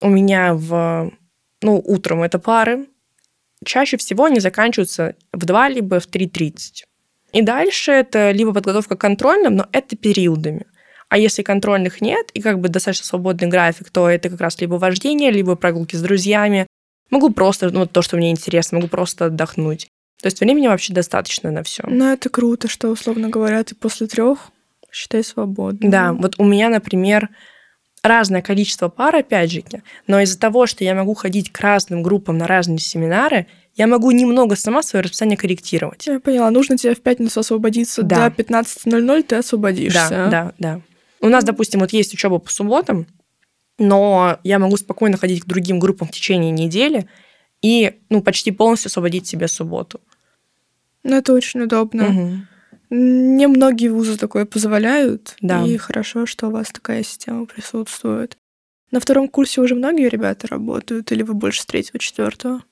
у 0.00 0.08
меня 0.08 0.54
в 0.54 1.12
ну, 1.62 1.82
утром 1.84 2.22
это 2.22 2.38
пары. 2.38 2.86
Чаще 3.64 3.96
всего 3.96 4.26
они 4.26 4.38
заканчиваются 4.38 5.16
в 5.32 5.44
2 5.44 5.68
либо 5.68 5.98
в 5.98 6.08
3.30. 6.08 6.84
И 7.32 7.42
дальше 7.42 7.90
это 7.90 8.30
либо 8.30 8.54
подготовка 8.54 8.96
к 8.96 9.00
контрольным, 9.00 9.56
но 9.56 9.66
это 9.72 9.96
периодами. 9.96 10.66
А 11.08 11.18
если 11.18 11.42
контрольных 11.42 12.00
нет, 12.00 12.30
и 12.34 12.40
как 12.40 12.60
бы 12.60 12.68
достаточно 12.68 13.06
свободный 13.06 13.48
график, 13.48 13.90
то 13.90 14.08
это 14.08 14.28
как 14.28 14.40
раз 14.40 14.60
либо 14.60 14.74
вождение, 14.74 15.30
либо 15.30 15.56
прогулки 15.56 15.96
с 15.96 16.02
друзьями. 16.02 16.66
Могу 17.10 17.30
просто, 17.30 17.70
ну, 17.70 17.86
то, 17.86 18.02
что 18.02 18.16
мне 18.16 18.30
интересно, 18.30 18.78
могу 18.78 18.88
просто 18.88 19.26
отдохнуть. 19.26 19.88
То 20.20 20.26
есть 20.26 20.40
времени 20.40 20.66
вообще 20.66 20.92
достаточно 20.92 21.50
на 21.50 21.62
все. 21.62 21.84
Ну, 21.86 22.12
это 22.12 22.28
круто, 22.28 22.68
что, 22.68 22.88
условно 22.88 23.28
говоря, 23.28 23.62
ты 23.64 23.74
после 23.74 24.06
трех 24.06 24.50
считай 24.92 25.24
свободным. 25.24 25.90
Да, 25.90 26.12
вот 26.12 26.34
у 26.38 26.44
меня, 26.44 26.68
например, 26.68 27.28
разное 28.02 28.42
количество 28.42 28.88
пар, 28.88 29.16
опять 29.16 29.52
же, 29.52 29.62
но 30.06 30.20
из-за 30.20 30.38
того, 30.38 30.66
что 30.66 30.84
я 30.84 30.94
могу 30.94 31.14
ходить 31.14 31.50
к 31.50 31.60
разным 31.60 32.02
группам 32.02 32.36
на 32.36 32.46
разные 32.46 32.78
семинары, 32.78 33.46
я 33.74 33.86
могу 33.86 34.10
немного 34.10 34.56
сама 34.56 34.82
свое 34.82 35.04
расписание 35.04 35.36
корректировать. 35.36 36.06
Я 36.06 36.18
поняла. 36.18 36.50
Нужно 36.50 36.76
тебе 36.76 36.94
в 36.94 37.00
пятницу 37.00 37.40
освободиться 37.40 38.02
да. 38.02 38.28
до 38.28 38.42
15.00, 38.42 39.22
ты 39.22 39.36
освободишься. 39.36 40.08
Да, 40.10 40.28
да, 40.28 40.52
да. 40.58 40.80
У 41.20 41.28
нас, 41.28 41.44
допустим, 41.44 41.80
вот 41.80 41.92
есть 41.92 42.14
учеба 42.14 42.38
по 42.38 42.50
субботам, 42.50 43.06
но 43.78 44.38
я 44.44 44.58
могу 44.58 44.76
спокойно 44.76 45.16
ходить 45.16 45.42
к 45.42 45.46
другим 45.46 45.78
группам 45.78 46.08
в 46.08 46.10
течение 46.10 46.50
недели 46.50 47.08
и 47.62 48.00
ну, 48.08 48.22
почти 48.22 48.50
полностью 48.50 48.88
освободить 48.88 49.26
себе 49.26 49.48
субботу. 49.48 50.00
Ну, 51.02 51.16
это 51.16 51.32
очень 51.32 51.62
удобно. 51.62 52.08
Угу. 52.08 52.30
Немногие 52.90 53.92
вузы 53.92 54.16
такое 54.16 54.46
позволяют, 54.46 55.36
да. 55.40 55.64
и 55.64 55.76
хорошо, 55.76 56.26
что 56.26 56.48
у 56.48 56.50
вас 56.50 56.68
такая 56.68 57.02
система 57.02 57.46
присутствует. 57.46 58.36
На 58.90 59.00
втором 59.00 59.28
курсе 59.28 59.60
уже 59.60 59.74
многие 59.74 60.08
ребята 60.08 60.46
работают, 60.46 61.12
или 61.12 61.22
вы 61.22 61.34
больше 61.34 61.60
с 61.60 61.66
третьего, 61.66 61.98
четвертого? 61.98 62.62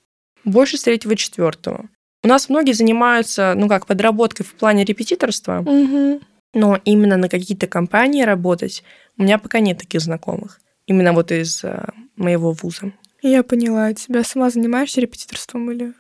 Больше 0.45 0.79
с 0.79 0.83
третьего, 0.83 1.17
четвертого. 1.17 1.91
У 2.23 2.29
нас 2.29 2.49
многие 2.49 2.73
занимаются, 2.73 3.55
ну 3.57 3.69
как, 3.69 3.87
подработкой 3.87 4.47
в 4.47 4.55
плане 4.55 4.85
репетиторства, 4.85 5.61
угу. 5.61 6.21
Но 6.57 6.81
именно 6.85 7.17
на 7.17 7.29
какие-то 7.29 7.69
компании 7.69 8.23
работать 8.23 8.83
у 9.17 9.23
меня 9.23 9.39
пока 9.39 9.61
нет 9.61 9.79
таких 9.79 10.01
знакомых. 10.01 10.61
Именно 10.87 11.13
вот 11.13 11.31
из 11.31 11.63
э, 11.63 11.85
моего 12.17 12.53
вуза. 12.53 12.93
Я 13.23 13.43
поняла. 13.43 13.93
Тебя 13.95 14.25
сама 14.25 14.51
занимаешься 14.51 15.01
репетиторством 15.01 15.71
или 15.71 15.95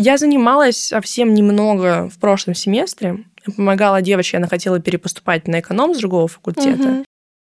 я 0.00 0.16
занималась 0.16 0.78
совсем 0.78 1.34
немного 1.34 2.08
в 2.08 2.20
прошлом 2.20 2.54
семестре. 2.54 3.24
Я 3.44 3.52
помогала 3.52 4.00
девочке, 4.00 4.36
она 4.36 4.46
хотела 4.46 4.78
перепоступать 4.78 5.48
на 5.48 5.58
эконом 5.58 5.92
с 5.92 5.98
другого 5.98 6.28
факультета. 6.28 6.88
Угу. 6.88 7.04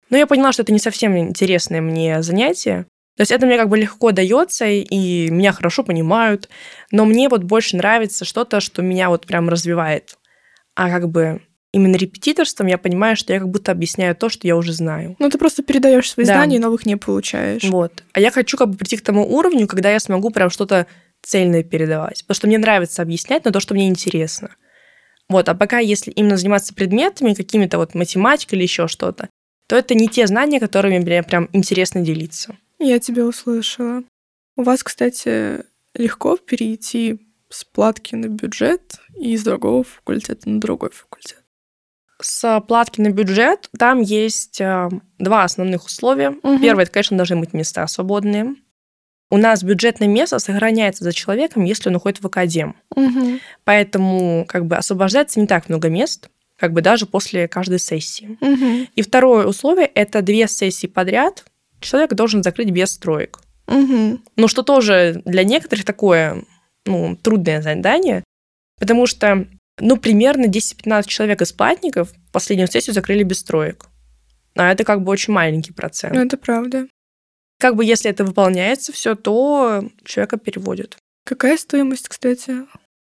Но 0.09 0.17
я 0.17 0.25
поняла, 0.25 0.51
что 0.51 0.63
это 0.63 0.73
не 0.73 0.79
совсем 0.79 1.15
интересное 1.15 1.81
мне 1.81 2.23
занятие. 2.23 2.87
То 3.15 3.21
есть 3.21 3.31
это 3.31 3.45
мне 3.45 3.57
как 3.57 3.69
бы 3.69 3.77
легко 3.77 4.11
дается, 4.11 4.65
и 4.65 5.29
меня 5.29 5.51
хорошо 5.51 5.83
понимают. 5.83 6.49
Но 6.91 7.05
мне 7.05 7.29
вот 7.29 7.43
больше 7.43 7.77
нравится 7.77 8.25
что-то, 8.25 8.59
что 8.59 8.81
меня 8.81 9.09
вот 9.09 9.27
прям 9.27 9.47
развивает. 9.47 10.17
А 10.73 10.89
как 10.89 11.09
бы 11.09 11.43
именно 11.73 11.95
репетиторством 11.95 12.67
я 12.67 12.77
понимаю, 12.77 13.15
что 13.15 13.33
я 13.33 13.39
как 13.39 13.49
будто 13.49 13.71
объясняю 13.71 14.15
то, 14.15 14.29
что 14.29 14.47
я 14.47 14.57
уже 14.57 14.73
знаю. 14.73 15.15
Ну, 15.19 15.29
ты 15.29 15.37
просто 15.37 15.63
передаешь 15.63 16.09
свои 16.09 16.25
да. 16.25 16.33
знания 16.33 16.57
и 16.57 16.59
новых 16.59 16.85
не 16.85 16.97
получаешь. 16.97 17.63
Вот. 17.63 18.03
А 18.13 18.19
я 18.19 18.31
хочу 18.31 18.57
как 18.57 18.69
бы 18.69 18.77
прийти 18.77 18.97
к 18.97 19.01
тому 19.01 19.25
уровню, 19.25 19.67
когда 19.67 19.91
я 19.91 19.99
смогу 19.99 20.29
прям 20.31 20.49
что-то 20.49 20.87
цельное 21.21 21.63
передавать. 21.63 22.21
Потому 22.23 22.35
что 22.35 22.47
мне 22.47 22.57
нравится 22.57 23.01
объяснять, 23.01 23.45
но 23.45 23.51
то, 23.51 23.59
что 23.59 23.73
мне 23.73 23.87
интересно. 23.87 24.55
Вот, 25.29 25.47
а 25.47 25.55
пока, 25.55 25.79
если 25.79 26.11
именно 26.11 26.35
заниматься 26.35 26.73
предметами, 26.73 27.33
какими-то 27.33 27.77
вот 27.77 27.95
математикой 27.95 28.57
или 28.57 28.63
еще 28.63 28.87
что-то, 28.87 29.29
то 29.67 29.77
это 29.77 29.95
не 29.95 30.09
те 30.09 30.27
знания, 30.27 30.59
которыми 30.59 30.99
мне 30.99 31.23
прям 31.23 31.47
интересно 31.53 32.01
делиться. 32.01 32.57
Я 32.79 32.99
тебя 32.99 33.25
услышала. 33.25 34.03
У 34.57 34.63
вас, 34.63 34.83
кстати, 34.83 35.63
легко 35.93 36.35
перейти 36.35 37.19
с 37.49 37.63
платки 37.63 38.15
на 38.15 38.27
бюджет 38.27 38.99
и 39.17 39.33
из 39.33 39.43
другого 39.43 39.83
факультета 39.83 40.49
на 40.49 40.59
другой 40.59 40.89
факультет? 40.89 41.40
С 42.21 42.61
платки 42.61 43.01
на 43.01 43.09
бюджет 43.09 43.69
там 43.77 44.01
есть 44.01 44.61
э, 44.61 44.89
два 45.19 45.43
основных 45.43 45.85
условия. 45.85 46.29
Угу. 46.29 46.59
Первое, 46.59 46.83
это, 46.83 46.91
конечно, 46.91 47.17
должны 47.17 47.37
быть 47.37 47.53
места 47.53 47.87
свободные 47.87 48.55
у 49.31 49.37
нас 49.37 49.63
бюджетное 49.63 50.09
место 50.09 50.37
сохраняется 50.39 51.05
за 51.05 51.13
человеком, 51.13 51.63
если 51.63 51.89
он 51.89 51.95
уходит 51.95 52.21
в 52.21 52.27
академ. 52.27 52.75
Угу. 52.95 53.39
Поэтому 53.63 54.45
как 54.45 54.65
бы 54.65 54.75
освобождается 54.75 55.39
не 55.39 55.47
так 55.47 55.69
много 55.69 55.89
мест, 55.89 56.29
как 56.57 56.73
бы 56.73 56.81
даже 56.81 57.05
после 57.05 57.47
каждой 57.47 57.79
сессии. 57.79 58.37
Угу. 58.41 58.89
И 58.93 59.01
второе 59.01 59.47
условие– 59.47 59.87
это 59.95 60.21
две 60.21 60.47
сессии 60.47 60.87
подряд 60.87 61.45
человек 61.79 62.13
должен 62.13 62.43
закрыть 62.43 62.71
без 62.71 62.91
строек. 62.91 63.39
Угу. 63.67 64.19
Ну, 64.35 64.47
что 64.49 64.63
тоже 64.63 65.21
для 65.23 65.45
некоторых 65.45 65.85
такое 65.85 66.43
ну, 66.85 67.15
трудное 67.15 67.61
задание, 67.61 68.25
потому 68.79 69.07
что 69.07 69.47
ну, 69.79 69.97
примерно 69.97 70.45
10-15 70.45 71.07
человек 71.07 71.41
из 71.41 71.51
платников 71.51 72.11
последнюю 72.31 72.67
сессию 72.67 72.93
закрыли 72.93 73.23
без 73.23 73.39
строек. 73.39 73.85
А 74.55 74.71
это 74.71 74.83
как 74.83 75.03
бы 75.03 75.11
очень 75.11 75.33
маленький 75.33 75.71
процент. 75.71 76.13
Ну, 76.13 76.21
это 76.21 76.37
правда. 76.37 76.87
Как 77.59 77.75
бы 77.75 77.85
если 77.85 78.09
это 78.09 78.25
выполняется 78.25 78.91
все, 78.91 79.15
то 79.15 79.87
человека 80.03 80.37
переводят. 80.37 80.97
Какая 81.23 81.57
стоимость, 81.57 82.09
кстати, 82.09 82.65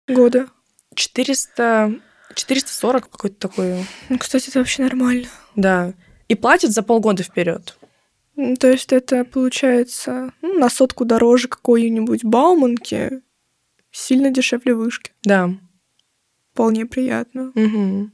года? 0.06 0.48
400... 0.94 1.94
440 2.34 3.10
какой-то 3.10 3.36
такой. 3.36 3.84
Ну, 4.08 4.18
кстати, 4.18 4.48
это 4.48 4.60
вообще 4.60 4.82
нормально. 4.82 5.26
Да. 5.54 5.92
И 6.28 6.34
платят 6.34 6.70
за 6.72 6.82
полгода 6.82 7.22
вперед. 7.22 7.76
То 8.58 8.68
есть 8.68 8.92
это 8.92 9.24
получается 9.24 10.32
ну, 10.40 10.58
на 10.58 10.70
сотку 10.70 11.04
дороже 11.04 11.48
какой-нибудь 11.48 12.24
Бауманки, 12.24 13.20
сильно 13.90 14.30
дешевле 14.30 14.74
вышки. 14.74 15.12
Да. 15.22 15.50
Вполне 16.52 16.84
приятно. 16.84 17.50
Угу. 17.54 18.10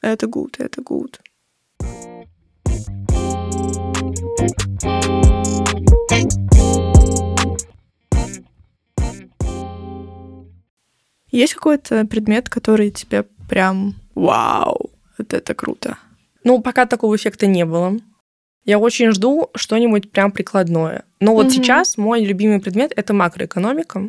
Это 0.00 0.26
гуд, 0.26 0.56
это 0.58 0.80
гуд. 0.80 1.20
Есть 11.30 11.54
какой-то 11.54 12.06
предмет, 12.06 12.48
который 12.48 12.90
тебе 12.90 13.24
прям 13.50 13.96
вау, 14.14 14.90
вот 15.18 15.34
это 15.34 15.54
круто? 15.54 15.98
Ну, 16.42 16.62
пока 16.62 16.86
такого 16.86 17.16
эффекта 17.16 17.46
не 17.46 17.66
было. 17.66 17.98
Я 18.64 18.78
очень 18.78 19.10
жду 19.10 19.50
что-нибудь 19.54 20.10
прям 20.10 20.32
прикладное. 20.32 21.04
Но 21.20 21.34
вот 21.34 21.46
mm-hmm. 21.46 21.50
сейчас 21.50 21.98
мой 21.98 22.24
любимый 22.24 22.60
предмет 22.60 22.92
это 22.96 23.12
макроэкономика, 23.12 24.08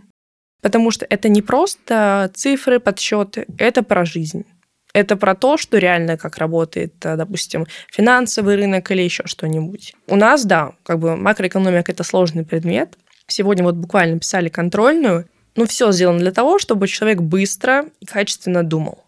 потому 0.62 0.92
что 0.92 1.06
это 1.10 1.30
не 1.30 1.42
просто 1.42 2.32
цифры, 2.34 2.80
подсчеты, 2.80 3.46
это 3.58 3.84
про 3.84 4.06
жизнь. 4.06 4.46
Это 4.94 5.16
про 5.16 5.36
то, 5.36 5.58
что 5.58 5.78
реально 5.78 6.18
как 6.18 6.38
работает, 6.38 6.96
допустим, 7.00 7.68
финансовый 7.92 8.56
рынок 8.56 8.90
или 8.90 9.04
еще 9.04 9.24
что-нибудь. 9.28 9.94
У 10.08 10.16
нас, 10.16 10.46
да, 10.46 10.74
как 10.84 11.00
бы 11.00 11.16
макроэкономика 11.16 11.92
это 11.92 12.04
сложный 12.04 12.46
предмет. 12.46 12.98
Сегодня 13.28 13.64
вот 13.64 13.76
буквально 13.76 14.20
писали 14.20 14.50
контрольную. 14.50 15.30
Ну, 15.56 15.66
все 15.68 15.92
сделано 15.92 16.20
для 16.20 16.32
того, 16.32 16.58
чтобы 16.58 16.88
человек 16.88 17.20
быстро 17.20 17.86
и 18.00 18.06
качественно 18.06 18.64
думал. 18.64 19.04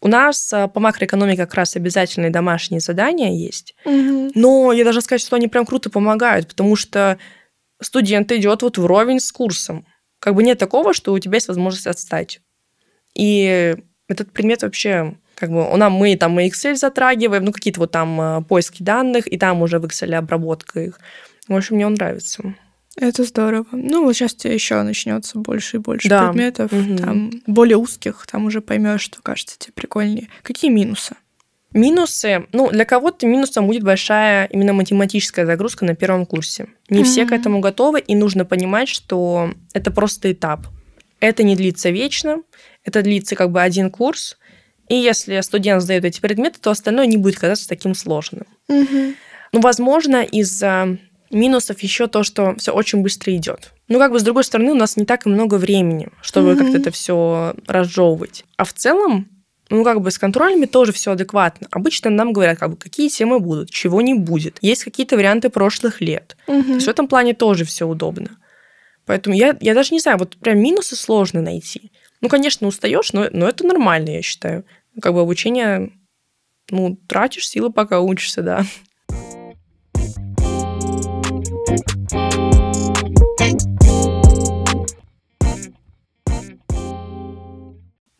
У 0.00 0.08
нас 0.08 0.52
а, 0.52 0.68
по 0.68 0.80
макроэкономике 0.80 1.38
как 1.38 1.54
раз 1.54 1.76
обязательные 1.76 2.30
домашние 2.30 2.80
задания 2.80 3.32
есть. 3.32 3.74
Угу. 3.84 4.32
Но 4.34 4.72
я 4.72 4.84
даже 4.84 5.00
сказать, 5.00 5.22
что 5.22 5.36
они 5.36 5.48
прям 5.48 5.66
круто 5.66 5.90
помогают, 5.90 6.48
потому 6.48 6.76
что 6.76 7.18
студент 7.80 8.30
идет 8.32 8.62
вот 8.62 8.78
вровень 8.78 9.20
с 9.20 9.32
курсом. 9.32 9.86
Как 10.18 10.34
бы 10.34 10.42
нет 10.42 10.58
такого, 10.58 10.92
что 10.92 11.12
у 11.12 11.18
тебя 11.18 11.36
есть 11.36 11.48
возможность 11.48 11.86
отстать. 11.86 12.40
И 13.14 13.76
этот 14.08 14.32
предмет 14.32 14.62
вообще 14.62 15.16
как 15.36 15.50
бы 15.50 15.70
у 15.70 15.76
нас 15.76 15.92
мы 15.92 16.16
там 16.16 16.40
и 16.40 16.48
Excel 16.48 16.76
затрагиваем, 16.76 17.44
ну 17.44 17.52
какие-то 17.52 17.80
вот 17.80 17.90
там 17.90 18.20
а, 18.20 18.40
поиски 18.40 18.82
данных, 18.82 19.30
и 19.30 19.36
там 19.36 19.60
уже 19.62 19.78
в 19.78 19.84
Excel 19.84 20.14
обработка 20.14 20.80
их. 20.80 20.98
В 21.46 21.54
общем, 21.54 21.76
мне 21.76 21.86
он 21.86 21.94
нравится. 21.94 22.54
Это 22.96 23.24
здорово. 23.24 23.66
Ну, 23.72 24.04
вот 24.04 24.14
сейчас 24.14 24.34
тебе 24.34 24.54
еще 24.54 24.82
начнется 24.82 25.38
больше 25.38 25.76
и 25.76 25.80
больше 25.80 26.08
да. 26.08 26.28
предметов, 26.28 26.72
угу. 26.72 26.96
там 26.96 27.30
более 27.46 27.76
узких, 27.76 28.26
там 28.26 28.46
уже 28.46 28.62
поймешь, 28.62 29.02
что 29.02 29.20
кажется 29.20 29.58
тебе 29.58 29.74
прикольнее. 29.74 30.28
Какие 30.42 30.70
минусы? 30.70 31.14
Минусы, 31.72 32.46
ну, 32.52 32.70
для 32.70 32.84
кого-то 32.84 33.26
минусом 33.26 33.66
будет 33.66 33.82
большая 33.82 34.46
именно 34.46 34.72
математическая 34.72 35.44
загрузка 35.44 35.84
на 35.84 35.94
первом 35.94 36.24
курсе. 36.24 36.68
Не 36.88 37.00
mm 37.00 37.04
все 37.04 37.26
к 37.26 37.32
этому 37.32 37.60
готовы, 37.60 38.00
и 38.00 38.14
нужно 38.14 38.44
понимать, 38.44 38.88
что 38.88 39.52
это 39.74 39.90
просто 39.90 40.32
этап. 40.32 40.66
Это 41.20 41.42
не 41.42 41.56
длится 41.56 41.90
вечно, 41.90 42.42
это 42.84 43.02
длится 43.02 43.36
как 43.36 43.50
бы 43.50 43.60
один 43.60 43.90
курс, 43.90 44.38
и 44.88 44.94
если 44.94 45.40
студент 45.40 45.82
сдает 45.82 46.04
эти 46.04 46.20
предметы, 46.20 46.58
то 46.60 46.70
остальное 46.70 47.06
не 47.06 47.16
будет 47.16 47.38
казаться 47.38 47.68
таким 47.68 47.94
сложным. 47.94 48.46
mm 48.70 49.14
Ну, 49.52 49.60
возможно, 49.60 50.22
из-за 50.22 50.98
Минусов 51.30 51.80
еще 51.80 52.06
то, 52.06 52.22
что 52.22 52.54
все 52.56 52.72
очень 52.72 53.02
быстро 53.02 53.34
идет. 53.34 53.72
Ну, 53.88 53.98
как 53.98 54.12
бы, 54.12 54.20
с 54.20 54.22
другой 54.22 54.44
стороны, 54.44 54.72
у 54.72 54.76
нас 54.76 54.96
не 54.96 55.04
так 55.04 55.26
и 55.26 55.28
много 55.28 55.56
времени, 55.56 56.08
чтобы 56.20 56.50
mm-hmm. 56.50 56.58
как-то 56.58 56.78
это 56.78 56.90
все 56.90 57.54
разжевывать. 57.66 58.44
А 58.56 58.64
в 58.64 58.72
целом, 58.72 59.28
ну, 59.68 59.84
как 59.84 60.00
бы 60.00 60.10
с 60.10 60.18
контролями 60.18 60.66
тоже 60.66 60.92
все 60.92 61.12
адекватно. 61.12 61.66
Обычно 61.70 62.10
нам 62.10 62.32
говорят, 62.32 62.58
как 62.58 62.70
бы, 62.70 62.76
какие 62.76 63.08
темы 63.08 63.40
будут, 63.40 63.70
чего 63.70 64.00
не 64.00 64.14
будет. 64.14 64.58
Есть 64.60 64.84
какие-то 64.84 65.16
варианты 65.16 65.50
прошлых 65.50 66.00
лет. 66.00 66.36
Mm-hmm. 66.46 66.62
То 66.62 66.72
есть 66.74 66.86
в 66.86 66.90
этом 66.90 67.08
плане 67.08 67.34
тоже 67.34 67.64
все 67.64 67.86
удобно. 67.86 68.38
Поэтому 69.06 69.34
я, 69.34 69.56
я 69.60 69.74
даже 69.74 69.92
не 69.92 70.00
знаю, 70.00 70.18
вот 70.18 70.36
прям 70.36 70.58
минусы 70.58 70.96
сложно 70.96 71.40
найти. 71.40 71.90
Ну, 72.20 72.28
конечно, 72.28 72.66
устаешь, 72.66 73.12
но, 73.12 73.28
но 73.32 73.48
это 73.48 73.66
нормально, 73.66 74.10
я 74.10 74.22
считаю. 74.22 74.64
Как 75.00 75.12
бы 75.14 75.20
обучение, 75.20 75.92
ну, 76.70 76.96
тратишь 77.08 77.48
силы, 77.48 77.72
пока 77.72 78.00
учишься, 78.00 78.42
да. 78.42 78.64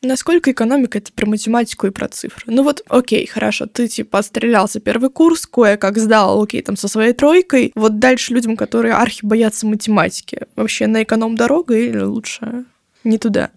Насколько 0.07 0.53
экономика— 0.53 0.99
это 0.99 1.13
про 1.13 1.27
математику 1.27 1.89
и 1.89 1.91
про 1.91 2.09
цифры? 2.09 2.45
Ну 2.47 2.63
вот, 2.63 2.83
окей, 2.89 3.27
хорошо, 3.27 3.67
ты 3.67 3.89
типа 3.89 4.21
отстрелялся 4.21 4.79
первый 4.79 5.11
курс, 5.11 5.47
кое-как 5.47 5.99
сдал, 5.99 6.41
окей, 6.41 6.63
там 6.63 6.77
со 6.77 6.87
своей 6.87 7.13
тройкой. 7.13 7.73
Вот 7.75 7.99
дальше 7.99 8.33
людям, 8.33 8.57
которые 8.57 8.95
архи 8.95 9.25
боятся 9.25 9.67
математики, 9.67 10.47
вообще 10.55 10.87
на 10.87 11.03
эконом 11.03 11.37
дорога 11.37 11.77
или 11.77 11.99
лучше 11.99 12.65
не 13.03 13.19
туда? 13.19 13.51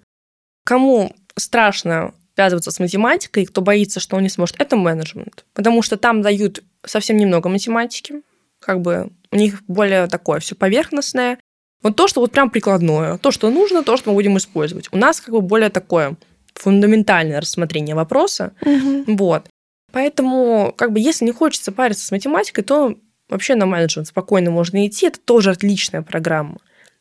Кому 0.65 1.15
страшно 1.35 2.13
связываться 2.33 2.71
с 2.71 2.79
математикой, 2.79 3.45
кто 3.45 3.61
боится, 3.61 3.99
что 3.99 4.15
он 4.15 4.23
не 4.23 4.29
сможет, 4.29 4.55
это 4.59 4.75
менеджмент. 4.75 5.45
Потому 5.53 5.81
что 5.81 5.97
там 5.97 6.21
дают 6.21 6.63
совсем 6.85 7.17
немного 7.17 7.49
математики, 7.49 8.21
как 8.59 8.81
бы 8.81 9.11
у 9.31 9.35
них 9.35 9.61
более 9.67 10.07
такое 10.07 10.39
все 10.39 10.55
поверхностное. 10.55 11.37
Вот 11.83 11.95
то, 11.95 12.07
что 12.07 12.21
вот 12.21 12.31
прям 12.31 12.49
прикладное, 12.49 13.17
то, 13.17 13.31
что 13.31 13.49
нужно, 13.51 13.83
то, 13.83 13.97
что 13.97 14.09
мы 14.09 14.15
будем 14.15 14.37
использовать. 14.37 14.87
У 14.91 14.97
нас 14.97 15.21
как 15.21 15.33
бы 15.33 15.41
более 15.41 15.69
такое 15.69 16.15
фундаментальное 16.59 17.41
рассмотрение 17.41 17.95
вопроса. 17.95 18.53
Угу. 18.61 19.15
Вот. 19.15 19.47
Поэтому, 19.91 20.73
как 20.77 20.91
бы, 20.91 20.99
если 20.99 21.25
не 21.25 21.31
хочется 21.31 21.71
париться 21.71 22.05
с 22.05 22.11
математикой, 22.11 22.63
то 22.63 22.95
вообще 23.29 23.55
на 23.55 23.65
менеджмент 23.65 24.07
спокойно 24.07 24.51
можно 24.51 24.85
идти. 24.85 25.07
Это 25.07 25.19
тоже 25.19 25.51
отличная 25.51 26.01
программа. 26.01 26.57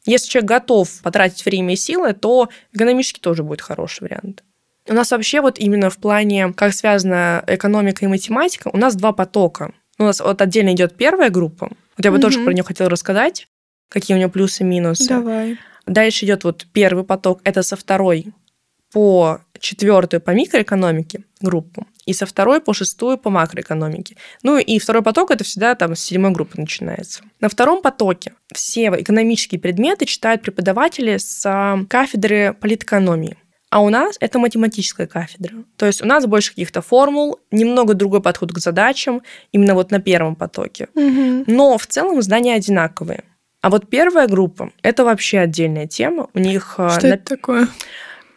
Если 0.07 0.29
человек 0.29 0.49
готов 0.49 1.03
потратить 1.03 1.45
время 1.45 1.75
и 1.75 1.77
силы, 1.77 2.13
то 2.15 2.49
экономически 2.73 3.21
тоже 3.21 3.43
будет 3.43 3.61
хороший 3.61 4.05
вариант. 4.05 4.45
У 4.89 4.95
нас 4.95 5.11
вообще 5.11 5.43
вот 5.43 5.59
именно 5.59 5.91
в 5.91 5.99
плане, 5.99 6.53
как 6.55 6.73
связана 6.73 7.45
экономика 7.47 8.07
и 8.07 8.09
математика, 8.09 8.71
у 8.73 8.79
нас 8.79 8.97
два 8.97 9.13
потока. 9.13 9.75
У 9.99 10.05
нас 10.05 10.21
вот 10.21 10.41
отдельно 10.41 10.73
идет 10.73 10.97
первая 10.97 11.29
группа. 11.29 11.71
Вот 11.97 12.05
я 12.05 12.11
бы 12.11 12.17
угу. 12.17 12.23
тоже 12.23 12.43
про 12.43 12.53
нее 12.53 12.63
хотела 12.63 12.89
рассказать, 12.89 13.49
какие 13.91 14.15
у 14.15 14.19
нее 14.19 14.29
плюсы 14.29 14.63
и 14.63 14.67
минусы. 14.67 15.09
Давай. 15.09 15.59
Дальше 15.87 16.25
идет 16.25 16.45
вот 16.45 16.67
первый 16.73 17.05
поток, 17.05 17.41
это 17.45 17.63
со 17.63 17.77
второй 17.77 18.33
по 18.93 19.41
четвертую 19.61 20.21
по 20.21 20.31
микроэкономике 20.31 21.25
группу 21.41 21.87
и 22.07 22.13
со 22.13 22.27
второй 22.27 22.61
по 22.61 22.73
шестую 22.73 23.19
по 23.19 23.29
макроэкономике. 23.29 24.17
Ну 24.43 24.57
и 24.57 24.79
второй 24.79 25.03
поток 25.03 25.31
это 25.31 25.45
всегда 25.45 25.75
там 25.75 25.95
с 25.95 26.01
седьмой 26.01 26.31
группы 26.31 26.59
начинается. 26.61 27.23
На 27.41 27.49
втором 27.49 27.83
потоке 27.83 28.33
все 28.55 28.87
экономические 28.87 29.61
предметы 29.61 30.07
читают 30.07 30.43
преподаватели 30.43 31.19
с 31.19 31.45
а, 31.45 31.85
кафедры 31.89 32.57
политэкономии. 32.59 33.37
А 33.71 33.83
у 33.83 33.91
нас 33.91 34.17
это 34.21 34.39
математическая 34.39 35.07
кафедра. 35.07 35.65
То 35.77 35.85
есть 35.85 36.01
у 36.01 36.07
нас 36.07 36.25
больше 36.25 36.51
каких-то 36.51 36.81
формул, 36.81 37.41
немного 37.51 37.93
другой 37.93 38.23
подход 38.23 38.53
к 38.53 38.59
задачам, 38.59 39.23
именно 39.53 39.75
вот 39.75 39.91
на 39.91 40.01
первом 40.01 40.37
потоке. 40.37 40.89
Угу. 40.95 41.45
Но 41.47 41.77
в 41.77 41.87
целом 41.87 42.23
знания 42.23 42.55
одинаковые. 42.55 43.25
А 43.61 43.71
вот 43.71 43.91
первая 43.91 44.29
группа– 44.29 44.71
это 44.83 45.05
вообще 45.05 45.41
отдельная 45.41 45.87
тема. 45.87 46.29
У 46.33 46.39
них... 46.39 46.77
А, 46.79 46.91
Что 46.91 47.09
на... 47.09 47.15
это 47.15 47.37
такое? 47.37 47.69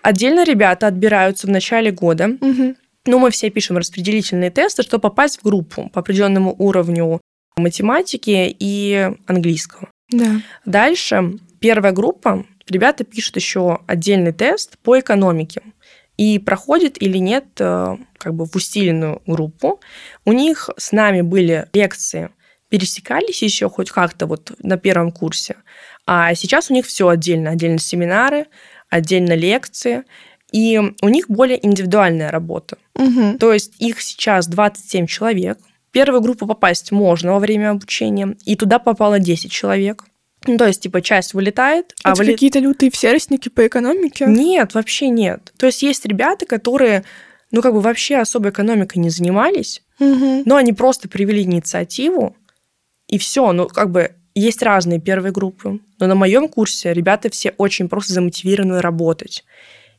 Отдельно 0.02 0.44
ребята 0.44 0.88
отбираются 0.88 1.48
в 1.48 1.50
начале 1.50 1.92
года. 1.92 2.38
Угу. 2.42 2.76
Ну, 3.06 3.20
мы 3.20 3.32
все 3.32 3.50
пишем 3.50 3.78
распределительные 3.78 4.52
тесты, 4.52 4.84
чтобы 4.84 5.02
попасть 5.02 5.40
в 5.40 5.44
группу 5.44 5.90
по 5.90 6.02
определенному 6.02 6.56
уровню 6.58 7.20
математики 7.56 8.56
и 8.60 9.12
английского. 9.28 9.90
Да. 10.12 10.42
Дальше 10.66 11.40
первая 11.60 11.94
группа, 11.94 12.46
ребята 12.70 13.04
пишут 13.04 13.38
еще 13.38 13.80
отдельный 13.88 14.34
тест 14.34 14.78
по 14.80 15.00
экономике 15.00 15.62
и 16.18 16.38
проходит 16.40 17.02
или 17.02 17.18
нет 17.18 17.46
э, 17.60 17.98
как 18.18 18.36
бы 18.36 18.46
в 18.46 18.56
усиленную 18.56 19.22
группу. 19.26 19.80
У 20.26 20.34
них 20.34 20.70
с 20.78 20.92
нами 20.92 21.22
были 21.22 21.68
лекции, 21.74 22.30
пересекались 22.70 23.42
еще 23.42 23.70
хоть 23.70 23.90
как-то 23.90 24.28
вот 24.28 24.52
на 24.60 24.78
первом 24.78 25.12
курсе, 25.12 25.56
а 26.06 26.34
сейчас 26.36 26.70
у 26.70 26.74
них 26.74 26.86
все 26.86 27.08
отдельно, 27.08 27.52
отдельно 27.52 27.80
семинары, 27.80 28.48
отдельно 28.92 29.34
лекции, 29.34 30.04
и 30.52 30.80
у 31.02 31.10
них 31.10 31.30
более 31.30 31.66
индивидуальная 31.66 32.30
работа. 32.30 32.78
Угу. 32.96 33.38
То 33.40 33.54
есть 33.54 33.74
их 33.80 34.02
сейчас 34.02 34.48
27 34.48 35.08
человек. 35.08 35.58
В 35.90 35.92
первую 35.92 36.22
группу 36.22 36.46
попасть 36.46 36.92
можно 36.92 37.34
во 37.34 37.40
время 37.40 37.72
обучения, 37.72 38.36
и 38.46 38.56
туда 38.56 38.78
попало 38.78 39.20
10 39.20 39.52
человек. 39.52 40.06
Ну, 40.48 40.58
то 40.58 40.66
есть, 40.66 40.82
типа, 40.82 41.02
часть 41.02 41.34
вылетает. 41.34 41.94
А 42.04 42.12
Это 42.12 42.20
выли... 42.20 42.32
какие-то 42.34 42.60
лютые 42.60 42.92
всеростники 42.92 43.50
по 43.50 43.66
экономике? 43.66 44.26
Нет, 44.28 44.74
вообще 44.74 45.10
нет. 45.10 45.54
То 45.58 45.68
есть, 45.68 45.84
есть 45.84 46.06
ребята, 46.06 46.46
которые, 46.46 47.04
ну, 47.52 47.62
как 47.62 47.74
бы 47.74 47.82
вообще 47.82 48.18
особо 48.18 48.50
экономикой 48.50 48.98
не 48.98 49.10
занимались, 49.10 49.84
угу. 50.00 50.44
но 50.46 50.56
они 50.56 50.74
просто 50.74 51.08
привели 51.08 51.44
инициативу, 51.44 52.36
и 53.08 53.18
все. 53.18 53.52
Ну, 53.52 53.68
как 53.68 53.92
бы 53.92 54.16
есть 54.36 54.62
разные 54.62 55.00
первые 55.00 55.32
группы, 55.32 55.80
но 56.00 56.08
на 56.08 56.16
моем 56.16 56.48
курсе 56.48 56.94
ребята 56.94 57.30
все 57.30 57.54
очень 57.58 57.90
просто 57.90 58.14
замотивированы 58.14 58.82
работать. 58.82 59.44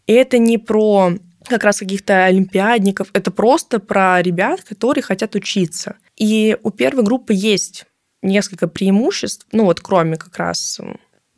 И 0.06 0.12
это 0.12 0.38
не 0.38 0.58
про 0.58 1.12
как 1.44 1.64
раз 1.64 1.78
каких-то 1.78 2.24
олимпиадников. 2.24 3.08
Это 3.12 3.30
просто 3.30 3.78
про 3.78 4.22
ребят, 4.22 4.62
которые 4.62 5.02
хотят 5.02 5.34
учиться. 5.34 5.96
И 6.16 6.56
у 6.62 6.70
первой 6.70 7.02
группы 7.02 7.34
есть 7.34 7.86
несколько 8.22 8.68
преимуществ, 8.68 9.46
ну 9.52 9.64
вот 9.64 9.80
кроме 9.80 10.16
как 10.16 10.36
раз 10.36 10.80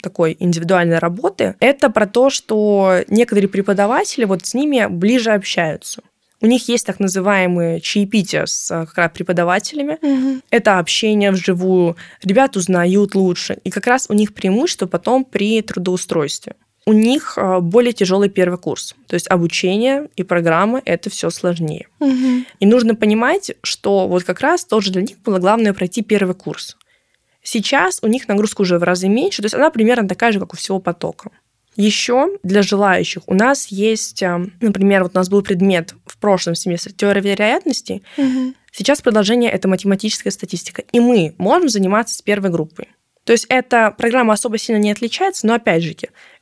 такой 0.02 0.36
индивидуальной 0.38 0.98
работы, 0.98 1.56
это 1.60 1.88
про 1.88 2.06
то, 2.06 2.28
что 2.28 3.00
некоторые 3.08 3.48
преподаватели 3.48 4.24
вот 4.24 4.44
с 4.44 4.52
ними 4.52 4.86
ближе 4.86 5.30
общаются. 5.32 6.02
У 6.44 6.46
них 6.46 6.68
есть 6.68 6.84
так 6.84 7.00
называемые 7.00 7.80
чаепития 7.80 8.44
с 8.44 8.70
э, 8.70 8.84
как 8.84 8.98
раз 8.98 9.10
преподавателями. 9.14 9.96
Угу. 10.02 10.42
Это 10.50 10.78
общение 10.78 11.30
вживую. 11.30 11.96
Ребят 12.22 12.58
узнают 12.58 13.14
лучше. 13.14 13.56
И 13.64 13.70
как 13.70 13.86
раз 13.86 14.08
у 14.10 14.12
них 14.12 14.34
преимущество 14.34 14.84
потом 14.84 15.24
при 15.24 15.62
трудоустройстве. 15.62 16.56
У 16.84 16.92
них 16.92 17.38
э, 17.38 17.60
более 17.60 17.94
тяжелый 17.94 18.28
первый 18.28 18.58
курс. 18.58 18.94
То 19.06 19.14
есть 19.14 19.26
обучение 19.30 20.10
и 20.16 20.22
программы– 20.22 20.82
это 20.84 21.08
все 21.08 21.30
сложнее. 21.30 21.88
Угу. 22.00 22.44
И 22.60 22.66
нужно 22.66 22.94
понимать, 22.94 23.52
что 23.62 24.06
вот 24.06 24.24
как 24.24 24.40
раз 24.40 24.66
тоже 24.66 24.92
для 24.92 25.00
них 25.00 25.18
было 25.20 25.38
главное 25.38 25.72
пройти 25.72 26.02
первый 26.02 26.34
курс. 26.34 26.76
Сейчас 27.42 28.00
у 28.02 28.06
них 28.06 28.28
нагрузка 28.28 28.60
уже 28.60 28.78
в 28.78 28.82
разы 28.82 29.08
меньше, 29.08 29.40
то 29.40 29.46
есть 29.46 29.54
она 29.54 29.70
примерно 29.70 30.06
такая 30.06 30.32
же, 30.32 30.40
как 30.40 30.52
у 30.52 30.56
всего 30.58 30.78
потока. 30.78 31.30
Еще 31.76 32.38
для 32.42 32.62
желающих 32.62 33.22
у 33.26 33.34
нас 33.34 33.66
есть, 33.68 34.22
э, 34.22 34.46
например, 34.60 35.02
вот 35.02 35.12
у 35.14 35.18
нас 35.18 35.28
был 35.28 35.42
предмет 35.42 35.94
в 36.06 36.18
прошлом 36.18 36.54
семестре 36.54 36.92
теория 36.92 37.20
вероятности. 37.20 38.02
Угу. 38.16 38.54
Сейчас 38.72 39.00
продолжение 39.00 39.50
это 39.50 39.68
математическая 39.68 40.32
статистика, 40.32 40.82
и 40.92 41.00
мы 41.00 41.34
можем 41.38 41.68
заниматься 41.68 42.16
с 42.16 42.22
первой 42.22 42.50
группой. 42.50 42.88
То 43.24 43.32
есть 43.32 43.46
эта 43.48 43.90
программа 43.90 44.34
особо 44.34 44.58
сильно 44.58 44.78
не 44.78 44.92
отличается, 44.92 45.46
но 45.46 45.54
опять 45.54 45.82
же, 45.82 45.94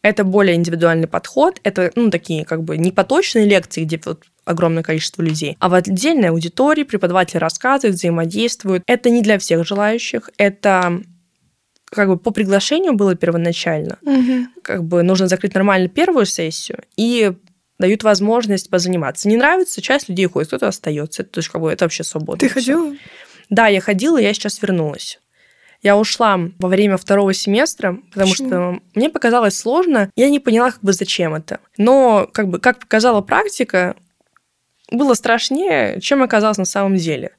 это 0.03 0.25
более 0.25 0.57
индивидуальный 0.57 1.07
подход, 1.07 1.61
это 1.63 1.93
ну, 1.95 2.11
такие 2.11 2.45
как 2.45 2.65
бы 2.65 2.77
не 2.77 2.91
поточные 2.91 3.47
лекции, 3.47 3.85
где 3.85 4.01
вот 4.05 4.25
огромное 4.45 4.83
количество 4.83 5.23
людей, 5.23 5.57
а 5.61 5.69
в 5.69 5.75
отдельной 5.75 6.31
аудитории 6.31 6.83
преподаватели 6.83 7.39
рассказывают, 7.39 7.97
взаимодействуют. 7.97 8.83
Это 8.87 9.11
не 9.11 9.23
для 9.23 9.39
всех 9.39 9.65
желающих, 9.65 10.31
это 10.37 11.03
как 11.93 12.09
бы 12.09 12.17
по 12.17 12.31
приглашению 12.31 12.95
было 12.95 13.15
первоначально. 13.15 13.99
Угу. 14.03 14.63
Как 14.63 14.85
бы 14.85 15.03
нужно 15.03 15.29
закрыть 15.29 15.55
нормально 15.55 15.89
первую 15.89 16.27
сессию 16.27 16.85
и 16.97 17.33
дают 17.79 18.03
возможность 18.03 18.71
позаниматься. 18.71 19.29
Не 19.29 19.37
нравится, 19.37 19.83
часть 19.83 20.09
людей 20.09 20.27
уходит, 20.27 20.49
кто-то 20.49 20.69
остается. 20.69 21.23
То 21.25 21.39
есть 21.39 21.49
как 21.51 21.61
бы 21.61 21.71
это 21.71 21.85
вообще 21.85 22.05
свободно. 22.05 22.41
Ты 22.41 22.49
ходила? 22.49 22.95
Да, 23.51 23.67
я 23.69 23.81
ходила, 23.81 24.19
я 24.19 24.33
сейчас 24.33 24.63
вернулась. 24.63 25.21
Я 25.83 25.99
ушла 25.99 26.39
во 26.59 26.69
время 26.69 26.97
второго 26.97 27.35
семестра, 27.35 27.99
потому 28.11 28.31
Почему? 28.31 28.49
что 28.49 28.79
мне 28.95 29.11
показалось 29.11 29.59
сложно, 29.59 30.11
я 30.15 30.31
не 30.31 30.39
поняла, 30.39 30.71
как 30.71 30.81
бы 30.81 30.93
зачем 30.93 31.35
это. 31.35 31.59
Но 31.77 32.29
как 32.33 32.49
бы 32.49 32.61
как 32.61 32.79
показала 32.79 33.21
практика, 33.21 33.97
было 34.93 35.15
страшнее, 35.15 36.01
чем 36.01 36.23
оказалось 36.23 36.59
на 36.59 36.65
самом 36.65 36.97
деле. 36.97 37.33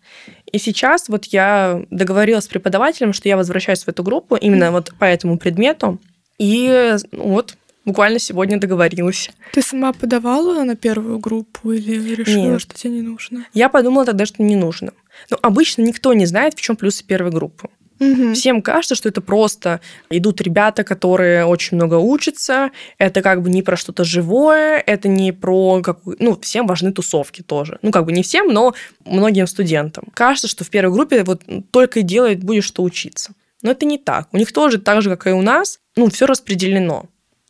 И 0.52 0.58
сейчас 0.58 1.10
вот 1.10 1.26
я 1.26 1.84
договорилась 1.90 2.46
с 2.46 2.48
преподавателем, 2.48 3.14
что 3.14 3.30
я 3.30 3.38
возвращаюсь 3.38 3.84
в 3.84 3.88
эту 3.88 4.04
группу 4.04 4.36
именно 4.36 4.72
вот 4.72 4.94
по 5.00 5.06
этому 5.06 5.38
предмету. 5.38 6.00
И 6.38 6.96
ну, 7.12 7.24
вот 7.30 7.56
буквально 7.86 8.20
сегодня 8.20 8.60
договорилась. 8.60 9.30
Ты 9.52 9.62
сама 9.62 9.94
подавала 9.94 10.64
на 10.64 10.76
первую 10.76 11.20
группу 11.20 11.72
или 11.72 12.16
решила, 12.16 12.52
Нет. 12.52 12.62
что 12.62 12.76
тебе 12.76 12.94
не 12.94 13.02
нужно? 13.02 13.46
Я 13.54 13.70
подумала 13.70 14.06
тогда, 14.06 14.26
что 14.26 14.44
не 14.44 14.56
нужно. 14.56 14.94
Но 15.30 15.38
обычно 15.42 15.82
никто 15.82 16.14
не 16.14 16.26
знает, 16.26 16.54
в 16.54 16.62
чем 16.62 16.76
плюсы 16.76 17.04
первой 17.04 17.32
группы. 17.32 17.70
Угу. 18.12 18.34
Всем 18.34 18.62
кажется, 18.62 18.96
что 18.96 19.10
это 19.10 19.22
просто 19.22 19.82
идут 20.10 20.42
ребята, 20.42 20.84
которые 20.84 21.46
очень 21.46 21.78
много 21.78 21.96
учатся, 21.96 22.72
это 22.98 23.22
как 23.22 23.42
бы 23.42 23.50
не 23.50 23.62
про 23.62 23.78
что-то 23.78 24.04
живое, 24.04 24.78
это 24.80 25.08
не 25.08 25.32
про 25.32 25.82
какую... 25.82 26.18
Ну, 26.20 26.40
всем 26.42 26.68
важны 26.68 26.92
тусовки 26.92 27.42
тоже. 27.42 27.80
Ну, 27.82 27.92
как 27.92 28.06
бы 28.06 28.12
не 28.12 28.24
всем, 28.24 28.48
но 28.48 28.74
многим 29.06 29.48
студентам. 29.48 30.06
Кажется, 30.14 30.48
что 30.48 30.64
в 30.64 30.70
первой 30.70 30.94
группе 30.94 31.24
вот 31.24 31.44
только 31.72 32.00
и 32.00 32.04
делает 32.04 32.44
будешь 32.44 32.66
что 32.66 32.84
учиться. 32.84 33.34
Но 33.62 33.72
это 33.72 33.86
не 33.86 33.98
так. 33.98 34.28
У 34.32 34.38
них 34.38 34.52
тоже 34.52 34.78
так 34.78 35.02
же, 35.02 35.10
как 35.10 35.28
и 35.28 35.32
у 35.32 35.42
нас, 35.42 35.80
ну, 35.96 36.10
все 36.10 36.26
распределено. 36.26 37.06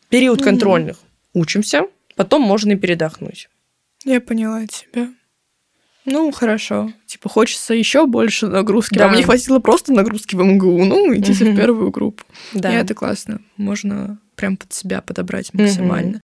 Период 0.09 0.39
угу. 0.39 0.45
контрольных 0.45 0.97
учимся, 1.33 1.87
потом 2.15 2.41
можно 2.41 2.73
и 2.73 2.75
передохнуть. 2.75 3.49
Я 4.05 4.21
поняла 4.21 4.67
тебя. 4.67 5.09
Ну, 6.05 6.31
хорошо. 6.31 6.91
Типа, 7.05 7.29
хочется 7.29 7.73
еще 7.73 8.05
больше 8.05 8.47
нагрузки. 8.47 8.97
Да. 8.97 9.05
А 9.05 9.09
мне 9.09 9.23
хватило 9.23 9.59
просто 9.59 9.93
нагрузки 9.93 10.35
в 10.35 10.43
МГУ. 10.43 10.83
Ну, 10.83 11.15
идите 11.15 11.45
в 11.45 11.55
первую 11.55 11.91
группу. 11.91 12.23
Да. 12.53 12.71
И 12.71 12.75
это 12.75 12.93
классно. 12.93 13.41
Можно 13.57 14.19
прям 14.35 14.57
под 14.57 14.73
себя 14.73 15.01
подобрать 15.01 15.53
максимально. 15.53 16.19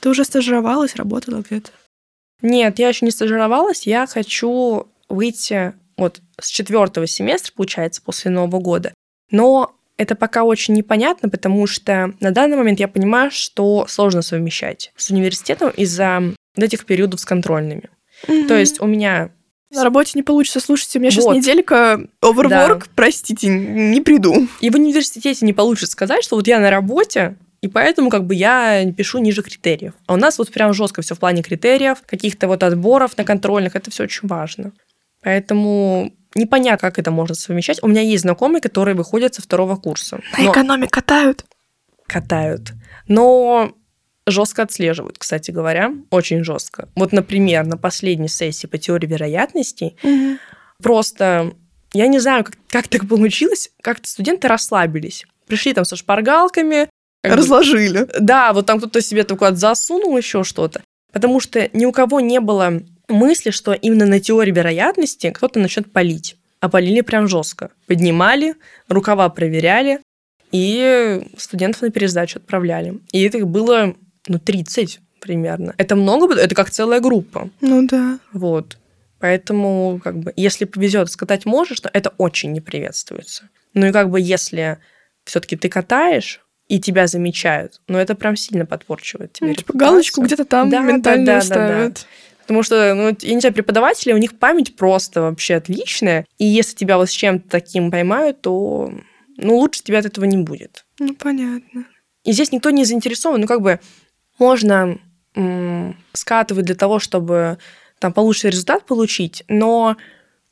Ты 0.00 0.10
уже 0.10 0.24
стажировалась, 0.24 0.94
работала 0.96 1.42
где-то? 1.42 1.70
Нет, 2.42 2.78
я 2.78 2.88
еще 2.88 3.06
не 3.06 3.10
стажировалась. 3.10 3.86
Я 3.86 4.06
хочу 4.06 4.88
выйти 5.08 5.72
вот 5.96 6.20
с 6.38 6.48
четвертого 6.48 7.06
семестра, 7.06 7.52
получается, 7.56 8.02
после 8.02 8.30
Нового 8.30 8.60
года. 8.60 8.92
Но 9.30 9.75
это 9.96 10.14
пока 10.14 10.44
очень 10.44 10.74
непонятно, 10.74 11.28
потому 11.28 11.66
что 11.66 12.12
на 12.20 12.30
данный 12.30 12.56
момент 12.56 12.80
я 12.80 12.88
понимаю, 12.88 13.30
что 13.30 13.86
сложно 13.88 14.22
совмещать 14.22 14.92
с 14.96 15.10
университетом 15.10 15.70
из-за 15.70 16.34
этих 16.56 16.84
периодов 16.84 17.20
с 17.20 17.24
контрольными. 17.24 17.90
Mm-hmm. 18.26 18.46
То 18.46 18.58
есть 18.58 18.80
у 18.80 18.86
меня 18.86 19.30
на 19.70 19.84
работе 19.84 20.12
не 20.14 20.22
получится. 20.22 20.60
Слушайте, 20.60 20.98
у 20.98 21.02
меня 21.02 21.10
вот. 21.10 21.22
сейчас 21.22 21.36
неделька 21.36 22.00
overwork, 22.22 22.78
да. 22.78 22.86
простите, 22.94 23.48
не 23.48 24.00
приду. 24.00 24.48
И 24.60 24.70
в 24.70 24.74
университете 24.74 25.44
не 25.44 25.52
получится 25.52 25.92
сказать, 25.92 26.22
что 26.22 26.36
вот 26.36 26.46
я 26.46 26.60
на 26.60 26.70
работе, 26.70 27.36
и 27.62 27.68
поэтому 27.68 28.10
как 28.10 28.24
бы 28.26 28.34
я 28.34 28.84
пишу 28.96 29.18
ниже 29.18 29.42
критериев. 29.42 29.94
А 30.06 30.14
у 30.14 30.16
нас 30.16 30.38
вот 30.38 30.50
прям 30.50 30.72
жестко 30.72 31.02
все 31.02 31.14
в 31.14 31.18
плане 31.18 31.42
критериев, 31.42 31.98
каких-то 32.06 32.48
вот 32.48 32.62
отборов 32.62 33.16
на 33.16 33.24
контрольных, 33.24 33.76
это 33.76 33.90
все 33.90 34.04
очень 34.04 34.28
важно. 34.28 34.72
Поэтому 35.22 36.12
непонятно, 36.36 36.88
как 36.88 36.98
это 36.98 37.10
можно 37.10 37.34
совмещать. 37.34 37.82
У 37.82 37.88
меня 37.88 38.02
есть 38.02 38.22
знакомые, 38.22 38.60
которые 38.60 38.94
выходят 38.94 39.34
со 39.34 39.42
второго 39.42 39.76
курса. 39.76 40.20
На 40.38 40.44
но... 40.44 40.52
экономе 40.52 40.86
катают? 40.86 41.44
Катают. 42.06 42.72
Но 43.08 43.72
жестко 44.26 44.62
отслеживают, 44.62 45.18
кстати 45.18 45.50
говоря, 45.50 45.92
очень 46.10 46.44
жестко. 46.44 46.88
Вот, 46.94 47.12
например, 47.12 47.64
на 47.66 47.76
последней 47.76 48.28
сессии 48.28 48.66
по 48.66 48.78
теории 48.78 49.06
вероятностей 49.06 49.96
угу. 50.02 50.38
просто 50.82 51.52
я 51.92 52.08
не 52.08 52.18
знаю, 52.18 52.44
как, 52.44 52.56
как 52.68 52.88
так 52.88 53.08
получилось, 53.08 53.70
как-то 53.80 54.08
студенты 54.08 54.48
расслабились. 54.48 55.24
Пришли 55.46 55.72
там 55.72 55.84
со 55.84 55.96
шпаргалками. 55.96 56.88
Разложили. 57.22 58.04
Бы, 58.04 58.12
да, 58.20 58.52
вот 58.52 58.66
там 58.66 58.78
кто-то 58.78 59.00
себе 59.00 59.24
только 59.24 59.54
засунул 59.54 60.16
еще 60.16 60.44
что-то. 60.44 60.82
Потому 61.12 61.40
что 61.40 61.70
ни 61.72 61.86
у 61.86 61.92
кого 61.92 62.20
не 62.20 62.40
было 62.40 62.82
мысли, 63.08 63.50
что 63.50 63.72
именно 63.72 64.06
на 64.06 64.20
теории 64.20 64.52
вероятности 64.52 65.30
кто-то 65.30 65.58
начнет 65.58 65.92
палить. 65.92 66.36
А 66.60 66.68
полили 66.68 67.02
прям 67.02 67.28
жестко. 67.28 67.70
Поднимали, 67.86 68.54
рукава 68.88 69.28
проверяли, 69.28 70.00
и 70.52 71.22
студентов 71.36 71.82
на 71.82 71.90
пересдачу 71.90 72.38
отправляли. 72.38 73.00
И 73.12 73.22
это 73.22 73.44
было, 73.44 73.94
ну, 74.26 74.38
30 74.38 75.00
примерно. 75.20 75.74
Это 75.76 75.96
много, 75.96 76.34
это 76.34 76.54
как 76.54 76.70
целая 76.70 77.00
группа. 77.00 77.50
Ну 77.60 77.86
да. 77.86 78.18
Вот. 78.32 78.78
Поэтому, 79.18 80.00
как 80.02 80.18
бы, 80.18 80.32
если 80.36 80.64
повезет, 80.64 81.10
скатать 81.10 81.46
можешь, 81.46 81.80
то 81.80 81.90
это 81.92 82.12
очень 82.18 82.52
не 82.52 82.60
приветствуется. 82.60 83.48
Ну 83.74 83.86
и 83.86 83.92
как 83.92 84.10
бы, 84.10 84.20
если 84.20 84.78
все-таки 85.24 85.56
ты 85.56 85.68
катаешь, 85.68 86.40
и 86.68 86.80
тебя 86.80 87.06
замечают, 87.06 87.80
ну 87.86 87.96
это 87.98 88.14
прям 88.14 88.34
сильно 88.34 88.66
подпорчивает 88.66 89.32
тебе. 89.34 89.48
Ну, 89.48 89.54
типа 89.54 89.72
галочку 89.76 90.22
где-то 90.22 90.44
там 90.44 90.68
да, 90.68 90.80
ментально 90.80 91.26
да, 91.26 91.34
да, 91.34 91.40
ставят. 91.40 91.94
Да, 91.94 92.00
да. 92.00 92.00
Потому 92.46 92.62
что, 92.62 92.94
ну, 92.94 93.16
я 93.20 93.34
не 93.34 93.40
знаю, 93.40 93.52
преподаватели, 93.52 94.12
у 94.12 94.18
них 94.18 94.38
память 94.38 94.76
просто 94.76 95.22
вообще 95.22 95.56
отличная. 95.56 96.26
И 96.38 96.44
если 96.44 96.76
тебя 96.76 96.96
вот 96.96 97.08
с 97.10 97.12
чем-то 97.12 97.48
таким 97.48 97.90
поймают, 97.90 98.42
то 98.42 98.92
ну, 99.36 99.56
лучше 99.56 99.82
тебя 99.82 99.98
от 99.98 100.06
этого 100.06 100.26
не 100.26 100.36
будет. 100.36 100.84
Ну, 101.00 101.12
понятно. 101.16 101.86
И 102.22 102.30
здесь 102.30 102.52
никто 102.52 102.70
не 102.70 102.84
заинтересован. 102.84 103.40
Ну, 103.40 103.46
как 103.48 103.62
бы 103.62 103.80
можно 104.38 104.98
м- 105.34 105.96
скатывать 106.12 106.66
для 106.66 106.76
того, 106.76 107.00
чтобы 107.00 107.58
там 107.98 108.12
получше 108.12 108.48
результат 108.48 108.86
получить, 108.86 109.42
но 109.48 109.96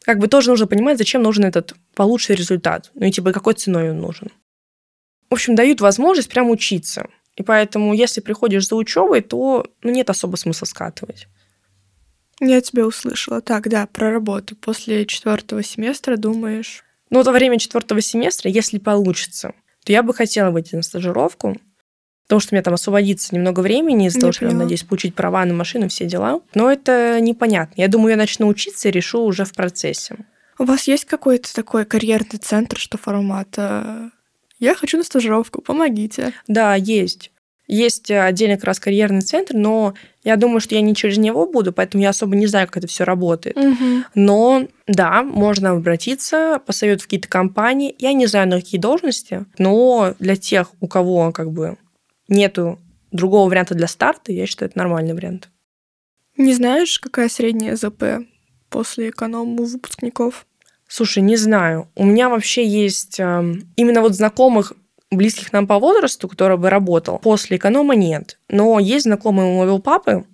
как 0.03 0.19
бы 0.19 0.27
тоже 0.27 0.51
нужно 0.51 0.67
понимать, 0.67 0.99
зачем 0.99 1.23
нужен 1.23 1.45
этот 1.45 1.75
получший 1.95 2.35
результат. 2.35 2.91
Ну 2.95 3.07
и 3.07 3.13
типа 3.13 3.33
какой 3.33 3.55
ценой 3.55 3.91
он 3.91 4.01
нужен. 4.01 4.33
В 5.31 5.35
общем, 5.35 5.55
дают 5.55 5.81
возможность 5.81 6.29
прям 6.29 6.51
учиться. 6.51 7.07
И 7.37 7.43
поэтому, 7.43 7.95
если 7.95 8.21
приходишь 8.21 8.69
за 8.69 8.77
учебой, 8.77 9.21
то 9.21 9.67
ну, 9.83 9.91
нет 9.91 10.11
особо 10.11 10.37
смысла 10.37 10.67
скатывать. 10.67 11.29
Я 12.47 12.61
тебя 12.61 12.87
услышала. 12.87 13.41
Так, 13.41 13.69
да, 13.69 13.87
про 13.87 14.11
работу. 14.11 14.57
После 14.57 15.07
четвертого 15.07 15.63
семестра 15.63 16.17
думаешь? 16.17 16.85
Ну, 17.11 17.23
во 17.23 17.33
время 17.33 17.59
четвертого 17.59 18.01
семестра, 18.01 18.51
если 18.51 18.79
получится, 18.79 19.53
то 19.85 19.93
я 19.93 20.03
бы 20.03 20.15
хотела 20.15 20.51
выйти 20.51 20.75
на 20.75 20.83
стажировку, 20.83 21.57
потому 22.25 22.41
что 22.41 22.55
у 22.55 22.57
меня 22.57 22.63
там 22.63 22.75
освободится 22.75 23.35
немного 23.35 23.61
времени 23.61 24.07
из-за 24.07 24.21
того, 24.21 24.33
что 24.33 24.47
я 24.47 24.55
надеюсь 24.55 24.83
получить 24.83 25.15
права 25.15 25.45
на 25.45 25.55
машину, 25.55 25.89
все 25.89 26.07
дела. 26.07 26.41
Но 26.55 26.71
это 26.71 27.21
непонятно. 27.21 27.81
Я 27.81 27.89
думаю, 27.89 28.11
я 28.11 28.17
начну 28.17 28.49
учиться 28.49 28.89
и 28.89 28.93
решу 28.93 29.21
уже 29.23 29.45
в 29.45 29.53
процессе. 29.53 30.17
У 30.59 30.65
вас 30.65 30.89
есть 30.89 31.05
какой-то 31.05 31.53
такой 31.55 31.85
карьерный 31.85 32.39
центр, 32.39 32.79
что 32.79 32.97
формата 32.97 34.11
«Я 34.59 34.75
хочу 34.75 34.97
на 34.97 35.03
стажировку, 35.03 35.61
помогите». 35.61 36.33
Да, 36.47 36.75
есть. 36.75 37.31
Есть 37.67 38.11
отдельный 38.11 38.57
как 38.57 38.65
раз 38.65 38.81
карьерный 38.81 39.23
центр, 39.23 39.55
но 39.55 39.95
я 40.23 40.37
думаю, 40.37 40.61
что 40.61 40.75
я 40.75 40.83
не 40.83 40.95
через 40.95 41.17
него 41.17 41.47
буду, 41.47 41.73
поэтому 41.73 42.03
я 42.03 42.11
особо 42.11 42.37
не 42.37 42.47
знаю, 42.47 42.67
как 42.67 42.79
это 42.79 42.87
все 42.87 43.05
работает. 43.05 43.57
Угу. 43.57 44.05
Но 44.15 44.69
да, 44.87 45.23
можно 45.23 45.71
обратиться, 45.71 46.61
посоветовать 46.67 47.03
в 47.03 47.07
какие-то 47.07 47.29
компании. 47.29 47.95
Я 47.99 48.13
не 48.13 48.27
знаю, 48.27 48.49
на 48.49 48.57
какие 48.57 48.81
должности, 48.81 49.47
но 49.59 50.15
для 50.19 50.37
тех, 50.37 50.73
у 50.81 50.89
кого 50.89 51.33
как 51.33 51.53
бы 51.53 51.79
нету 52.29 52.79
другого 53.13 53.49
варианта 53.49 53.75
для 53.75 53.87
старта, 53.87 54.33
я 54.33 54.47
считаю, 54.47 54.71
это 54.71 54.79
нормальный 54.79 55.15
вариант. 55.15 55.49
Не 56.37 56.53
знаешь, 56.53 56.99
какая 56.99 57.29
средняя 57.29 57.77
ЗП 57.77 58.27
после 58.69 59.11
эконом 59.11 59.61
у 59.61 59.65
выпускников? 59.65 60.47
Слушай, 60.89 61.23
не 61.23 61.37
знаю. 61.37 61.89
У 61.95 62.05
меня 62.05 62.29
вообще 62.29 62.67
есть 62.67 63.19
э, 63.19 63.55
именно 63.77 64.01
вот 64.01 64.15
знакомых 64.15 64.75
близких 65.17 65.53
нам 65.53 65.67
по 65.67 65.79
возрасту, 65.79 66.29
который 66.29 66.57
бы 66.57 66.71
работал, 66.71 67.19
после 67.19 67.57
эконома 67.57 67.95
нет. 67.95 68.39
Но 68.49 68.79
есть 68.79 69.05
знакомые 69.05 69.53
моего 69.57 69.79
папы, 69.79 70.25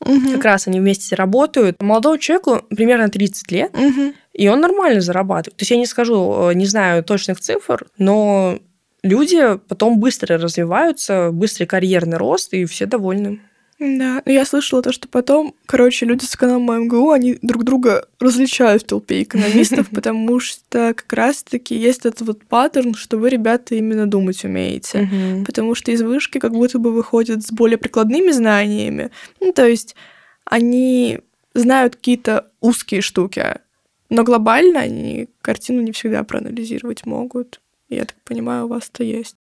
Угу. 0.00 0.32
как 0.32 0.44
раз 0.44 0.66
они 0.66 0.80
вместе 0.80 1.14
работают. 1.14 1.80
Молодому 1.80 2.18
человеку 2.18 2.62
примерно 2.68 3.08
30 3.08 3.50
лет, 3.52 3.74
Угу. 3.74 4.12
и 4.34 4.48
он 4.48 4.60
нормально 4.60 5.00
зарабатывает. 5.00 5.56
То 5.56 5.62
есть 5.62 5.70
я 5.70 5.76
не 5.78 5.86
скажу, 5.86 6.50
э, 6.50 6.54
не 6.54 6.66
знаю 6.66 7.02
точных 7.04 7.40
цифр, 7.40 7.86
но 7.96 8.58
люди 9.02 9.58
потом 9.68 10.00
быстро 10.00 10.36
развиваются, 10.36 11.30
быстрый 11.32 11.66
карьерный 11.66 12.18
рост, 12.18 12.52
и 12.52 12.64
все 12.66 12.86
довольны. 12.86 13.40
Да, 13.84 14.22
но 14.24 14.32
я 14.32 14.46
слышала 14.46 14.80
то, 14.80 14.92
что 14.92 15.08
потом, 15.08 15.54
короче, 15.66 16.06
люди 16.06 16.24
с 16.24 16.34
эконома 16.34 16.78
МГУ, 16.78 17.10
они 17.10 17.38
друг 17.42 17.64
друга 17.64 18.08
различают 18.18 18.82
в 18.82 18.86
толпе 18.86 19.22
экономистов, 19.22 19.90
потому 19.94 20.40
что 20.40 20.94
как 20.94 21.12
раз-таки 21.12 21.74
есть 21.74 22.06
этот 22.06 22.22
вот 22.22 22.44
паттерн, 22.44 22.94
что 22.94 23.18
вы, 23.18 23.28
ребята, 23.28 23.74
именно 23.74 24.06
думать 24.06 24.42
умеете. 24.44 25.10
Потому 25.44 25.74
что 25.74 25.92
из 25.92 26.00
вышки 26.00 26.38
как 26.38 26.52
будто 26.52 26.78
бы 26.78 26.92
выходят 26.92 27.44
с 27.44 27.52
более 27.52 27.76
прикладными 27.76 28.30
знаниями. 28.30 29.10
Ну, 29.40 29.52
то 29.52 29.66
есть 29.66 29.94
они 30.46 31.20
знают 31.52 31.96
какие-то 31.96 32.50
узкие 32.60 33.02
штуки, 33.02 33.56
но 34.08 34.24
глобально 34.24 34.80
они 34.80 35.28
картину 35.42 35.82
не 35.82 35.92
всегда 35.92 36.24
проанализировать 36.24 37.04
могут. 37.04 37.60
Я 37.90 38.06
так 38.06 38.16
понимаю, 38.24 38.64
у 38.64 38.68
вас 38.68 38.90
это 38.92 39.04
есть. 39.04 39.36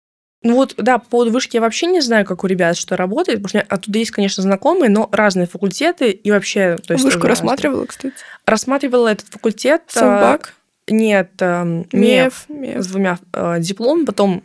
Ну 0.41 0.55
вот, 0.55 0.73
да, 0.77 0.99
по 0.99 1.05
поводу 1.05 1.31
вышки 1.31 1.57
я 1.57 1.61
вообще 1.61 1.85
не 1.87 1.99
знаю, 1.99 2.25
как 2.25 2.43
у 2.45 2.47
ребят 2.47 2.77
что 2.77 2.95
работает, 2.95 3.43
потому 3.43 3.61
что 3.61 3.75
оттуда 3.75 3.99
есть, 3.99 4.11
конечно, 4.11 4.41
знакомые, 4.41 4.89
но 4.89 5.09
разные 5.11 5.47
факультеты 5.47 6.11
и 6.11 6.31
вообще... 6.31 6.77
То 6.87 6.93
есть 6.93 7.03
Вышку 7.03 7.27
рассматривала, 7.27 7.85
кстати. 7.85 8.15
Рассматривала 8.45 9.09
этот 9.09 9.27
факультет. 9.27 9.81
а, 9.95 9.99
Совбак, 9.99 10.53
Нет, 10.87 11.31
эм, 11.41 11.87
МЕФ 11.91 12.45
МЕФ, 12.47 12.49
МЕФ. 12.49 12.83
с 12.83 12.87
двумя 12.87 13.19
э, 13.33 13.57
дипломами, 13.59 14.05
потом 14.05 14.41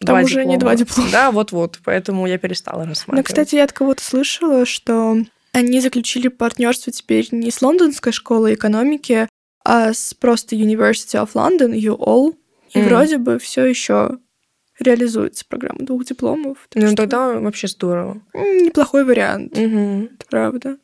Там 0.00 0.16
два 0.16 0.20
уже 0.22 0.44
не 0.44 0.56
два 0.56 0.74
диплома. 0.74 1.08
Да, 1.12 1.30
вот-вот, 1.30 1.78
поэтому 1.84 2.26
я 2.26 2.36
перестала 2.36 2.82
Ну, 2.82 2.88
рассматривать. 2.88 3.26
кстати, 3.28 3.54
я 3.54 3.64
от 3.64 3.72
кого-то 3.72 4.02
слышала, 4.02 4.66
что 4.66 5.16
они 5.52 5.80
заключили 5.80 6.26
партнерство 6.26 6.92
теперь 6.92 7.28
не 7.30 7.52
с 7.52 7.62
лондонской 7.62 8.12
школой 8.12 8.54
экономики, 8.54 9.28
а 9.64 9.92
с 9.92 10.12
просто 10.12 10.56
University 10.56 11.22
of 11.24 11.30
London, 11.34 11.72
UOL. 11.72 12.34
И 12.72 12.78
М. 12.80 12.84
вроде 12.86 13.18
бы 13.18 13.38
все 13.38 13.64
еще 13.64 14.18
реализуется 14.80 15.44
программа 15.46 15.80
двух 15.80 16.04
дипломов. 16.04 16.58
так 16.68 16.82
Ну, 16.82 16.88
что, 16.88 16.96
тогда 16.96 17.38
вообще 17.38 17.68
здорово. 17.68 18.20
неплохой 18.34 19.04
вариант, 19.04 19.56
это 19.56 20.26
правда. 20.28 20.76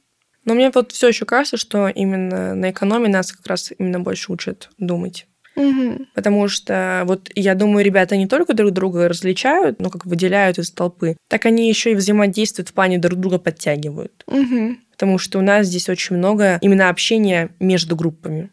Но 0.44 0.54
мне 0.54 0.70
вот 0.72 0.92
все 0.92 1.08
еще 1.08 1.24
кажется, 1.24 1.56
что 1.56 1.88
именно 1.88 2.54
на 2.54 2.70
экономии 2.70 3.08
нас 3.08 3.32
как 3.32 3.46
раз 3.46 3.72
именно 3.78 3.98
больше 4.00 4.32
учат 4.32 4.70
думать. 4.78 5.26
Мгм. 5.56 6.06
Потому 6.14 6.48
что 6.48 7.02
вот 7.06 7.30
я 7.34 7.54
думаю, 7.54 7.84
ребята 7.84 8.16
не 8.16 8.28
только 8.28 8.52
друг 8.54 8.72
друга 8.72 9.08
различают, 9.08 9.80
но 9.80 9.90
как 9.90 10.04
выделяют 10.04 10.58
из 10.58 10.70
толпы, 10.70 11.16
так 11.28 11.46
они 11.46 11.68
еще 11.68 11.92
и 11.92 11.94
взаимодействуют 11.94 12.68
в 12.68 12.74
плане 12.74 12.98
друг 12.98 13.18
друга 13.18 13.38
подтягивают. 13.38 14.22
Мгм. 14.26 14.78
Потому 14.92 15.18
что 15.18 15.38
у 15.38 15.42
нас 15.42 15.66
здесь 15.66 15.88
очень 15.88 16.16
много 16.16 16.58
именно 16.60 16.90
общения 16.90 17.50
между 17.58 17.96
группами. 17.96 18.50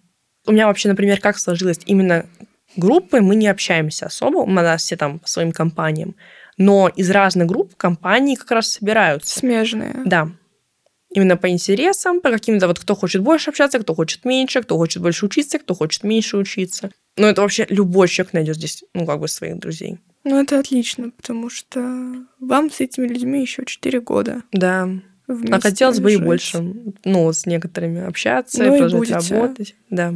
У 0.47 0.51
меня 0.51 0.67
вообще, 0.67 0.89
например, 0.89 1.19
как 1.19 1.37
сложилось 1.37 1.79
именно 1.85 2.25
группы, 2.75 3.21
мы 3.21 3.35
не 3.35 3.47
общаемся 3.47 4.07
особо, 4.07 4.37
у 4.37 4.49
нас 4.49 4.83
все 4.83 4.95
там 4.95 5.19
по 5.19 5.27
своим 5.27 5.51
компаниям, 5.51 6.15
но 6.57 6.89
из 6.89 7.09
разных 7.09 7.47
групп 7.47 7.75
компании 7.75 8.35
как 8.35 8.51
раз 8.51 8.69
собираются. 8.69 9.39
Смежные. 9.39 9.95
Да. 10.05 10.29
Именно 11.15 11.37
по 11.37 11.47
интересам, 11.49 12.21
по 12.21 12.31
каким-то 12.31 12.67
вот 12.67 12.79
кто 12.79 12.95
хочет 12.95 13.21
больше 13.21 13.51
общаться, 13.51 13.79
кто 13.79 13.93
хочет 13.93 14.25
меньше, 14.25 14.63
кто 14.63 14.77
хочет 14.77 15.01
больше 15.01 15.25
учиться, 15.27 15.59
кто 15.59 15.75
хочет 15.75 16.03
меньше 16.03 16.37
учиться. 16.37 16.89
Ну, 17.17 17.27
это 17.27 17.41
вообще 17.41 17.67
любой 17.69 18.07
человек 18.07 18.33
найдет 18.33 18.55
здесь, 18.55 18.83
ну, 18.95 19.05
как 19.05 19.19
бы 19.19 19.27
своих 19.27 19.59
друзей. 19.59 19.99
Ну, 20.23 20.41
это 20.41 20.57
отлично, 20.57 21.11
потому 21.11 21.49
что 21.49 22.15
вам 22.39 22.71
с 22.71 22.79
этими 22.79 23.07
людьми 23.07 23.41
еще 23.41 23.63
4 23.65 23.99
года. 24.01 24.41
Да. 24.51 24.89
А 25.27 25.59
хотелось 25.59 25.99
бы 25.99 26.11
и 26.11 26.15
жить. 26.15 26.25
больше, 26.25 26.73
ну, 27.05 27.31
с 27.31 27.45
некоторыми 27.45 28.01
общаться, 28.03 28.63
Ну 28.63 28.75
и 28.75 28.79
продолжать 28.79 29.17
будете. 29.17 29.35
работать. 29.35 29.75
Да. 29.89 30.13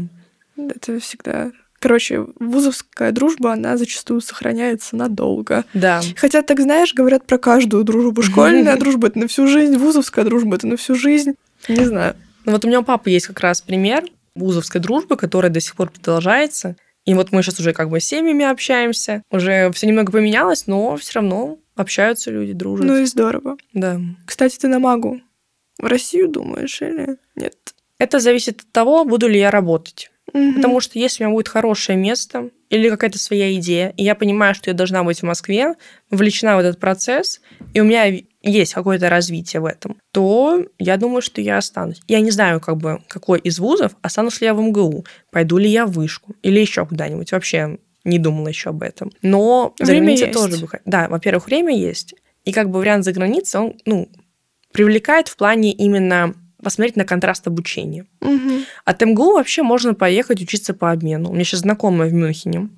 Это 0.58 1.00
всегда... 1.00 1.52
Короче, 1.80 2.26
вузовская 2.40 3.12
дружба, 3.12 3.54
она 3.54 3.78
зачастую 3.78 4.22
сохраняется 4.22 4.96
надолго. 4.96 5.64
Да. 5.74 6.02
Хотя, 6.16 6.42
так 6.42 6.60
знаешь, 6.60 6.94
говорят 6.94 7.26
про 7.26 7.38
каждую 7.38 7.84
дружбу. 7.84 8.24
Школьная 8.24 8.76
дружба— 8.80 9.08
это 9.10 9.20
на 9.20 9.28
всю 9.28 9.48
жизнь, 9.48 9.78
вузовская 9.78 10.26
дружба— 10.26 10.56
это 10.58 10.68
на 10.68 10.78
всю 10.78 10.96
жизнь. 10.96 11.34
Не 11.68 11.86
знаю. 11.86 12.16
Ну, 12.46 12.54
вот 12.54 12.66
у 12.66 12.68
меня 12.68 12.80
у 12.80 12.84
папы 12.84 13.10
есть 13.12 13.28
как 13.28 13.40
раз 13.42 13.62
пример 13.62 14.04
вузовской 14.34 14.82
дружбы, 14.82 15.18
которая 15.18 15.52
до 15.52 15.60
сих 15.60 15.76
пор 15.76 15.92
продолжается. 15.92 16.76
И 17.06 17.14
вот 17.14 17.32
мы 17.32 17.42
сейчас 17.42 17.60
уже 17.60 17.74
как 17.74 17.90
бы 17.90 18.00
с 18.00 18.06
семьями 18.06 18.46
общаемся. 18.46 19.24
Уже 19.32 19.72
все 19.72 19.88
немного 19.88 20.12
поменялось, 20.12 20.68
но 20.68 20.96
все 20.98 21.14
равно 21.16 21.58
общаются 21.76 22.32
люди, 22.32 22.54
дружат. 22.54 22.86
Ну 22.86 22.98
и 22.98 23.06
здорово. 23.06 23.58
Да. 23.74 24.00
Кстати, 24.26 24.58
ты 24.58 24.68
на 24.68 24.80
магу 24.80 25.22
в 25.80 25.86
Россию 25.86 26.30
думаешь 26.30 26.82
или 26.82 27.18
нет? 27.36 27.56
Это 28.00 28.20
зависит 28.20 28.62
от 28.62 28.72
того, 28.72 29.06
буду 29.06 29.28
ли 29.28 29.40
я 29.40 29.52
работать. 29.52 30.12
Мгм. 30.34 30.56
Потому 30.56 30.80
что 30.82 31.00
если 31.00 31.24
у 31.24 31.28
меня 31.28 31.36
будет 31.36 31.48
хорошее 31.48 31.98
место 31.98 32.50
или 32.70 32.90
какая-то 32.90 33.18
своя 33.18 33.54
идея, 33.56 33.94
и 33.98 34.04
я 34.04 34.14
понимаю, 34.16 34.54
что 34.56 34.70
я 34.70 34.74
должна 34.74 35.04
быть 35.04 35.20
в 35.20 35.24
Москве, 35.24 35.76
вовлечена 36.12 36.58
в 36.58 36.60
этот 36.60 36.80
процесс, 36.80 37.42
и 37.74 37.80
у 37.80 37.86
меня 37.86 38.06
есть 38.42 38.74
какое-то 38.74 39.10
развитие 39.10 39.62
в 39.62 39.66
этом, 39.66 39.98
то 40.12 40.66
я 40.80 40.98
думаю, 40.98 41.22
что 41.22 41.42
я 41.42 41.58
останусь. 41.58 42.02
Я 42.08 42.20
не 42.20 42.32
знаю, 42.32 42.60
как 42.60 42.78
бы, 42.78 43.02
какой 43.08 43.40
из 43.40 43.60
вузов, 43.60 43.94
останусь 44.02 44.42
ли 44.42 44.48
я 44.48 44.54
в 44.54 44.62
МГУ, 44.62 45.06
пойду 45.32 45.58
ли 45.58 45.70
я 45.70 45.86
в 45.86 45.92
вышку 45.92 46.36
или 46.42 46.60
еще 46.60 46.86
куда-нибудь. 46.86 47.32
Вообще 47.32 47.78
не 48.04 48.20
думала 48.20 48.48
еще 48.48 48.70
об 48.70 48.84
этом. 48.84 49.12
Но 49.22 49.76
за 49.80 49.92
Время 49.92 50.12
есть. 50.12 50.32
тоже 50.32 50.58
бы... 50.58 50.70
Да, 50.86 51.08
во-первых, 51.10 51.48
время 51.48 51.76
есть. 51.78 52.16
И 52.46 52.54
как 52.54 52.70
бы 52.70 52.80
вариант 52.80 53.04
за 53.04 53.12
границей, 53.12 53.60
он, 53.60 53.76
ну, 53.86 54.10
привлекает 54.72 55.28
в 55.28 55.36
плане 55.36 55.74
именно 55.74 56.34
посмотреть 56.64 56.96
на 56.96 57.06
контраст 57.06 57.46
обучения. 57.48 58.06
Мгм. 58.22 58.66
От 58.86 59.02
МГУ 59.02 59.34
вообще 59.34 59.64
можно 59.64 59.94
поехать 59.94 60.42
учиться 60.42 60.74
по 60.74 60.92
обмену. 60.92 61.30
У 61.30 61.34
меня 61.34 61.44
сейчас 61.44 61.62
знакомая 61.62 62.10
в 62.10 62.14
Мюнхене. 62.14 62.70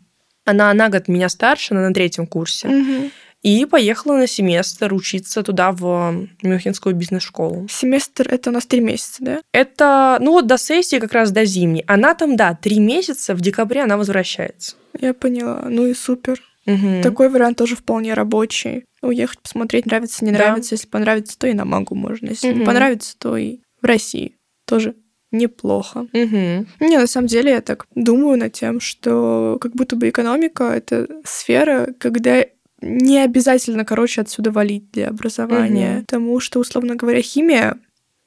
Она 0.45 0.73
на 0.73 0.89
год 0.89 1.07
меня 1.07 1.29
старше, 1.29 1.73
она 1.73 1.87
на 1.87 1.93
третьем 1.93 2.25
курсе. 2.27 2.67
Мгм. 2.67 3.11
И 3.41 3.65
поехала 3.65 4.17
на 4.17 4.27
семестр 4.27 4.93
учиться 4.93 5.43
туда, 5.43 5.71
в 5.71 6.27
Мюнхенскую 6.41 6.93
бизнес-школу. 6.93 7.67
Семестр— 7.69 8.27
это 8.29 8.49
у 8.49 8.53
нас 8.53 8.65
три 8.65 8.81
месяца, 8.81 9.23
да? 9.23 9.41
Это, 9.53 10.17
ну 10.19 10.31
вот 10.31 10.45
до 10.47 10.57
сессии, 10.57 10.99
как 10.99 11.13
раз 11.13 11.31
до 11.31 11.45
зимней. 11.45 11.85
Она 11.87 12.15
там, 12.15 12.35
да, 12.35 12.53
три 12.53 12.79
месяца, 12.79 13.33
в 13.35 13.39
декабре 13.41 13.83
она 13.83 13.95
возвращается. 13.95 14.75
Я 14.99 15.13
поняла. 15.13 15.63
Ну 15.69 15.85
и 15.85 15.93
супер. 15.93 16.41
Мгм. 16.65 17.01
Такой 17.01 17.29
вариант 17.29 17.57
тоже 17.57 17.77
вполне 17.77 18.13
рабочий. 18.13 18.83
Уехать, 19.01 19.39
посмотреть, 19.39 19.85
нравится, 19.85 20.25
не 20.25 20.31
Да. 20.31 20.39
нравится. 20.39 20.75
Если 20.75 20.87
понравится, 20.87 21.39
то 21.39 21.47
и 21.47 21.53
на 21.53 21.63
магу 21.63 21.95
можно. 21.95 22.27
Если 22.29 22.47
не 22.49 22.55
Мгм. 22.55 22.65
понравится, 22.65 23.15
то 23.17 23.37
и 23.37 23.59
в 23.81 23.85
России. 23.85 24.35
Тоже 24.65 24.95
неплохо. 25.31 26.07
Мгм. 26.13 26.67
Не, 26.79 26.97
на 26.97 27.07
самом 27.07 27.27
деле 27.27 27.51
я 27.51 27.61
так 27.61 27.85
думаю 27.95 28.37
над 28.37 28.53
тем, 28.53 28.79
что 28.79 29.57
как 29.61 29.73
будто 29.73 29.95
бы 29.95 30.09
экономика— 30.09 30.63
это 30.75 31.07
сфера, 31.23 31.89
когда 31.99 32.45
не 32.81 33.19
обязательно, 33.19 33.85
короче, 33.85 34.21
отсюда 34.21 34.51
валить 34.51 34.91
для 34.91 35.09
образования. 35.09 35.95
Мгм. 35.95 36.01
Потому 36.01 36.39
что, 36.39 36.59
условно 36.59 36.95
говоря, 36.95 37.21
химия 37.21 37.77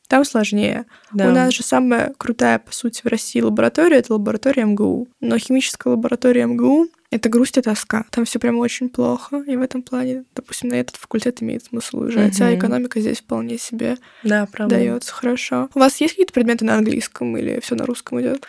там 0.08 0.24
сложнее. 0.24 0.84
Да. 1.12 1.28
У 1.28 1.30
нас 1.32 1.54
же 1.54 1.62
самая 1.62 2.12
крутая, 2.18 2.58
по 2.58 2.72
сути, 2.72 3.00
в 3.02 3.06
России 3.06 3.40
лаборатория— 3.40 3.96
это 3.98 4.12
лаборатория 4.12 4.66
МГУ. 4.66 5.08
Но 5.20 5.38
химическая 5.38 5.92
лаборатория 5.92 6.46
МГУ— 6.46 6.88
это 7.12 7.28
грусть 7.28 7.58
и 7.58 7.62
тоска. 7.62 8.04
Там 8.10 8.24
все 8.24 8.38
прямо 8.38 8.58
очень 8.58 8.88
плохо. 8.88 9.42
И 9.46 9.54
в 9.56 9.62
этом 9.62 9.82
плане, 9.82 10.24
допустим, 10.34 10.70
на 10.70 10.74
этот 10.74 10.96
факультет 10.96 11.42
имеет 11.42 11.64
смысл 11.64 11.98
уезжать. 12.00 12.40
А 12.40 12.44
Мгм. 12.46 12.58
экономика 12.58 13.00
здесь 13.00 13.20
вполне 13.20 13.58
себе 13.58 13.96
Да, 14.22 14.48
дается 14.58 15.12
хорошо. 15.12 15.68
У 15.74 15.78
вас 15.78 16.00
есть 16.00 16.14
какие-то 16.14 16.32
предметы 16.32 16.64
на 16.64 16.74
английском 16.76 17.36
или 17.36 17.60
все 17.60 17.74
на 17.74 17.84
русском 17.86 18.20
идет? 18.20 18.46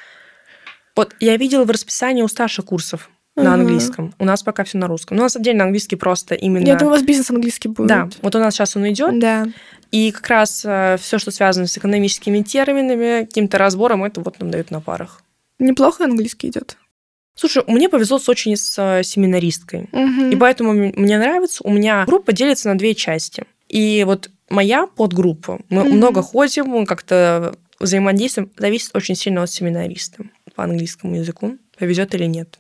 Вот 0.96 1.16
я 1.20 1.38
видела 1.38 1.66
в 1.66 1.70
расписании 1.72 2.22
у 2.22 2.28
старших 2.28 2.66
курсов 2.66 3.10
на 3.36 3.54
Ага. 3.54 3.62
английском. 3.64 4.14
У 4.20 4.26
нас 4.26 4.44
пока 4.44 4.64
все 4.64 4.78
на 4.78 4.88
русском. 4.88 5.18
Ну, 5.18 5.24
у 5.24 5.26
нас 5.26 5.36
отдельно 5.36 5.64
английский 5.64 5.96
просто 5.96 6.36
именно... 6.36 6.66
Я 6.68 6.76
думаю, 6.76 6.94
у 6.94 6.98
вас 6.98 7.04
бизнес 7.04 7.30
английский 7.32 7.68
будет. 7.68 7.88
Да, 7.88 8.10
вот 8.22 8.36
у 8.36 8.40
нас 8.40 8.54
сейчас 8.54 8.76
он 8.76 8.88
идет, 8.90 9.18
Да. 9.20 9.48
и 9.92 10.12
как 10.12 10.28
раз 10.28 10.60
все, 10.60 11.18
что 11.18 11.32
связано 11.32 11.66
с 11.68 11.78
экономическими 11.78 12.42
терминами, 12.44 13.26
каким-то 13.26 13.58
разбором, 13.58 14.04
это 14.04 14.22
вот 14.22 14.40
нам 14.40 14.52
дают 14.52 14.70
на 14.72 14.82
парах. 14.82 15.22
Неплохо 15.60 16.04
английский 16.06 16.50
идет. 16.50 16.78
Слушай, 17.36 17.64
мне 17.68 17.90
повезло 17.90 18.20
с 18.20 18.30
очень 18.30 18.56
с 18.56 18.78
э, 18.78 19.04
семинаристкой. 19.04 19.90
Угу. 19.92 20.32
И 20.32 20.36
поэтому 20.36 20.74
мне 20.74 21.18
нравится. 21.18 21.64
У 21.64 21.72
меня 21.72 22.06
группа 22.06 22.32
делится 22.32 22.70
на 22.70 22.78
две 22.78 22.94
части. 22.94 23.46
И 23.70 24.04
вот 24.06 24.30
моя 24.50 24.86
подгруппа, 24.86 25.60
мы 25.70 25.82
угу. 25.82 25.94
много 25.94 26.22
ходим, 26.22 26.68
мы 26.68 26.86
как-то 26.86 27.56
взаимодействуем, 27.80 28.52
зависит 28.58 28.96
очень 28.96 29.16
сильно 29.16 29.44
от 29.44 29.50
семинариста 29.50 30.26
по 30.56 30.64
английскому 30.64 31.16
языку, 31.16 31.58
повезет 31.78 32.14
или 32.14 32.26
нет. 32.26 32.60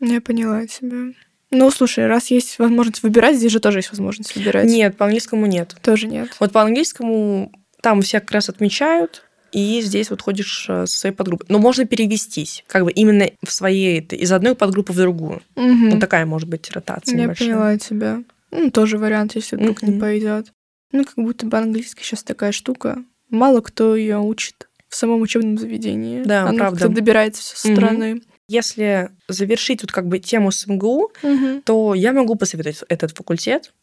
Я 0.00 0.20
поняла 0.20 0.66
тебя. 0.66 1.12
Ну, 1.50 1.70
слушай, 1.70 2.06
раз 2.06 2.30
есть 2.30 2.58
возможность 2.58 3.02
выбирать, 3.02 3.36
здесь 3.36 3.50
же 3.50 3.58
тоже 3.58 3.78
есть 3.78 3.90
возможность 3.90 4.34
выбирать. 4.36 4.66
Нет, 4.66 4.96
по 4.96 5.06
английскому 5.06 5.46
нет. 5.46 5.74
Тоже 5.82 6.06
нет. 6.06 6.36
Вот 6.40 6.52
по 6.52 6.62
английскому 6.62 7.52
там 7.80 8.02
все 8.02 8.20
как 8.20 8.30
раз 8.32 8.48
отмечают, 8.48 9.24
и 9.52 9.80
здесь 9.80 10.10
вот 10.10 10.20
ходишь 10.22 10.66
э, 10.68 10.86
со 10.86 10.98
своей 10.98 11.14
подгруппой. 11.14 11.46
Но 11.48 11.58
можно 11.58 11.84
перевестись, 11.86 12.64
как 12.66 12.84
бы 12.84 12.92
именно 12.92 13.30
в 13.44 13.50
своей, 13.52 14.00
из 14.00 14.30
одной 14.32 14.54
подгруппы 14.54 14.92
в 14.92 14.96
другую. 14.96 15.42
Угу. 15.56 15.90
Вот 15.90 16.00
такая 16.00 16.26
может 16.26 16.48
быть 16.48 16.70
ротация 16.70 17.16
Я 17.16 17.22
небольшая. 17.24 17.48
поняла 17.48 17.78
тебя. 17.78 18.22
Ну, 18.50 18.70
тоже 18.70 18.98
вариант, 18.98 19.34
если 19.36 19.56
вдруг 19.56 19.82
Мгм. 19.82 19.92
не 19.94 20.00
пойдет. 20.00 20.52
Ну, 20.92 21.04
как 21.04 21.16
будто 21.16 21.46
бы 21.46 21.56
английский 21.58 22.02
сейчас 22.04 22.22
такая 22.22 22.52
штука. 22.52 22.98
Мало 23.30 23.60
кто 23.60 23.94
ее 23.94 24.18
учит 24.18 24.68
в 24.88 24.94
самом 24.96 25.20
учебном 25.20 25.58
заведении. 25.58 26.22
Да, 26.22 26.48
Оно 26.48 26.56
правда. 26.58 26.80
как-то 26.80 26.94
добирается 26.94 27.42
со 27.42 27.56
стороны. 27.58 28.22
Если 28.48 29.10
завершить 29.28 29.82
вот 29.82 29.92
как 29.92 30.08
бы 30.08 30.18
тему 30.18 30.50
с 30.50 30.66
МГУ, 30.66 31.12
Мгм. 31.22 31.60
то 31.62 31.92
я 31.94 32.14
могу 32.14 32.36
посоветовать 32.36 32.82
этот 32.88 33.14
факультет, 33.14 33.74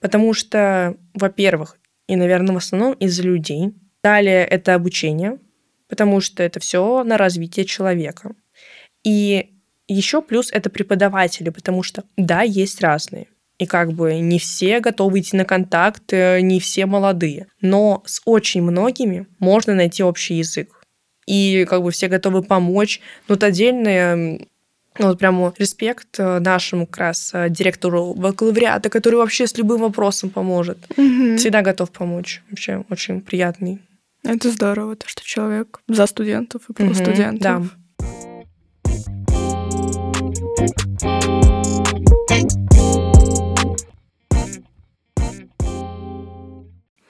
потому 0.00 0.32
что, 0.32 0.96
во-первых, 1.12 1.76
и, 2.06 2.16
наверное, 2.16 2.54
в 2.54 2.56
основном 2.58 2.94
из-за 2.94 3.22
людей. 3.24 3.74
Далее 4.08 4.44
это 4.44 4.74
обучение, 4.74 5.38
потому 5.86 6.20
что 6.20 6.42
это 6.42 6.60
все 6.60 7.04
на 7.04 7.18
развитие 7.18 7.66
человека. 7.66 8.32
И 9.04 9.50
еще 9.86 10.22
плюс 10.22 10.50
это 10.50 10.70
преподаватели, 10.70 11.50
потому 11.50 11.82
что, 11.82 12.04
да, 12.16 12.40
есть 12.42 12.80
разные. 12.80 13.26
И 13.58 13.66
как 13.66 13.92
бы 13.92 14.14
не 14.20 14.38
все 14.38 14.80
готовы 14.80 15.20
идти 15.20 15.36
на 15.36 15.44
контакт, 15.44 16.12
э, 16.12 16.40
не 16.40 16.58
все 16.58 16.86
молодые. 16.86 17.48
Но 17.60 18.02
с 18.06 18.22
очень 18.24 18.62
многими 18.62 19.26
можно 19.40 19.74
найти 19.74 20.02
общий 20.02 20.36
язык. 20.36 20.68
И 21.26 21.66
как 21.68 21.82
бы 21.82 21.90
все 21.90 22.08
готовы 22.08 22.42
помочь. 22.42 23.00
Ну, 23.28 23.34
вот 23.34 23.42
отдельно 23.42 23.88
м, 23.88 24.48
ну, 24.98 25.08
вот 25.08 25.18
прямо 25.18 25.52
респект 25.58 26.18
э, 26.18 26.38
нашему 26.38 26.86
как 26.86 26.96
раз 26.98 27.30
э, 27.34 27.50
директору 27.50 28.14
бакалавриата, 28.14 28.88
который 28.88 29.16
вообще 29.16 29.46
с 29.46 29.58
любым 29.58 29.80
вопросом 29.82 30.30
поможет. 30.30 30.78
Мгм. 30.96 31.36
Всегда 31.36 31.60
готов 31.60 31.90
помочь. 31.90 32.42
Вообще 32.50 32.84
очень 32.88 33.20
приятный. 33.20 33.80
Это 34.28 34.50
здорово, 34.50 34.94
то, 34.94 35.08
что 35.08 35.24
человек 35.24 35.80
за 35.88 36.04
студентов 36.04 36.68
и 36.68 36.74
про 36.74 36.84
Мгм, 36.84 36.94
студентов. 36.94 37.40
Да. 37.40 37.62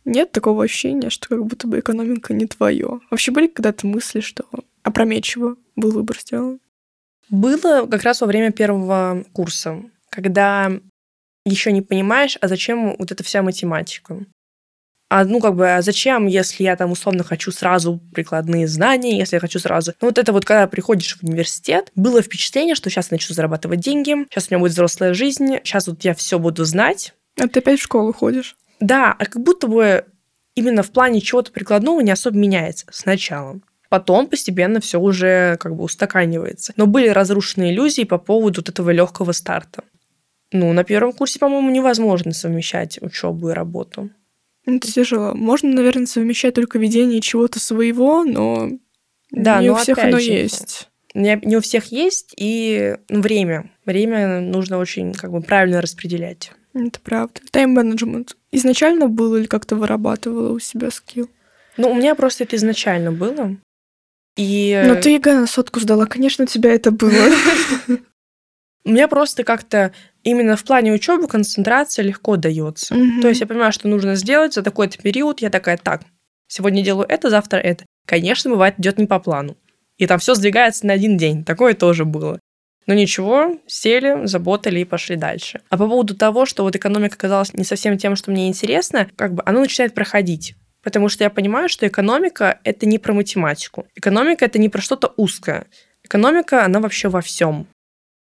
Нет 0.04 0.30
такого 0.30 0.62
ощущения, 0.62 1.10
что 1.10 1.28
как 1.28 1.44
будто 1.44 1.66
бы 1.66 1.80
экономика 1.80 2.32
не 2.32 2.46
твое. 2.46 3.00
Вообще 3.10 3.32
были 3.32 3.48
когда-то 3.48 3.88
мысли, 3.88 4.20
что 4.20 4.44
опрометчиво 4.84 5.56
был 5.74 5.90
выбор 5.90 6.20
сделан? 6.20 6.60
Было 7.30 7.86
как 7.88 8.04
раз 8.04 8.20
во 8.20 8.28
время 8.28 8.52
первого 8.52 9.24
курса, 9.32 9.82
когда 10.08 10.70
еще 11.44 11.72
не 11.72 11.82
понимаешь, 11.82 12.38
а 12.40 12.46
зачем 12.46 12.94
вот 12.96 13.10
эта 13.10 13.24
вся 13.24 13.42
математика. 13.42 14.24
А 15.10 15.24
ну 15.24 15.40
как 15.40 15.54
бы, 15.54 15.74
а 15.74 15.82
зачем, 15.82 16.26
если 16.26 16.64
я 16.64 16.76
там 16.76 16.92
условно 16.92 17.24
хочу 17.24 17.50
сразу 17.50 17.98
прикладные 18.12 18.68
знания, 18.68 19.18
если 19.18 19.36
я 19.36 19.40
хочу 19.40 19.58
сразу... 19.58 19.94
Ну 20.02 20.08
вот 20.08 20.18
это 20.18 20.32
вот, 20.32 20.44
когда 20.44 20.66
приходишь 20.66 21.16
в 21.16 21.22
университет, 21.22 21.90
было 21.94 22.20
впечатление, 22.20 22.74
что 22.74 22.90
сейчас 22.90 23.10
я 23.10 23.14
начну 23.14 23.34
зарабатывать 23.34 23.80
деньги, 23.80 24.14
сейчас 24.28 24.48
у 24.48 24.54
меня 24.54 24.60
будет 24.60 24.72
взрослая 24.72 25.14
жизнь, 25.14 25.56
сейчас 25.64 25.86
вот 25.86 26.04
я 26.04 26.14
все 26.14 26.38
буду 26.38 26.64
знать. 26.64 27.14
А 27.40 27.48
ты 27.48 27.60
опять 27.60 27.80
в 27.80 27.84
школу 27.84 28.12
ходишь? 28.12 28.56
Да, 28.80 29.14
а 29.18 29.24
как 29.24 29.42
будто 29.42 29.66
бы 29.66 30.04
именно 30.54 30.82
в 30.82 30.90
плане 30.90 31.20
чего-то 31.20 31.52
прикладного 31.52 32.00
не 32.00 32.10
особо 32.10 32.36
меняется 32.36 32.84
сначала. 32.90 33.60
Потом 33.88 34.26
постепенно 34.26 34.80
все 34.80 35.00
уже 35.00 35.56
как 35.58 35.74
бы 35.74 35.84
устаканивается. 35.84 36.74
Но 36.76 36.86
были 36.86 37.08
разрушены 37.08 37.70
иллюзии 37.70 38.04
по 38.04 38.18
поводу 38.18 38.60
вот 38.60 38.68
этого 38.68 38.90
легкого 38.90 39.32
старта. 39.32 39.84
Ну, 40.52 40.72
на 40.72 40.84
первом 40.84 41.12
курсе, 41.12 41.38
по-моему, 41.38 41.70
невозможно 41.70 42.32
совмещать 42.32 43.00
учебу 43.00 43.50
и 43.50 43.54
работу. 43.54 44.10
Это 44.68 44.92
тяжело. 44.92 45.34
Можно, 45.34 45.70
наверное, 45.70 46.06
совмещать 46.06 46.54
только 46.54 46.78
ведение 46.78 47.22
чего-то 47.22 47.58
своего, 47.58 48.22
но 48.24 48.70
Да, 49.30 49.62
не 49.62 49.68
но 49.68 49.74
у 49.74 49.76
всех 49.78 49.98
оно 49.98 50.18
же, 50.20 50.30
есть. 50.30 50.90
Не, 51.14 51.40
не 51.42 51.56
у 51.56 51.60
всех 51.62 51.86
есть, 51.86 52.34
и 52.36 52.96
ну, 53.08 53.22
время. 53.22 53.70
Время 53.86 54.40
нужно 54.40 54.76
очень 54.78 55.14
как 55.14 55.32
бы 55.32 55.40
правильно 55.40 55.80
распределять. 55.80 56.52
Это 56.74 57.00
правда. 57.00 57.40
Тайм-менеджмент. 57.50 58.36
Изначально 58.52 59.08
был 59.08 59.36
или 59.36 59.46
как-то 59.46 59.74
вырабатывала 59.74 60.52
у 60.52 60.58
себя 60.58 60.90
скилл? 60.90 61.30
Ну, 61.78 61.90
у 61.90 61.94
меня 61.94 62.14
просто 62.14 62.44
это 62.44 62.56
изначально 62.56 63.10
было. 63.10 63.56
И 64.36 64.80
Но 64.86 64.96
ты 64.96 65.10
ЕГЭ 65.12 65.40
на 65.40 65.46
сотку 65.46 65.80
сдала. 65.80 66.04
Конечно, 66.04 66.44
у 66.44 66.46
тебя 66.46 66.74
это 66.74 66.90
было. 66.90 67.32
меня 68.92 69.08
просто 69.08 69.44
как-то 69.44 69.92
именно 70.22 70.56
в 70.56 70.64
плане 70.64 70.92
учебы 70.92 71.28
концентрация 71.28 72.04
легко 72.04 72.36
дается. 72.36 72.94
Мгм. 72.94 73.22
То 73.22 73.28
есть 73.28 73.40
я 73.40 73.46
понимаю, 73.46 73.72
что 73.72 73.88
нужно 73.88 74.14
сделать 74.14 74.54
за 74.54 74.62
такой-то 74.62 74.98
период. 74.98 75.40
Я 75.40 75.50
такая, 75.50 75.76
так, 75.76 76.02
сегодня 76.46 76.82
делаю 76.82 77.06
это, 77.08 77.30
завтра 77.30 77.58
это. 77.58 77.84
Конечно, 78.06 78.50
бывает, 78.50 78.78
идет 78.78 78.98
не 78.98 79.06
по 79.06 79.18
плану. 79.18 79.56
И 79.98 80.06
там 80.06 80.18
все 80.18 80.34
сдвигается 80.34 80.86
на 80.86 80.92
один 80.94 81.16
день. 81.16 81.44
Такое 81.44 81.74
тоже 81.74 82.04
было. 82.04 82.38
Но 82.86 82.94
ничего, 82.94 83.58
сели, 83.66 84.26
заботали 84.26 84.80
и 84.80 84.84
пошли 84.84 85.16
дальше. 85.16 85.60
А 85.68 85.76
по 85.76 85.86
поводу 85.86 86.16
того, 86.16 86.46
что 86.46 86.62
вот 86.62 86.74
экономика 86.74 87.16
оказалась 87.16 87.52
не 87.52 87.64
совсем 87.64 87.98
тем, 87.98 88.16
что 88.16 88.30
мне 88.30 88.48
интересно, 88.48 89.08
как 89.14 89.34
бы 89.34 89.42
оно 89.44 89.60
начинает 89.60 89.94
проходить. 89.94 90.54
Потому 90.82 91.10
что 91.10 91.24
я 91.24 91.28
понимаю, 91.28 91.68
что 91.68 91.86
экономика— 91.86 92.60
это 92.64 92.86
не 92.86 92.98
про 92.98 93.12
математику. 93.12 93.86
Экономика— 93.94 94.44
это 94.46 94.58
не 94.58 94.70
про 94.70 94.80
что-то 94.80 95.12
узкое. 95.16 95.66
Экономика, 96.02 96.64
она 96.64 96.80
вообще 96.80 97.08
во 97.08 97.20
всем. 97.20 97.66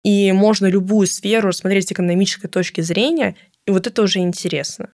И 0.04 0.32
можно 0.32 0.68
любую 0.68 1.08
сферу 1.08 1.50
рассмотреть 1.50 1.88
с 1.88 1.92
экономической 1.92 2.48
точки 2.48 2.82
зрения, 2.82 3.36
и 3.66 3.72
вот 3.72 3.88
это 3.88 4.02
уже 4.02 4.20
интересно. 4.20 4.92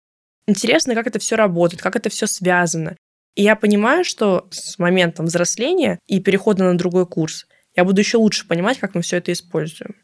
Интересно, 0.48 0.96
как 0.96 1.08
это 1.08 1.20
все 1.20 1.36
работает, 1.36 1.82
как 1.82 1.96
это 1.96 2.10
все 2.10 2.28
связано. 2.28 2.96
И 3.36 3.44
я 3.44 3.56
понимаю, 3.56 4.06
что 4.06 4.48
с 4.52 4.78
моментом 4.78 5.26
взросления 5.26 6.00
и 6.08 6.20
перехода 6.20 6.64
на 6.64 6.78
другой 6.78 7.06
курс 7.06 7.48
я 7.76 7.84
буду 7.84 8.00
еще 8.00 8.18
лучше 8.18 8.48
понимать, 8.48 8.78
как 8.78 8.96
мы 8.96 9.02
все 9.02 9.18
это 9.18 9.32
используем. 9.32 9.96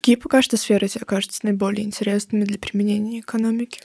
Какие 0.00 0.16
пока 0.16 0.42
что 0.42 0.58
сферы 0.58 0.86
тебе 0.86 1.06
кажутся 1.06 1.40
наиболее 1.44 1.84
интересными 1.84 2.44
для 2.44 2.58
применения 2.58 3.20
экономики? 3.20 3.80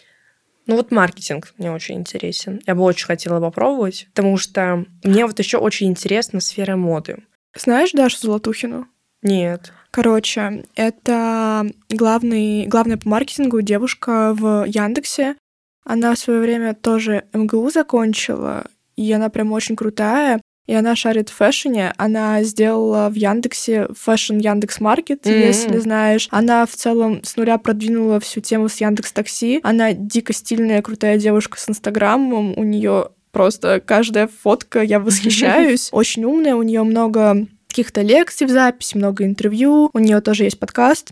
Ну 0.65 0.75
вот 0.75 0.91
маркетинг 0.91 1.53
мне 1.57 1.71
очень 1.71 1.95
интересен. 1.95 2.61
Я 2.67 2.75
бы 2.75 2.84
очень 2.84 3.05
хотела 3.05 3.39
попробовать, 3.39 4.07
потому 4.13 4.38
что 4.38 4.86
мне 5.03 5.25
вот 5.25 5.39
еще 5.39 5.57
очень 5.57 5.88
интересна 5.88 6.41
сфера 6.41 6.75
моды. 6.75 7.23
Знаешь 7.55 7.93
Дашу 7.93 8.17
Золотухину? 8.19 8.88
Нет. 9.21 9.71
Короче, 9.91 10.65
это 10.75 11.65
главный, 11.89 12.67
главная 12.67 12.97
по 12.97 13.09
маркетингу 13.09 13.61
девушка 13.61 14.33
в 14.37 14.65
Яндексе. 14.65 15.35
Она 15.83 16.13
в 16.13 16.19
свое 16.19 16.39
время 16.39 16.73
тоже 16.75 17.25
МГУ 17.33 17.71
закончила, 17.71 18.65
и 18.95 19.11
она 19.11 19.29
прям 19.29 19.51
очень 19.51 19.75
крутая. 19.75 20.41
И 20.67 20.73
она 20.75 20.95
шарит 20.95 21.29
в 21.29 21.33
fashion 21.34 21.82
е. 21.82 21.95
Она 21.97 22.43
сделала 22.43 23.09
в 23.09 23.15
Яндексе 23.15 23.87
fashion 23.97 24.38
Яндекс 24.37 24.79
Маркет, 24.79 25.25
Мгм. 25.25 25.33
если 25.33 25.79
знаешь. 25.79 26.27
Она 26.29 26.67
в 26.67 26.75
целом 26.75 27.23
с 27.23 27.35
нуля 27.37 27.57
продвинула 27.57 28.19
всю 28.19 28.39
тему 28.39 28.69
с 28.69 28.79
Яндекс 28.79 29.11
Такси. 29.11 29.61
Она 29.63 29.93
дико 29.93 30.31
стильная, 30.31 30.83
крутая 30.83 31.17
девушка 31.17 31.59
с 31.59 31.67
Инстаграмом. 31.67 32.53
У 32.55 32.63
нее 32.63 33.09
просто 33.31 33.81
каждая 33.83 34.27
фотка, 34.27 34.83
я 34.83 34.99
восхищаюсь. 34.99 35.89
Очень 35.91 36.25
умная, 36.25 36.53
у 36.53 36.61
нее 36.61 36.83
много 36.83 37.47
каких-то 37.70 38.01
лекций 38.01 38.47
в 38.47 38.49
записи, 38.49 38.97
много 38.97 39.24
интервью. 39.26 39.89
У 39.93 39.99
нее 39.99 40.20
тоже 40.22 40.43
есть 40.43 40.59
подкаст. 40.59 41.11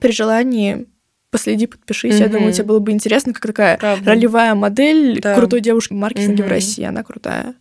При 0.00 0.12
желании 0.12 0.86
последи, 1.30 1.66
подпишись. 1.66 2.18
Я 2.18 2.26
Мгм. 2.26 2.32
думаю, 2.34 2.52
тебе 2.52 2.64
было 2.64 2.78
бы 2.78 2.90
интересно, 2.92 3.32
как 3.34 3.42
такая 3.46 3.76
Правда. 3.78 4.10
ролевая 4.10 4.54
модель 4.54 5.20
Да. 5.20 5.34
крутой 5.34 5.60
девушки 5.60 5.92
в 5.92 5.96
маркетинге 5.96 6.42
в 6.42 6.46
Мгм. 6.46 6.54
России. 6.54 6.84
Она 6.84 7.02
крутая. 7.02 7.54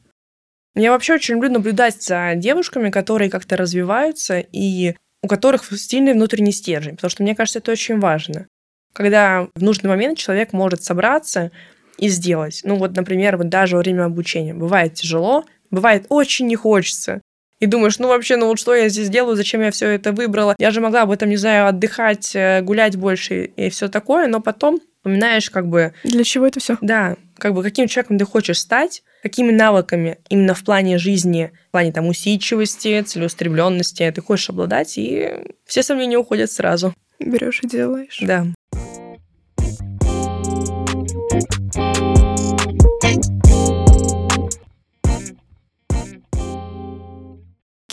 Я 0.75 0.91
вообще 0.91 1.15
очень 1.15 1.35
люблю 1.35 1.51
наблюдать 1.51 2.01
за 2.01 2.33
девушками, 2.35 2.89
которые 2.89 3.29
как-то 3.29 3.57
развиваются 3.57 4.39
и 4.39 4.95
у 5.21 5.27
которых 5.27 5.65
стильный 5.77 6.13
внутренний 6.13 6.53
стержень, 6.53 6.95
потому 6.95 7.09
что 7.11 7.23
мне 7.23 7.35
кажется, 7.35 7.59
это 7.59 7.71
очень 7.73 7.99
важно. 7.99 8.47
Когда 8.93 9.47
в 9.53 9.61
нужный 9.61 9.89
момент 9.89 10.17
человек 10.17 10.53
может 10.53 10.83
собраться 10.83 11.51
и 11.97 12.07
сделать. 12.07 12.61
Ну 12.63 12.75
вот, 12.75 12.95
например, 12.95 13.35
вот 13.37 13.49
даже 13.49 13.75
во 13.75 13.81
время 13.81 14.05
обучения. 14.05 14.53
Бывает 14.53 14.93
тяжело, 14.93 15.43
бывает 15.69 16.05
очень 16.09 16.47
не 16.47 16.55
хочется. 16.55 17.21
И 17.59 17.65
думаешь, 17.65 17.99
ну 17.99 18.07
вообще, 18.07 18.37
ну 18.37 18.47
вот 18.47 18.57
что 18.57 18.73
я 18.73 18.87
здесь 18.87 19.09
делаю, 19.09 19.35
зачем 19.35 19.61
я 19.61 19.71
все 19.71 19.87
это 19.89 20.13
выбрала? 20.13 20.55
Я 20.57 20.71
же 20.71 20.79
могла 20.79 21.01
об 21.01 21.11
этом, 21.11 21.29
не 21.29 21.35
знаю, 21.35 21.67
отдыхать, 21.67 22.33
э, 22.33 22.61
гулять 22.61 22.95
больше 22.95 23.45
и 23.55 23.69
все 23.69 23.89
такое, 23.89 24.27
но 24.27 24.39
потом 24.39 24.79
вспоминаешь 24.99 25.49
как 25.49 25.67
бы... 25.67 25.93
Для 26.03 26.23
чего 26.23 26.47
это 26.47 26.61
все? 26.61 26.77
Да, 26.79 27.17
как 27.37 27.53
бы 27.53 27.61
каким 27.61 27.87
человеком 27.87 28.17
ты 28.17 28.25
хочешь 28.25 28.59
стать, 28.59 29.03
какими 29.21 29.51
навыками 29.51 30.19
именно 30.29 30.53
в 30.53 30.63
плане 30.63 30.97
жизни, 30.97 31.51
в 31.67 31.71
плане 31.71 31.91
там 31.91 32.07
усидчивости, 32.07 33.01
целеустремленности 33.01 34.09
ты 34.15 34.21
хочешь 34.21 34.49
обладать, 34.49 34.97
и 34.97 35.29
все 35.65 35.83
сомнения 35.83 36.17
уходят 36.17 36.49
сразу. 36.51 36.93
Берешь 37.19 37.59
и 37.61 37.67
делаешь. 37.67 38.19
Да. 38.21 38.45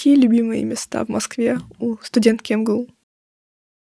Какие 0.06 0.22
любимые 0.22 0.62
места 0.62 1.04
в 1.04 1.08
Москве 1.08 1.58
у 1.80 1.96
студентки 2.00 2.52
МГУ? 2.52 2.86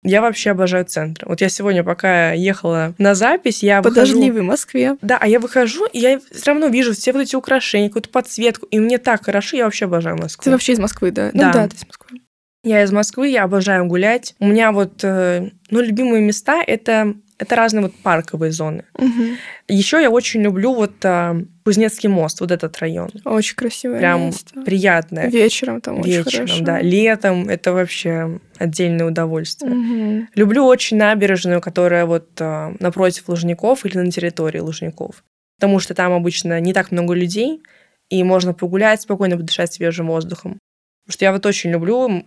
Я 0.02 0.22
вообще 0.22 0.52
обожаю 0.52 0.86
центр. 0.86 1.28
Вот 1.28 1.42
я 1.42 1.50
сегодня, 1.50 1.84
пока 1.84 2.32
ехала 2.32 2.94
на 2.96 3.14
запись, 3.14 3.62
я 3.62 3.82
По 3.82 3.90
выхожу... 3.90 4.14
дождливой 4.14 4.40
Москве. 4.40 4.96
Да, 5.02 5.18
а 5.20 5.28
я 5.28 5.38
выхожу, 5.38 5.84
и 5.84 5.98
я 5.98 6.18
все 6.18 6.52
равно 6.52 6.68
вижу 6.68 6.94
все 6.94 7.12
вот 7.12 7.20
эти 7.20 7.36
украшения, 7.36 7.90
какую-то 7.90 8.08
подсветку, 8.08 8.64
и 8.70 8.78
мне 8.78 8.96
так 8.96 9.22
хорошо, 9.22 9.58
я 9.58 9.66
вообще 9.66 9.84
обожаю 9.84 10.16
Москву. 10.16 10.44
Ты 10.44 10.50
вообще 10.50 10.72
из 10.72 10.78
Москвы, 10.78 11.10
да? 11.10 11.30
Да. 11.34 11.46
Ну 11.48 11.52
да, 11.52 11.68
ты 11.68 11.76
из 11.76 11.86
Москвы. 11.86 12.20
Я 12.62 12.82
из 12.82 12.90
Москвы, 12.90 13.28
я 13.28 13.42
обожаю 13.42 13.84
гулять. 13.84 14.34
У 14.38 14.46
меня 14.46 14.72
вот, 14.72 15.04
э, 15.04 15.50
ну, 15.68 15.80
любимые 15.82 16.22
места 16.22 16.62
это 16.66 17.16
это 17.38 17.56
разные 17.56 17.82
вот 17.82 17.94
парковые 17.96 18.52
зоны. 18.52 18.84
Мгм. 18.98 19.36
Еще 19.68 20.00
я 20.00 20.10
очень 20.10 20.42
люблю 20.42 20.72
вот 20.74 20.92
а, 21.04 21.36
Кузнецкий 21.64 22.08
мост, 22.08 22.40
вот 22.40 22.50
этот 22.50 22.78
район. 22.78 23.10
Очень 23.24 23.56
красивое 23.56 23.98
Прям 23.98 24.26
место. 24.26 24.60
приятное. 24.62 25.28
Вечером 25.28 25.80
там 25.80 26.00
очень 26.00 26.12
Вечером, 26.18 26.46
хорошо. 26.46 26.64
да. 26.64 26.80
Летом 26.80 27.48
это 27.48 27.72
вообще 27.72 28.40
отдельное 28.58 29.06
удовольствие. 29.06 29.72
Мгм. 29.74 30.28
Люблю 30.34 30.64
очень 30.64 30.96
набережную, 30.96 31.60
которая 31.60 32.06
вот 32.06 32.28
а, 32.40 32.74
напротив 32.78 33.28
Лужников 33.28 33.84
или 33.84 33.98
на 33.98 34.10
территории 34.10 34.60
Лужников. 34.60 35.24
Потому 35.58 35.80
что 35.80 35.94
там 35.94 36.12
обычно 36.12 36.60
не 36.60 36.72
так 36.72 36.90
много 36.92 37.14
людей, 37.14 37.62
и 38.10 38.22
можно 38.22 38.52
погулять, 38.54 39.02
спокойно 39.02 39.36
подышать 39.36 39.72
свежим 39.72 40.08
воздухом. 40.08 40.58
Потому 41.04 41.12
что 41.12 41.24
я 41.24 41.32
вот 41.32 41.46
очень 41.46 41.70
люблю 41.70 42.24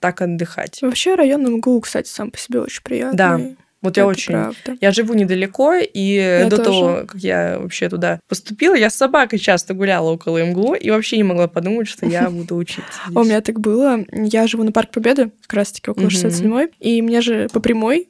так 0.00 0.20
отдыхать. 0.20 0.82
Вообще 0.82 1.14
район 1.14 1.42
МГУ, 1.56 1.80
кстати, 1.80 2.08
сам 2.08 2.30
по 2.30 2.38
себе 2.38 2.60
очень 2.60 2.82
приятный. 2.82 3.56
Вот 3.86 3.96
я 3.96 4.02
Это 4.02 4.10
очень... 4.10 4.32
правда. 4.32 4.76
Я 4.80 4.92
живу 4.92 5.14
недалеко, 5.14 5.74
и 5.74 6.46
до 6.50 6.56
тоже. 6.56 6.62
того, 6.64 7.02
как 7.06 7.20
я 7.20 7.58
вообще 7.58 7.88
туда 7.88 8.20
поступила, 8.28 8.74
я 8.74 8.90
с 8.90 8.94
собакой 8.96 9.38
часто 9.38 9.74
гуляла 9.74 10.10
около 10.10 10.44
МГУ 10.44 10.74
и 10.74 10.90
вообще 10.90 11.16
не 11.16 11.22
могла 11.22 11.46
подумать, 11.48 11.86
что 11.88 12.04
я 12.06 12.28
буду 12.30 12.56
учиться. 12.56 12.84
А 13.14 13.20
У 13.20 13.24
меня 13.24 13.40
так 13.40 13.60
было. 13.60 14.04
Я 14.12 14.46
живу 14.46 14.64
на 14.64 14.72
Парк 14.72 14.90
Победы, 14.90 15.30
как 15.42 15.54
раз-таки 15.54 15.90
около 15.90 16.04
Мгм. 16.04 16.10
67-й. 16.10 16.68
И 16.80 17.00
мне 17.02 17.20
же 17.20 17.48
по 17.52 17.60
прямой, 17.60 18.08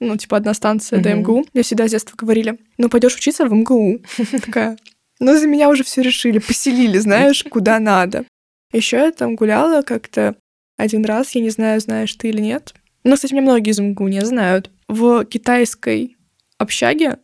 ну, 0.00 0.16
типа, 0.16 0.38
одна 0.38 0.54
станция 0.54 1.00
до. 1.00 1.14
МГУ. 1.14 1.44
Мне 1.52 1.62
всегда 1.62 1.86
с 1.86 1.90
детства 1.90 2.16
говорили, 2.16 2.56
ну, 2.78 2.88
пойдешь 2.88 3.14
учиться 3.14 3.44
в 3.44 3.52
МГУ. 3.52 4.00
Такая. 4.44 4.78
Ну, 5.18 5.38
за 5.38 5.46
меня 5.46 5.68
уже 5.68 5.84
все 5.84 6.00
решили, 6.00 6.38
поселили, 6.38 6.96
знаешь, 6.98 7.44
куда 7.44 7.78
надо. 7.78 8.24
Еще 8.72 8.96
я 8.96 9.12
там 9.12 9.36
гуляла 9.36 9.82
как-то 9.82 10.34
один 10.78 11.04
раз, 11.04 11.32
я 11.34 11.42
не 11.42 11.50
знаю, 11.50 11.78
знаешь 11.80 12.14
ты 12.14 12.28
или 12.30 12.40
нет. 12.40 12.72
Но, 13.04 13.16
кстати, 13.16 13.32
меня 13.32 13.42
многие 13.42 13.70
из 13.70 13.78
МГУ 13.78 14.08
не 14.08 14.24
знают. 14.24 14.70
В 14.90 15.24
китайской 15.24 16.16
общаге 16.58 17.18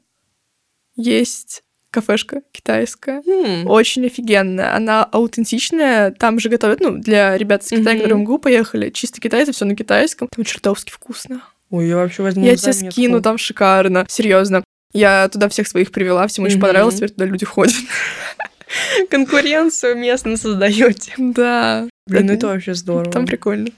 есть 0.94 1.62
кафешка 1.90 2.42
китайская. 2.52 3.22
М, 3.26 3.66
Очень 3.68 4.06
офигенная. 4.06 4.74
Она 4.76 5.02
аутентичная. 5.04 6.10
Там 6.12 6.38
же 6.38 6.48
готовят, 6.48 6.80
ну, 6.80 6.96
для 6.98 7.36
ребят 7.36 7.64
с 7.64 7.68
Китая, 7.70 7.90
Мгм. 7.94 7.98
которые 7.98 8.14
в 8.16 8.20
МГУ 8.20 8.38
поехали, 8.38 8.90
чисто 8.90 9.20
китайцы, 9.20 9.52
все 9.52 9.64
на 9.64 9.74
китайском. 9.74 10.28
Там 10.34 10.44
чертовски 10.44 10.90
вкусно. 10.92 11.42
Ой, 11.70 11.88
я 11.88 11.96
вообще 11.96 12.22
возьму 12.22 12.44
Я 12.44 12.54
тебе 12.56 12.72
скину, 12.72 13.20
там 13.20 13.38
шикарно. 13.38 14.06
Серьезно. 14.08 14.62
Я 14.92 15.28
туда 15.28 15.48
всех 15.48 15.66
своих 15.66 15.90
привела, 15.90 16.26
всем 16.28 16.44
очень 16.44 16.56
Мгм. 16.58 16.66
понравилось, 16.66 16.94
теперь 16.96 17.10
туда 17.10 17.24
люди 17.24 17.44
ходят. 17.44 17.74
Конкуренцию 19.10 19.96
местно 19.96 20.36
создаете. 20.36 21.12
Да. 21.18 21.88
Блин, 22.06 22.26
ну 22.26 22.32
это 22.34 22.46
вообще 22.46 22.74
здорово. 22.74 23.10
Там 23.10 23.26
прикольно. 23.26 23.68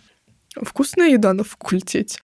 Вкусная 0.61 1.09
еда 1.11 1.32
на 1.32 1.45
факультете. 1.45 2.18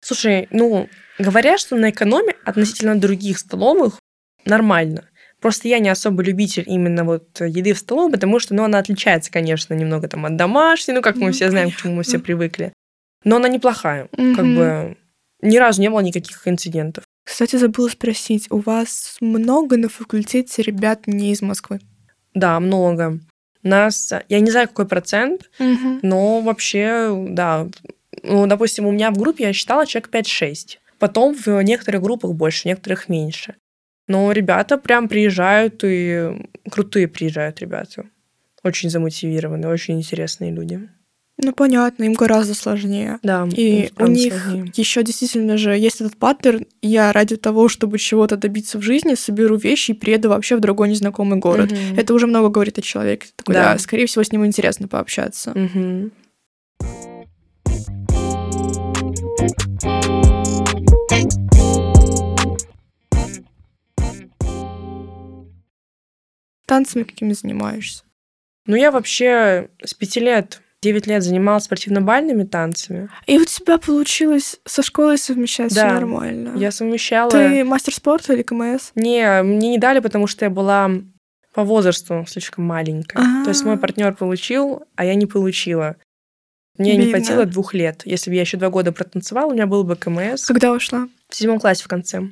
Слушай, 0.00 0.48
ну, 0.50 0.88
говорят, 1.18 1.60
что 1.60 1.76
на 1.76 1.90
экономе 1.90 2.34
относительно 2.44 2.98
других 2.98 3.38
столовых 3.38 3.98
нормально. 4.44 5.04
Просто 5.40 5.68
я 5.68 5.78
не 5.78 5.88
особо 5.88 6.22
любитель 6.22 6.64
именно 6.66 7.04
вот 7.04 7.40
еды 7.40 7.72
в 7.72 7.78
столовой, 7.78 8.12
потому 8.12 8.38
что, 8.40 8.54
ну, 8.54 8.64
она 8.64 8.78
отличается, 8.78 9.30
конечно, 9.30 9.72
немного 9.74 10.06
там 10.08 10.26
от 10.26 10.36
домашней, 10.36 10.94
ну, 10.94 11.02
как 11.02 11.16
мы 11.16 11.28
Ну, 11.28 11.32
все 11.32 11.50
знаем, 11.50 11.70
к 11.70 11.76
чему 11.76 11.94
мы 11.96 12.02
все 12.02 12.12
конечно. 12.12 12.24
привыкли. 12.26 12.72
Но 13.24 13.36
она 13.36 13.48
неплохая. 13.48 14.08
Как 14.12 14.44
Мгм. 14.44 14.54
бы 14.54 14.96
ни 15.42 15.56
разу 15.56 15.80
не 15.80 15.88
было 15.88 16.00
никаких 16.00 16.46
инцидентов. 16.46 17.04
Кстати, 17.24 17.56
забыла 17.56 17.88
спросить, 17.88 18.50
у 18.50 18.58
вас 18.58 19.16
много 19.20 19.76
на 19.76 19.88
факультете 19.88 20.62
ребят 20.62 21.06
не 21.06 21.32
из 21.32 21.40
Москвы? 21.42 21.80
Да, 22.34 22.58
много. 22.60 23.20
Нас, 23.62 24.12
я 24.28 24.40
не 24.40 24.50
знаю, 24.50 24.68
какой 24.68 24.86
процент, 24.86 25.50
но 26.02 26.40
вообще, 26.40 27.14
да. 27.28 27.68
Ну, 28.22 28.46
допустим, 28.46 28.86
у 28.86 28.92
меня 28.92 29.10
в 29.10 29.18
группе 29.18 29.44
я 29.44 29.52
считала 29.52 29.86
человек 29.86 30.10
5-6. 30.12 30.78
Потом 30.98 31.34
в 31.34 31.46
некоторых 31.62 32.02
группах 32.02 32.32
больше, 32.34 32.62
в 32.62 32.64
некоторых 32.66 33.08
меньше. 33.08 33.54
Но 34.08 34.32
ребята 34.32 34.76
прям 34.76 35.08
приезжают, 35.08 35.80
и 35.84 36.46
крутые 36.70 37.08
приезжают 37.08 37.60
ребята. 37.60 38.06
Очень 38.62 38.90
замотивированные, 38.90 39.70
очень 39.72 39.98
интересные 39.98 40.50
люди. 40.50 40.80
Ну, 41.42 41.54
понятно, 41.54 42.04
им 42.04 42.12
гораздо 42.12 42.52
сложнее. 42.54 43.18
Да, 43.22 43.48
И 43.56 43.90
у 43.98 44.06
них 44.08 44.34
сложнее. 44.34 44.72
еще 44.76 45.02
действительно 45.02 45.56
же 45.56 45.70
есть 45.74 46.02
этот 46.02 46.18
паттерн. 46.18 46.66
Я 46.82 47.12
ради 47.14 47.36
того, 47.36 47.68
чтобы 47.68 47.98
чего-то 47.98 48.36
добиться 48.36 48.76
в 48.76 48.82
жизни, 48.82 49.14
соберу 49.14 49.56
вещи 49.56 49.92
и 49.92 49.94
приеду 49.94 50.28
вообще 50.28 50.56
в 50.56 50.60
другой 50.60 50.90
незнакомый 50.90 51.38
город. 51.38 51.70
Мгм. 51.70 51.98
Это 51.98 52.12
уже 52.12 52.26
много 52.26 52.50
говорит 52.50 52.78
о 52.78 52.82
человеке. 52.82 53.28
Такой, 53.36 53.54
Да. 53.54 53.72
да. 53.72 53.78
скорее 53.78 54.04
всего, 54.04 54.22
с 54.22 54.32
ним 54.32 54.44
интересно 54.44 54.86
пообщаться. 54.86 55.52
Мгм. 55.54 56.12
Танцами 66.66 67.02
какими 67.02 67.32
занимаешься? 67.32 68.04
Ну, 68.66 68.76
я 68.76 68.92
вообще 68.92 69.70
с 69.82 69.92
пяти 69.94 70.20
лет, 70.20 70.62
9 70.82 71.06
лет 71.08 71.22
занималась 71.22 71.64
спортивно-бальными 71.64 72.44
танцами. 72.44 73.08
И 73.26 73.38
у 73.38 73.44
тебя 73.44 73.78
получилось 73.78 74.60
со 74.64 74.82
школой 74.82 75.18
совмещать 75.18 75.74
Да. 75.74 75.92
нормально. 75.94 76.52
Я 76.56 76.70
совмещала... 76.70 77.30
Ты 77.30 77.64
мастер 77.64 77.94
спорта 77.94 78.34
или 78.34 78.42
КМС? 78.42 78.92
Не, 78.94 79.42
мне 79.42 79.70
не 79.70 79.78
дали, 79.78 79.98
потому 79.98 80.26
что 80.26 80.44
я 80.44 80.50
была 80.50 80.90
по 81.52 81.64
возрасту 81.64 82.24
слишком 82.28 82.64
маленькая. 82.64 83.18
А. 83.18 83.44
То 83.44 83.50
есть 83.50 83.64
мой 83.64 83.76
партнер 83.76 84.14
получил, 84.14 84.84
а 84.94 85.04
я 85.04 85.14
не 85.16 85.26
получила. 85.26 85.96
Мне 86.80 86.96
не 86.96 87.02
Обидно. 87.02 87.18
хватило 87.18 87.44
двух 87.46 87.74
лет. 87.74 88.02
Если 88.04 88.30
бы 88.30 88.36
я 88.36 88.40
еще 88.42 88.56
два 88.56 88.70
года 88.70 88.90
протанцевала, 88.92 89.50
у 89.50 89.54
меня 89.54 89.66
был 89.66 89.84
бы 89.84 89.96
КМС 89.96 90.46
Когда 90.46 90.72
ушла? 90.72 91.08
в 91.28 91.36
седьмом 91.36 91.60
классе 91.60 91.84
в 91.84 91.88
конце. 91.88 92.22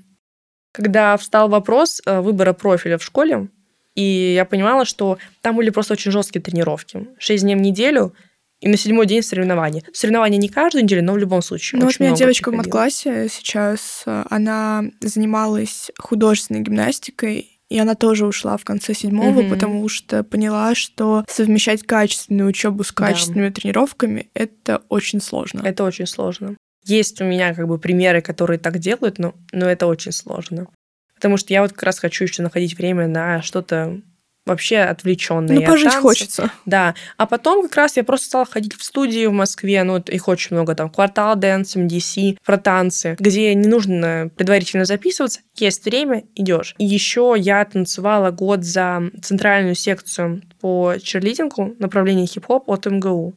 Когда 0.73 1.17
встал 1.17 1.49
вопрос 1.49 2.01
э, 2.07 2.21
выбора 2.21 2.53
профиля 2.55 2.99
в 2.99 3.03
школе, 3.05 3.49
и 3.95 4.33
я 4.35 4.45
понимала, 4.45 4.85
что 4.85 5.19
там 5.43 5.57
были 5.57 5.71
просто 5.71 5.95
очень 5.95 6.11
жесткие 6.11 6.41
тренировки. 6.43 7.09
Шесть 7.19 7.43
дней 7.43 7.57
в 7.57 7.61
неделю, 7.61 8.15
и 8.61 8.69
на 8.69 8.77
седьмой 8.77 9.07
день 9.07 9.23
соревнования. 9.23 9.83
Соревнования 9.93 10.39
не 10.39 10.49
каждую 10.49 10.83
неделю, 10.85 11.05
но 11.05 11.13
в 11.13 11.19
любом 11.19 11.43
случае. 11.43 11.81
Ну, 11.81 11.87
вот 11.87 11.95
у 11.99 12.03
меня 12.03 12.15
девочка 12.15 12.51
в 12.51 12.53
приходило. 12.53 12.75
мат-классе 12.79 13.29
сейчас, 13.31 14.03
э, 14.07 14.25
она 14.31 14.85
занималась 15.01 15.91
художественной 15.99 16.61
гимнастикой, 16.61 17.58
и 17.69 17.79
она 17.79 17.95
тоже 17.95 18.27
ушла 18.27 18.57
в 18.57 18.65
конце 18.65 18.95
седьмого, 18.95 19.41
Мгм. 19.43 19.51
потому 19.51 19.89
что 19.89 20.25
поняла, 20.25 20.75
что 20.75 21.25
совмещать 21.29 21.83
качественную 21.83 22.49
учебу 22.49 22.83
с 22.85 22.89
Да. 22.89 23.07
качественными 23.07 23.51
тренировками 23.51 24.31
это 24.35 24.83
очень 24.89 25.21
сложно. 25.21 25.61
Это 25.65 25.85
очень 25.85 26.07
сложно. 26.07 26.57
Есть 26.85 27.21
у 27.21 27.25
меня 27.25 27.55
как 27.55 27.69
бы 27.69 27.79
примеры, 27.79 28.23
которые 28.23 28.59
так 28.59 28.79
делают, 28.79 29.19
но, 29.19 29.35
но 29.53 29.67
это 29.67 29.87
очень 29.87 30.13
сложно. 30.13 30.69
Потому 31.15 31.37
что 31.37 31.53
я 31.53 31.63
вот 31.63 31.73
как 31.73 31.83
раз 31.83 31.99
хочу 31.99 32.25
еще 32.25 32.43
находить 32.43 32.79
время 32.79 33.07
на 33.09 33.43
что-то 33.43 34.01
вообще 34.49 34.79
отвлеченное. 34.79 35.61
ну, 35.61 35.67
пожить 35.67 35.95
хочется. 35.95 36.51
Да. 36.67 36.95
А 37.17 37.27
потом 37.27 37.63
как 37.63 37.77
раз 37.77 37.97
я 37.97 38.05
просто 38.05 38.27
стала 38.27 38.45
ходить 38.45 38.75
в 38.75 38.83
студии 38.83 39.27
в 39.27 39.33
Москве, 39.33 39.83
ну, 39.85 39.99
их 39.99 40.29
очень 40.29 40.57
много 40.57 40.75
там, 40.75 40.91
Квартал 40.91 41.37
Дэнс, 41.37 41.77
МДС, 41.77 42.19
про 42.45 42.59
танцы, 42.59 43.17
где 43.19 43.55
не 43.55 43.69
нужно 43.69 44.31
предварительно 44.37 44.85
записываться, 44.85 45.41
есть 45.57 45.85
время, 45.85 46.25
идешь. 46.35 46.75
И 46.79 46.85
еще 46.85 47.35
я 47.39 47.65
танцевала 47.65 48.31
год 48.31 48.65
за 48.65 49.03
центральную 49.23 49.75
секцию 49.75 50.43
по 50.61 50.95
черлидингу 51.03 51.75
направление 51.79 52.27
хип-хоп 52.27 52.69
от 52.69 52.87
МГУ. 52.87 53.35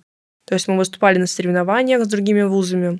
То 0.47 0.55
есть 0.55 0.68
мы 0.68 0.78
выступали 0.78 1.18
на 1.18 1.28
соревнованиях 1.28 2.03
с 2.03 2.07
другими 2.07 2.41
вузами. 2.41 2.99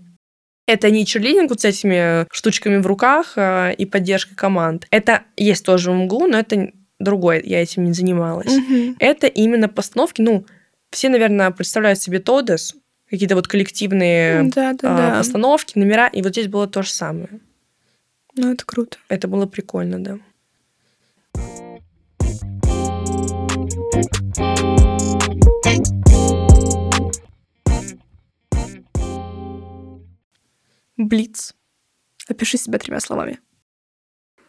Это 0.68 0.90
не 0.90 1.06
черлидинг 1.06 1.50
вот 1.50 1.62
с 1.62 1.66
этими 1.66 2.26
штучками 2.32 2.78
в 2.78 2.88
руках 2.88 3.34
э, 3.36 3.74
и 3.74 3.86
поддержкой 3.86 4.36
команд. 4.36 4.88
Это 4.92 5.24
есть 5.36 5.66
тоже 5.66 5.92
в 5.92 5.96
МГУ, 5.96 6.28
но 6.28 6.40
это 6.40 6.72
другое, 7.04 7.42
я 7.44 7.62
этим 7.62 7.86
не 7.86 7.94
занималась. 7.94 8.52
Мгм. 8.52 8.96
Это 9.00 9.28
именно 9.28 9.68
постановки, 9.70 10.22
ну, 10.22 10.46
все, 10.90 11.10
наверное, 11.10 11.52
представляют 11.52 12.00
себе 12.00 12.20
Тодес, 12.20 12.76
какие-то 13.10 13.36
вот 13.36 13.48
коллективные 13.48 14.44
Да, 14.50 14.74
да, 14.74 14.96
а, 14.96 14.98
да. 15.12 15.18
постановки, 15.20 15.78
номера, 15.78 16.08
и 16.08 16.22
вот 16.22 16.32
здесь 16.32 16.48
было 16.48 16.68
то 16.68 16.82
же 16.84 16.92
самое. 16.92 17.30
Ну, 18.36 18.54
это 18.54 18.66
круто. 18.66 18.98
Это 19.10 19.28
было 19.28 19.46
прикольно, 19.46 20.02
да. 20.02 20.18
Блиц. 30.98 31.54
Опиши 32.28 32.58
себя 32.58 32.80
тремя 32.80 33.00
словами. 33.00 33.40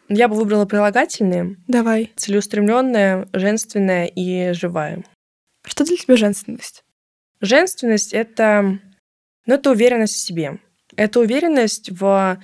Я 0.09 0.27
бы 0.27 0.35
выбрала 0.35 0.65
прилагательные. 0.65 1.57
Давай. 1.67 2.11
Целеустремленная, 2.15 3.27
женственная 3.33 4.05
и 4.05 4.53
живая. 4.53 5.03
Что 5.65 5.85
для 5.85 5.97
тебя 5.97 6.17
женственность? 6.17 6.83
Женственность— 7.41 8.13
это, 8.13 8.79
ну, 9.45 9.55
это 9.55 9.71
уверенность 9.71 10.15
в 10.15 10.19
себе. 10.19 10.59
Это 10.95 11.19
уверенность 11.19 11.89
в 11.91 12.39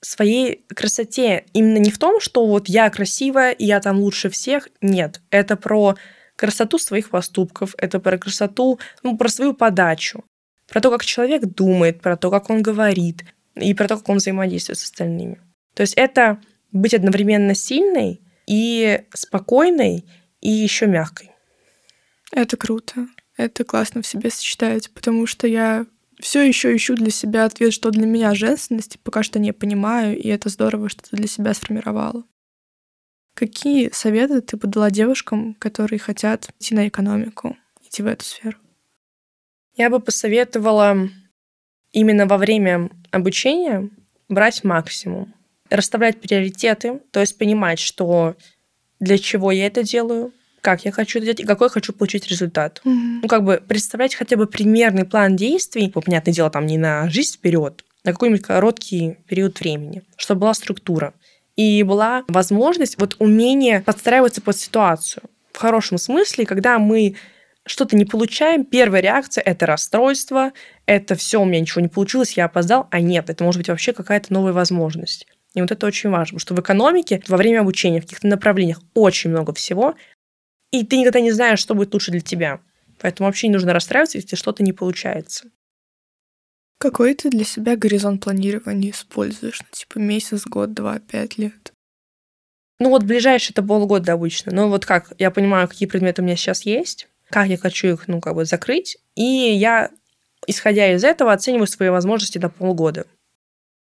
своей 0.00 0.64
красоте. 0.68 1.46
Именно 1.52 1.78
не 1.78 1.90
в 1.90 1.98
том, 1.98 2.20
что 2.20 2.46
вот 2.46 2.68
я 2.68 2.90
красивая, 2.90 3.52
и 3.52 3.64
я 3.64 3.80
там 3.80 3.98
лучше 3.98 4.30
всех. 4.30 4.68
Нет. 4.80 5.20
Это 5.30 5.56
про 5.56 5.96
красоту 6.36 6.78
своих 6.78 7.10
поступков, 7.10 7.74
это 7.78 7.98
про 7.98 8.18
красоту, 8.18 8.78
ну, 9.02 9.16
про 9.16 9.28
свою 9.28 9.54
подачу, 9.54 10.22
про 10.68 10.80
то, 10.80 10.90
как 10.90 11.04
человек 11.04 11.44
думает, 11.46 12.00
про 12.00 12.16
то, 12.16 12.30
как 12.30 12.50
он 12.50 12.62
говорит, 12.62 13.24
и 13.54 13.72
про 13.74 13.88
то, 13.88 13.96
как 13.96 14.08
он 14.08 14.18
взаимодействует 14.18 14.78
с 14.78 14.84
остальными. 14.84 15.40
То 15.74 15.80
есть 15.80 15.94
это 15.94 16.38
быть 16.72 16.94
одновременно 16.94 17.54
сильной 17.54 18.20
и 18.46 19.02
спокойной, 19.14 20.04
и 20.40 20.50
еще 20.50 20.86
мягкой. 20.86 21.32
Это 22.32 22.56
круто. 22.56 23.08
Это 23.36 23.64
классно 23.64 24.02
в 24.02 24.06
себе 24.06 24.30
сочетать, 24.30 24.90
потому 24.90 25.26
что 25.26 25.46
я 25.46 25.86
все 26.18 26.42
еще 26.42 26.74
ищу 26.74 26.94
для 26.94 27.10
себя 27.10 27.44
ответ, 27.44 27.72
что 27.72 27.90
для 27.90 28.06
меня 28.06 28.34
женственность, 28.34 28.98
пока 29.00 29.22
что 29.22 29.38
не 29.38 29.52
понимаю, 29.52 30.18
и 30.18 30.28
это 30.28 30.48
здорово, 30.48 30.88
что 30.88 31.02
ты 31.02 31.16
для 31.16 31.26
себя 31.26 31.52
сформировала. 31.52 32.24
Какие 33.34 33.90
советы 33.90 34.40
ты 34.40 34.56
бы 34.56 34.66
дала 34.66 34.90
девушкам, 34.90 35.54
которые 35.54 35.98
хотят 35.98 36.48
идти 36.58 36.74
на 36.74 36.88
экономику, 36.88 37.56
идти 37.82 38.02
в 38.02 38.06
эту 38.06 38.24
сферу? 38.24 38.58
Я 39.74 39.90
бы 39.90 40.00
посоветовала 40.00 41.10
именно 41.92 42.26
во 42.26 42.38
время 42.38 42.88
обучения 43.10 43.90
брать 44.30 44.64
максимум, 44.64 45.34
расставлять 45.70 46.20
приоритеты, 46.20 47.00
то 47.10 47.20
есть 47.20 47.38
понимать, 47.38 47.78
что 47.78 48.36
для 49.00 49.18
чего 49.18 49.52
я 49.52 49.66
это 49.66 49.82
делаю, 49.82 50.32
как 50.60 50.84
я 50.84 50.90
хочу 50.90 51.18
это 51.18 51.26
делать 51.26 51.40
и 51.40 51.44
какой 51.44 51.66
я 51.66 51.70
хочу 51.70 51.92
получить 51.92 52.26
результат. 52.28 52.80
Mm-hmm. 52.84 53.20
Ну, 53.22 53.28
как 53.28 53.44
бы 53.44 53.62
представлять 53.66 54.14
хотя 54.14 54.36
бы 54.36 54.46
примерный 54.46 55.04
план 55.04 55.36
действий, 55.36 55.92
ну, 55.94 56.02
понятное 56.02 56.34
дело, 56.34 56.50
там 56.50 56.66
не 56.66 56.76
на 56.76 57.08
жизнь 57.08 57.36
вперед, 57.36 57.84
на 58.04 58.12
какой-нибудь 58.12 58.42
короткий 58.42 59.18
период 59.28 59.60
времени, 59.60 60.02
чтобы 60.16 60.40
была 60.40 60.54
структура. 60.54 61.14
И 61.54 61.82
была 61.84 62.24
возможность, 62.28 62.98
вот 62.98 63.16
умение 63.18 63.80
подстраиваться 63.80 64.42
под 64.42 64.56
ситуацию. 64.56 65.22
В 65.52 65.58
хорошем 65.58 65.98
смысле, 65.98 66.44
когда 66.44 66.78
мы 66.78 67.14
что-то 67.64 67.96
не 67.96 68.04
получаем, 68.04 68.64
первая 68.64 69.00
реакция– 69.00 69.42
это 69.46 69.66
расстройство, 69.66 70.52
это 70.86 71.14
все, 71.14 71.40
у 71.40 71.44
меня 71.44 71.60
ничего 71.60 71.80
не 71.80 71.88
получилось, 71.88 72.32
я 72.32 72.44
опоздал, 72.44 72.86
а 72.90 73.00
нет, 73.00 73.30
это 73.30 73.42
может 73.42 73.60
быть 73.60 73.68
вообще 73.68 73.92
какая-то 73.92 74.32
новая 74.32 74.52
возможность. 74.52 75.26
И 75.56 75.60
вот 75.62 75.70
это 75.70 75.86
очень 75.86 76.10
важно, 76.10 76.36
потому 76.36 76.40
что 76.40 76.54
в 76.54 76.60
экономике 76.60 77.22
во 77.28 77.38
время 77.38 77.60
обучения 77.60 78.00
в 78.00 78.04
каких-то 78.04 78.26
направлениях 78.26 78.78
очень 78.92 79.30
много 79.30 79.54
всего, 79.54 79.96
и 80.70 80.84
ты 80.84 80.98
никогда 80.98 81.20
не 81.20 81.32
знаешь, 81.32 81.60
что 81.60 81.74
будет 81.74 81.94
лучше 81.94 82.10
для 82.10 82.20
тебя. 82.20 82.60
Поэтому 83.00 83.26
вообще 83.26 83.48
не 83.48 83.54
нужно 83.54 83.72
расстраиваться, 83.72 84.18
если 84.18 84.36
что-то 84.36 84.62
не 84.62 84.74
получается. 84.74 85.50
Какой 86.78 87.14
ты 87.14 87.30
для 87.30 87.44
себя 87.44 87.74
горизонт 87.74 88.22
планирования 88.22 88.90
используешь? 88.90 89.62
Ну, 89.62 89.66
типа 89.70 89.98
месяц, 89.98 90.44
год, 90.44 90.74
два, 90.74 90.98
пять 90.98 91.38
лет? 91.38 91.72
Ну 92.78 92.90
вот 92.90 93.04
ближайшие 93.04 93.52
это 93.52 93.62
полгода 93.62 94.12
обычно. 94.12 94.52
Но 94.52 94.68
вот 94.68 94.84
как, 94.84 95.14
я 95.18 95.30
понимаю, 95.30 95.68
какие 95.68 95.88
предметы 95.88 96.20
у 96.20 96.24
меня 96.26 96.36
сейчас 96.36 96.66
есть, 96.66 97.08
как 97.30 97.46
я 97.46 97.56
хочу 97.56 97.88
их, 97.88 98.08
ну, 98.08 98.20
как 98.20 98.34
бы 98.34 98.44
закрыть, 98.44 98.98
и 99.14 99.22
я, 99.22 99.90
исходя 100.46 100.92
из 100.92 101.02
этого, 101.02 101.32
оцениваю 101.32 101.66
свои 101.66 101.88
возможности 101.88 102.36
на 102.36 102.50
полгода. 102.50 103.06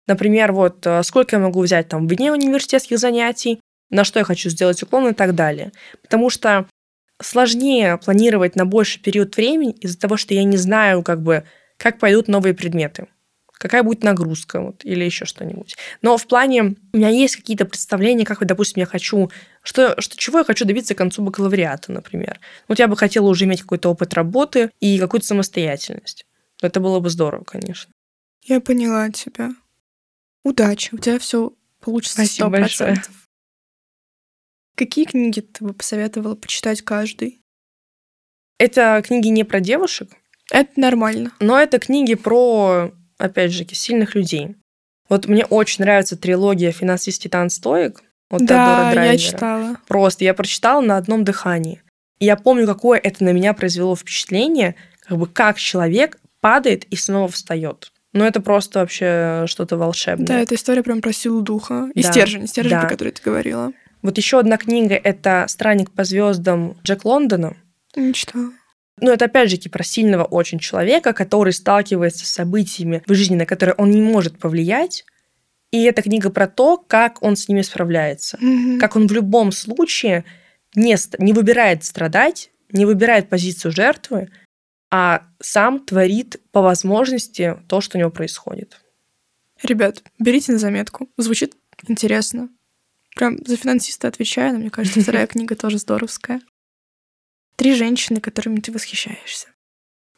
Например, 0.07 0.53
вот 0.53 0.87
э, 0.87 1.03
сколько 1.03 1.37
я 1.37 1.43
могу 1.43 1.63
взять 1.63 1.89
там 1.89 2.07
вне 2.07 2.33
университетских 2.33 2.99
занятий, 2.99 3.61
на 3.91 4.05
что 4.05 4.19
я 4.19 4.25
хочу 4.25 4.51
сделать 4.51 4.83
уклон 4.83 5.09
и 5.09 5.15
так 5.15 5.35
далее. 5.35 5.73
Потому 6.03 6.31
что 6.31 6.67
сложнее 7.23 7.99
планировать 7.99 8.57
на 8.57 8.67
больший 8.67 9.01
период 9.01 9.37
времени 9.37 9.73
из-за 9.73 9.99
того, 9.99 10.17
что 10.17 10.35
я 10.35 10.45
не 10.45 10.57
знаю, 10.57 11.03
как 11.03 11.23
бы, 11.23 11.45
как 11.79 11.99
пойдут 11.99 12.29
новые 12.29 12.55
предметы 12.55 13.07
какая 13.65 13.83
будет 13.83 14.03
нагрузка 14.03 14.61
вот, 14.61 14.85
или 14.85 15.05
еще 15.05 15.25
что-нибудь. 15.25 15.75
Но 16.03 16.19
в 16.19 16.27
плане 16.27 16.75
у 16.93 16.97
меня 16.97 17.09
есть 17.09 17.37
какие-то 17.37 17.65
представления, 17.65 18.27
как, 18.27 18.45
допустим, 18.45 18.81
я 18.81 18.87
хочу, 18.87 19.31
что, 19.63 19.99
что, 20.03 20.19
чего 20.19 20.39
я 20.41 20.45
хочу 20.45 20.67
добиться 20.67 20.95
к 20.95 20.99
концу 20.99 21.23
бакалавриата, 21.23 21.91
например. 21.91 22.41
Вот 22.69 22.79
я 22.79 22.89
бы 22.89 22.97
хотела 22.97 23.27
уже 23.27 23.47
иметь 23.47 23.63
какой-то 23.63 23.89
опыт 23.89 24.13
работы 24.13 24.71
и 24.81 24.99
какую-то 24.99 25.27
самостоятельность. 25.27 26.27
Это 26.61 26.79
было 26.79 27.01
бы 27.01 27.09
здорово, 27.09 27.45
конечно. 27.45 27.91
Я 28.43 28.61
поняла 28.61 29.11
тебя. 29.11 29.53
Удачи, 30.45 30.95
у 30.95 30.99
тебя 30.99 31.19
все 31.19 31.53
получится 31.81 32.25
Спасибо 32.25 32.49
100%. 32.49 32.51
большое. 32.51 33.03
Какие 34.77 35.05
книги 35.05 35.41
ты 35.41 35.65
бы 35.65 35.73
посоветовала 35.73 36.35
почитать 36.35 36.83
каждый? 36.83 37.41
Это 38.59 39.03
книги 39.05 39.29
не 39.29 39.45
про 39.45 39.61
девушек. 39.61 40.11
Это 40.51 40.79
нормально. 40.79 41.33
Но 41.41 41.59
это 41.59 41.79
книги 41.79 42.15
про 42.15 42.93
опять 43.19 43.53
же, 43.53 43.67
сильных 43.73 44.15
людей. 44.15 44.57
Вот 45.09 45.27
мне 45.27 45.45
очень 45.45 45.85
нравится 45.85 46.17
трилогия 46.17 46.73
«Финансист 46.73 47.23
Титан 47.23 47.51
Стоик» 47.51 48.03
от 48.31 48.45
да, 48.47 48.93
я 49.05 49.19
читала. 49.19 49.77
Просто 49.87 50.25
я 50.25 50.35
прочитала 50.35 50.81
на 50.81 50.97
одном 50.97 51.25
дыхании. 51.25 51.83
И 52.19 52.27
я 52.27 52.37
помню, 52.37 52.67
какое 52.67 52.99
это 52.99 53.23
на 53.23 53.33
меня 53.33 53.53
произвело 53.53 53.95
впечатление, 53.97 54.77
как 55.01 55.19
бы 55.19 55.27
как 55.27 55.59
человек 55.59 56.19
падает 56.41 56.85
и 56.85 56.97
снова 56.97 57.29
встает. 57.29 57.93
Ну, 58.15 58.25
это 58.25 58.41
просто 58.41 58.79
вообще 58.79 59.45
что-то 59.47 59.77
волшебное. 59.77 60.27
Да, 60.27 60.39
это 60.39 60.55
история 60.55 60.83
прям 60.83 61.03
про 61.03 61.13
силу 61.13 61.43
духа. 61.43 61.91
И 61.95 62.03
да. 62.03 62.11
стержень, 62.11 62.47
стержень, 62.47 62.71
да. 62.71 62.81
про 62.83 62.89
который 62.89 63.13
ты 63.13 63.21
говорила. 63.23 63.73
Вот 64.03 64.17
еще 64.17 64.39
одна 64.39 64.57
книга— 64.57 64.95
это 65.05 65.47
«Странник 65.49 65.91
по 65.91 66.05
звездам» 66.05 66.77
Джек 66.85 67.05
Лондона. 67.05 67.57
Не 67.97 68.15
читала. 68.15 68.51
Ну, 69.01 69.11
это 69.11 69.25
опять 69.25 69.51
же 69.51 69.59
про 69.69 69.83
сильного 69.83 70.23
очень 70.23 70.61
человека, 70.61 71.13
который 71.13 71.53
сталкивается 71.53 72.25
с 72.25 72.29
событиями 72.29 73.03
в 73.07 73.15
жизни, 73.15 73.35
на 73.35 73.47
которые 73.47 73.75
он 73.75 73.91
не 73.91 74.01
может 74.01 74.39
повлиять. 74.39 75.05
И 75.73 75.83
эта 75.83 76.03
книга 76.03 76.31
про 76.31 76.47
то, 76.47 76.77
как 76.77 77.21
он 77.21 77.35
с 77.35 77.49
ними 77.49 77.63
справляется. 77.63 78.39
Mm-hmm. 78.41 78.79
Как 78.79 78.95
он 78.95 79.09
в 79.09 79.13
любом 79.13 79.51
случае 79.51 80.25
не, 80.77 80.97
не 81.19 81.33
выбирает 81.33 81.83
страдать, 81.83 82.51
не 82.71 82.85
выбирает 82.85 83.29
позицию 83.29 83.73
жертвы, 83.73 84.29
а 84.97 85.27
сам 85.41 85.85
творит 85.85 86.41
по 86.53 86.63
возможности 86.63 87.59
то, 87.67 87.81
что 87.81 87.99
у 87.99 88.01
него 88.01 88.13
происходит. 88.13 88.81
Ребят, 89.61 90.05
берите 90.21 90.53
на 90.53 90.59
заметку. 90.59 91.11
Звучит 91.17 91.57
интересно. 91.89 92.49
Прям 93.17 93.45
за 93.45 93.57
финансиста 93.57 94.07
отвечаю, 94.07 94.53
но 94.53 94.61
мне 94.61 94.71
кажется, 94.71 95.01
вторая 95.01 95.27
книга 95.27 95.57
тоже 95.57 95.79
здоровская. 95.79 96.41
Три 97.57 97.75
женщины, 97.75 98.21
которыми 98.21 98.61
ты 98.61 98.71
восхищаешься. 98.71 99.49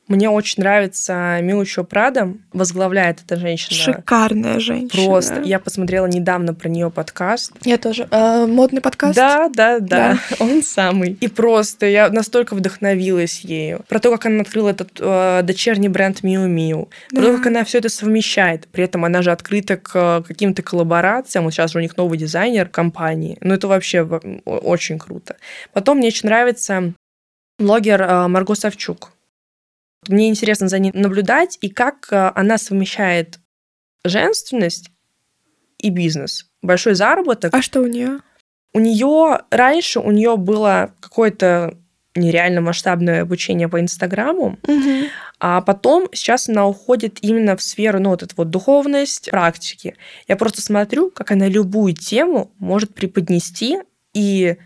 Мне 0.09 0.30
очень 0.30 0.62
нравится 0.62 1.40
Миучо 1.42 1.82
Прада, 1.82 2.32
возглавляет 2.52 3.22
эта 3.24 3.36
женщина. 3.36 3.94
Шикарная 3.94 4.61
женщина. 4.61 5.04
Просто. 5.04 5.42
Я 5.42 5.59
посмотрела 5.59 6.07
недавно 6.07 6.54
про 6.54 6.68
нее 6.68 6.92
подкаст. 6.92 7.52
Я 7.64 7.76
тоже. 7.76 8.07
Э, 8.12 8.46
модный 8.46 8.80
подкаст? 8.80 9.16
Да, 9.16 9.48
да, 9.48 9.80
да, 9.80 10.12
да. 10.12 10.18
Он 10.44 10.62
самый. 10.62 11.18
И 11.20 11.26
просто 11.26 11.86
я 11.86 12.09
настолько 12.09 12.54
вдохновилась 12.54 13.40
ею. 13.40 13.84
Про 13.88 13.98
то, 13.98 14.12
как 14.12 14.26
она 14.26 14.42
открыла 14.42 14.68
этот 14.68 14.90
э, 15.00 15.40
дочерний 15.42 15.88
бренд 15.88 16.22
Миу 16.22 16.46
Миу. 16.46 16.88
Про 17.11 17.22
да. 17.22 17.26
то, 17.26 17.36
как 17.38 17.46
она 17.46 17.64
все 17.64 17.78
это 17.78 17.88
совмещает. 17.88 18.68
При 18.68 18.84
этом 18.84 19.04
она 19.04 19.22
же 19.22 19.32
открыта 19.32 19.76
к 19.76 20.22
каким-то 20.26 20.62
коллаборациям. 20.62 21.44
Вот 21.44 21.52
сейчас 21.52 21.72
же 21.72 21.78
у 21.78 21.82
них 21.82 21.96
новый 21.96 22.16
дизайнер 22.16 22.68
компании. 22.68 23.38
Ну, 23.40 23.54
это 23.54 23.66
вообще 23.66 24.02
очень 24.44 25.00
круто. 25.00 25.34
Потом 25.72 25.98
мне 25.98 26.09
очень 26.09 26.28
нравится 26.28 26.92
блогер 27.59 28.02
э, 28.02 28.28
Марго 28.28 28.54
Савчук. 28.54 29.15
Мне 30.09 30.28
интересно 30.28 30.68
за 30.68 30.78
ней 30.78 30.92
наблюдать 30.94 31.59
и 31.61 31.68
как 31.68 32.09
э, 32.11 32.32
она 32.34 32.59
совмещает 32.59 33.38
женственность 34.05 34.90
и 35.78 35.90
бизнес. 35.90 36.51
Большой 36.62 36.94
заработок. 36.94 37.55
А 37.55 37.62
что 37.62 37.80
у 37.80 37.86
нее? 37.86 38.20
У 38.72 38.80
нее 38.80 39.40
раньше 39.51 40.01
у 40.01 40.11
нее 40.11 40.36
было 40.36 40.94
какое-то 41.01 41.78
нереально 42.16 42.61
масштабное 42.61 43.22
обучение 43.22 43.68
по 43.68 43.80
Инстаграму, 43.80 44.59
угу. 44.66 45.09
а 45.38 45.61
потом 45.61 46.09
сейчас 46.12 46.49
она 46.49 46.66
уходит 46.66 47.18
именно 47.20 47.57
в 47.57 47.62
сферу, 47.62 48.01
ну, 48.01 48.11
вот 48.11 48.22
эту 48.22 48.34
вот 48.36 48.51
духовность, 48.51 49.30
практики. 49.30 49.97
Я 50.26 50.36
просто 50.36 50.62
смотрю, 50.62 51.11
как 51.11 51.30
она 51.30 51.47
любую 51.47 51.94
тему 51.94 52.53
может 52.59 52.94
преподнести 52.94 53.78
и 54.14 54.57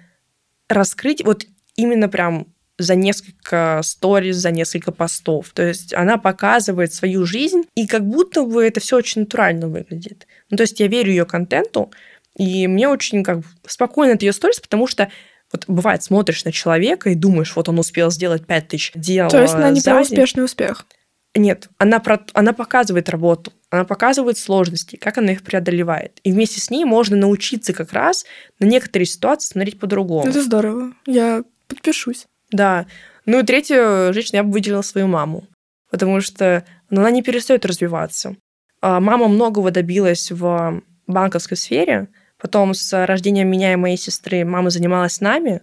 раскрыть 0.69 1.25
вот 1.25 1.45
именно 1.75 2.09
прям 2.09 2.47
за 2.81 2.95
несколько 2.95 3.81
сториз, 3.83 4.37
за 4.37 4.51
несколько 4.51 4.93
постов. 4.93 5.51
То 5.51 5.63
есть 5.63 5.95
она 5.95 6.19
показывает 6.19 6.93
свою 6.93 7.27
жизнь, 7.27 7.63
и 7.75 7.87
как 7.87 8.07
будто 8.07 8.45
бы 8.45 8.65
это 8.65 8.81
все 8.81 8.97
очень 8.97 9.23
натурально 9.23 9.69
выглядит. 9.69 10.27
Ну, 10.51 10.57
то 10.57 10.63
есть 10.63 10.81
я 10.81 10.89
верю 10.89 11.11
ее 11.11 11.25
контенту, 11.25 11.91
и 12.37 12.67
мне 12.67 12.89
очень 12.89 13.23
как 13.23 13.41
бы 13.41 13.45
спокойно 13.67 14.15
от 14.15 14.23
ее 14.23 14.33
сторис, 14.33 14.61
потому 14.61 14.87
что 14.87 15.11
вот 15.53 15.65
бывает, 15.67 16.03
смотришь 16.03 16.45
на 16.45 16.53
человека 16.53 17.11
и 17.11 17.15
думаешь, 17.15 17.55
вот 17.57 17.69
он 17.69 17.79
успел 17.79 18.11
сделать 18.11 18.47
5000 18.47 18.93
дел 18.95 19.29
То 19.29 19.43
есть 19.43 19.55
она 19.55 19.71
не 19.71 19.81
про 19.81 20.01
успешный 20.01 20.45
успех? 20.45 20.87
Нет, 21.35 21.69
она, 21.79 22.01
про, 22.01 22.21
она 22.33 22.53
показывает 22.53 23.09
работу, 23.09 23.53
она 23.71 23.85
показывает 23.85 24.37
сложности, 24.37 24.97
как 24.97 25.19
она 25.19 25.33
их 25.33 25.43
преодолевает. 25.43 26.19
И 26.25 26.33
вместе 26.33 26.61
с 26.61 26.71
ней 26.71 26.85
можно 26.85 27.17
научиться 27.17 27.73
как 27.73 27.93
раз 27.93 28.25
на 28.59 28.65
некоторые 28.65 29.07
ситуации 29.07 29.53
смотреть 29.53 29.79
по-другому. 29.79 30.29
Это 30.29 30.43
здорово. 30.43 30.93
Я 31.07 31.45
подпишусь. 31.69 32.27
Да. 32.51 32.87
Ну 33.27 33.41
и 33.41 33.43
третью 33.43 34.13
женщину 34.13 34.39
я 34.39 34.43
бы 34.43 34.53
выделила 34.53 34.83
свою 34.83 35.07
маму, 35.07 35.47
потому 35.91 36.21
что 36.21 36.65
ну, 36.89 37.01
она 37.01 37.11
не 37.11 37.23
перестает 37.23 37.65
развиваться. 37.67 38.37
А 38.81 39.01
мама 39.01 39.29
многого 39.29 39.71
добилась 39.71 40.31
в 40.31 40.83
банковской 41.07 41.57
сфере, 41.57 42.09
потом 42.39 42.75
с 42.75 43.07
рождением 43.07 43.49
меня 43.49 43.73
и 43.73 43.77
моей 43.77 43.97
сестры 43.97 44.45
мама 44.45 44.71
занималась 44.71 45.21
нами, 45.21 45.61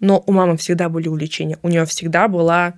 но 0.00 0.22
у 0.26 0.32
мамы 0.32 0.56
всегда 0.56 0.88
были 0.88 1.08
увлечения, 1.08 1.58
у 1.62 1.68
нее 1.68 1.84
всегда 1.84 2.28
была 2.28 2.74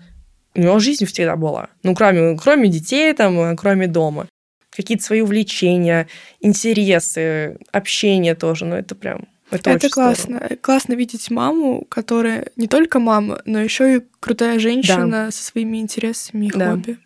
у 0.54 0.60
него 0.60 0.78
жизнь 0.78 1.04
всегда 1.06 1.36
была. 1.36 1.68
Ну, 1.82 1.94
кроме, 1.94 2.36
кроме 2.38 2.68
детей, 2.68 3.12
там, 3.12 3.56
кроме 3.56 3.86
дома. 3.86 4.28
Какие-то 4.70 5.04
свои 5.04 5.20
увлечения, 5.20 6.08
интересы, 6.40 7.58
общение 7.72 8.34
тоже. 8.34 8.64
Ну, 8.64 8.76
это 8.76 8.94
прям 8.94 9.28
это, 9.54 9.70
это 9.70 9.88
классно. 9.88 10.36
Здорово. 10.36 10.56
Классно 10.56 10.92
видеть 10.94 11.30
маму, 11.30 11.84
которая 11.88 12.50
не 12.56 12.66
только 12.66 12.98
мама, 12.98 13.40
но 13.44 13.60
еще 13.60 13.96
и 13.96 14.02
крутая 14.20 14.58
женщина 14.58 15.26
да. 15.26 15.30
со 15.30 15.42
своими 15.42 15.78
интересами 15.78 16.46
и 16.46 16.50
да. 16.50 16.70
хобби. 16.70 16.98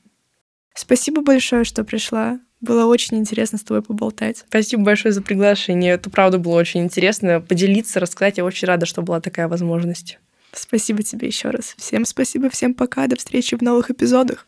Спасибо 0.74 1.22
большое, 1.22 1.64
что 1.64 1.84
пришла. 1.84 2.40
Было 2.61 2.86
очень 2.86 3.18
интересно 3.18 3.59
с 3.59 3.62
тобой 3.62 3.82
поболтать. 3.82 4.44
Спасибо 4.49 4.82
большое 4.82 5.12
за 5.12 5.22
приглашение. 5.22 5.94
Это 5.94 6.11
правда 6.11 6.38
было 6.38 6.57
очень 6.57 6.82
интересно 6.82 7.40
поделиться, 7.40 8.01
рассказать. 8.01 8.38
Я 8.38 8.44
очень 8.44 8.66
рада, 8.66 8.86
что 8.86 9.03
была 9.03 9.20
такая 9.20 9.49
возможность. 9.49 10.18
Спасибо 10.53 11.03
тебе 11.03 11.28
еще 11.28 11.51
раз. 11.51 11.74
Всем 11.76 12.05
спасибо, 12.05 12.51
всем 12.51 12.74
пока, 12.74 13.07
до 13.07 13.16
встречи 13.16 13.57
в 13.57 13.62
новых 13.62 13.90
эпизодах. 13.90 14.46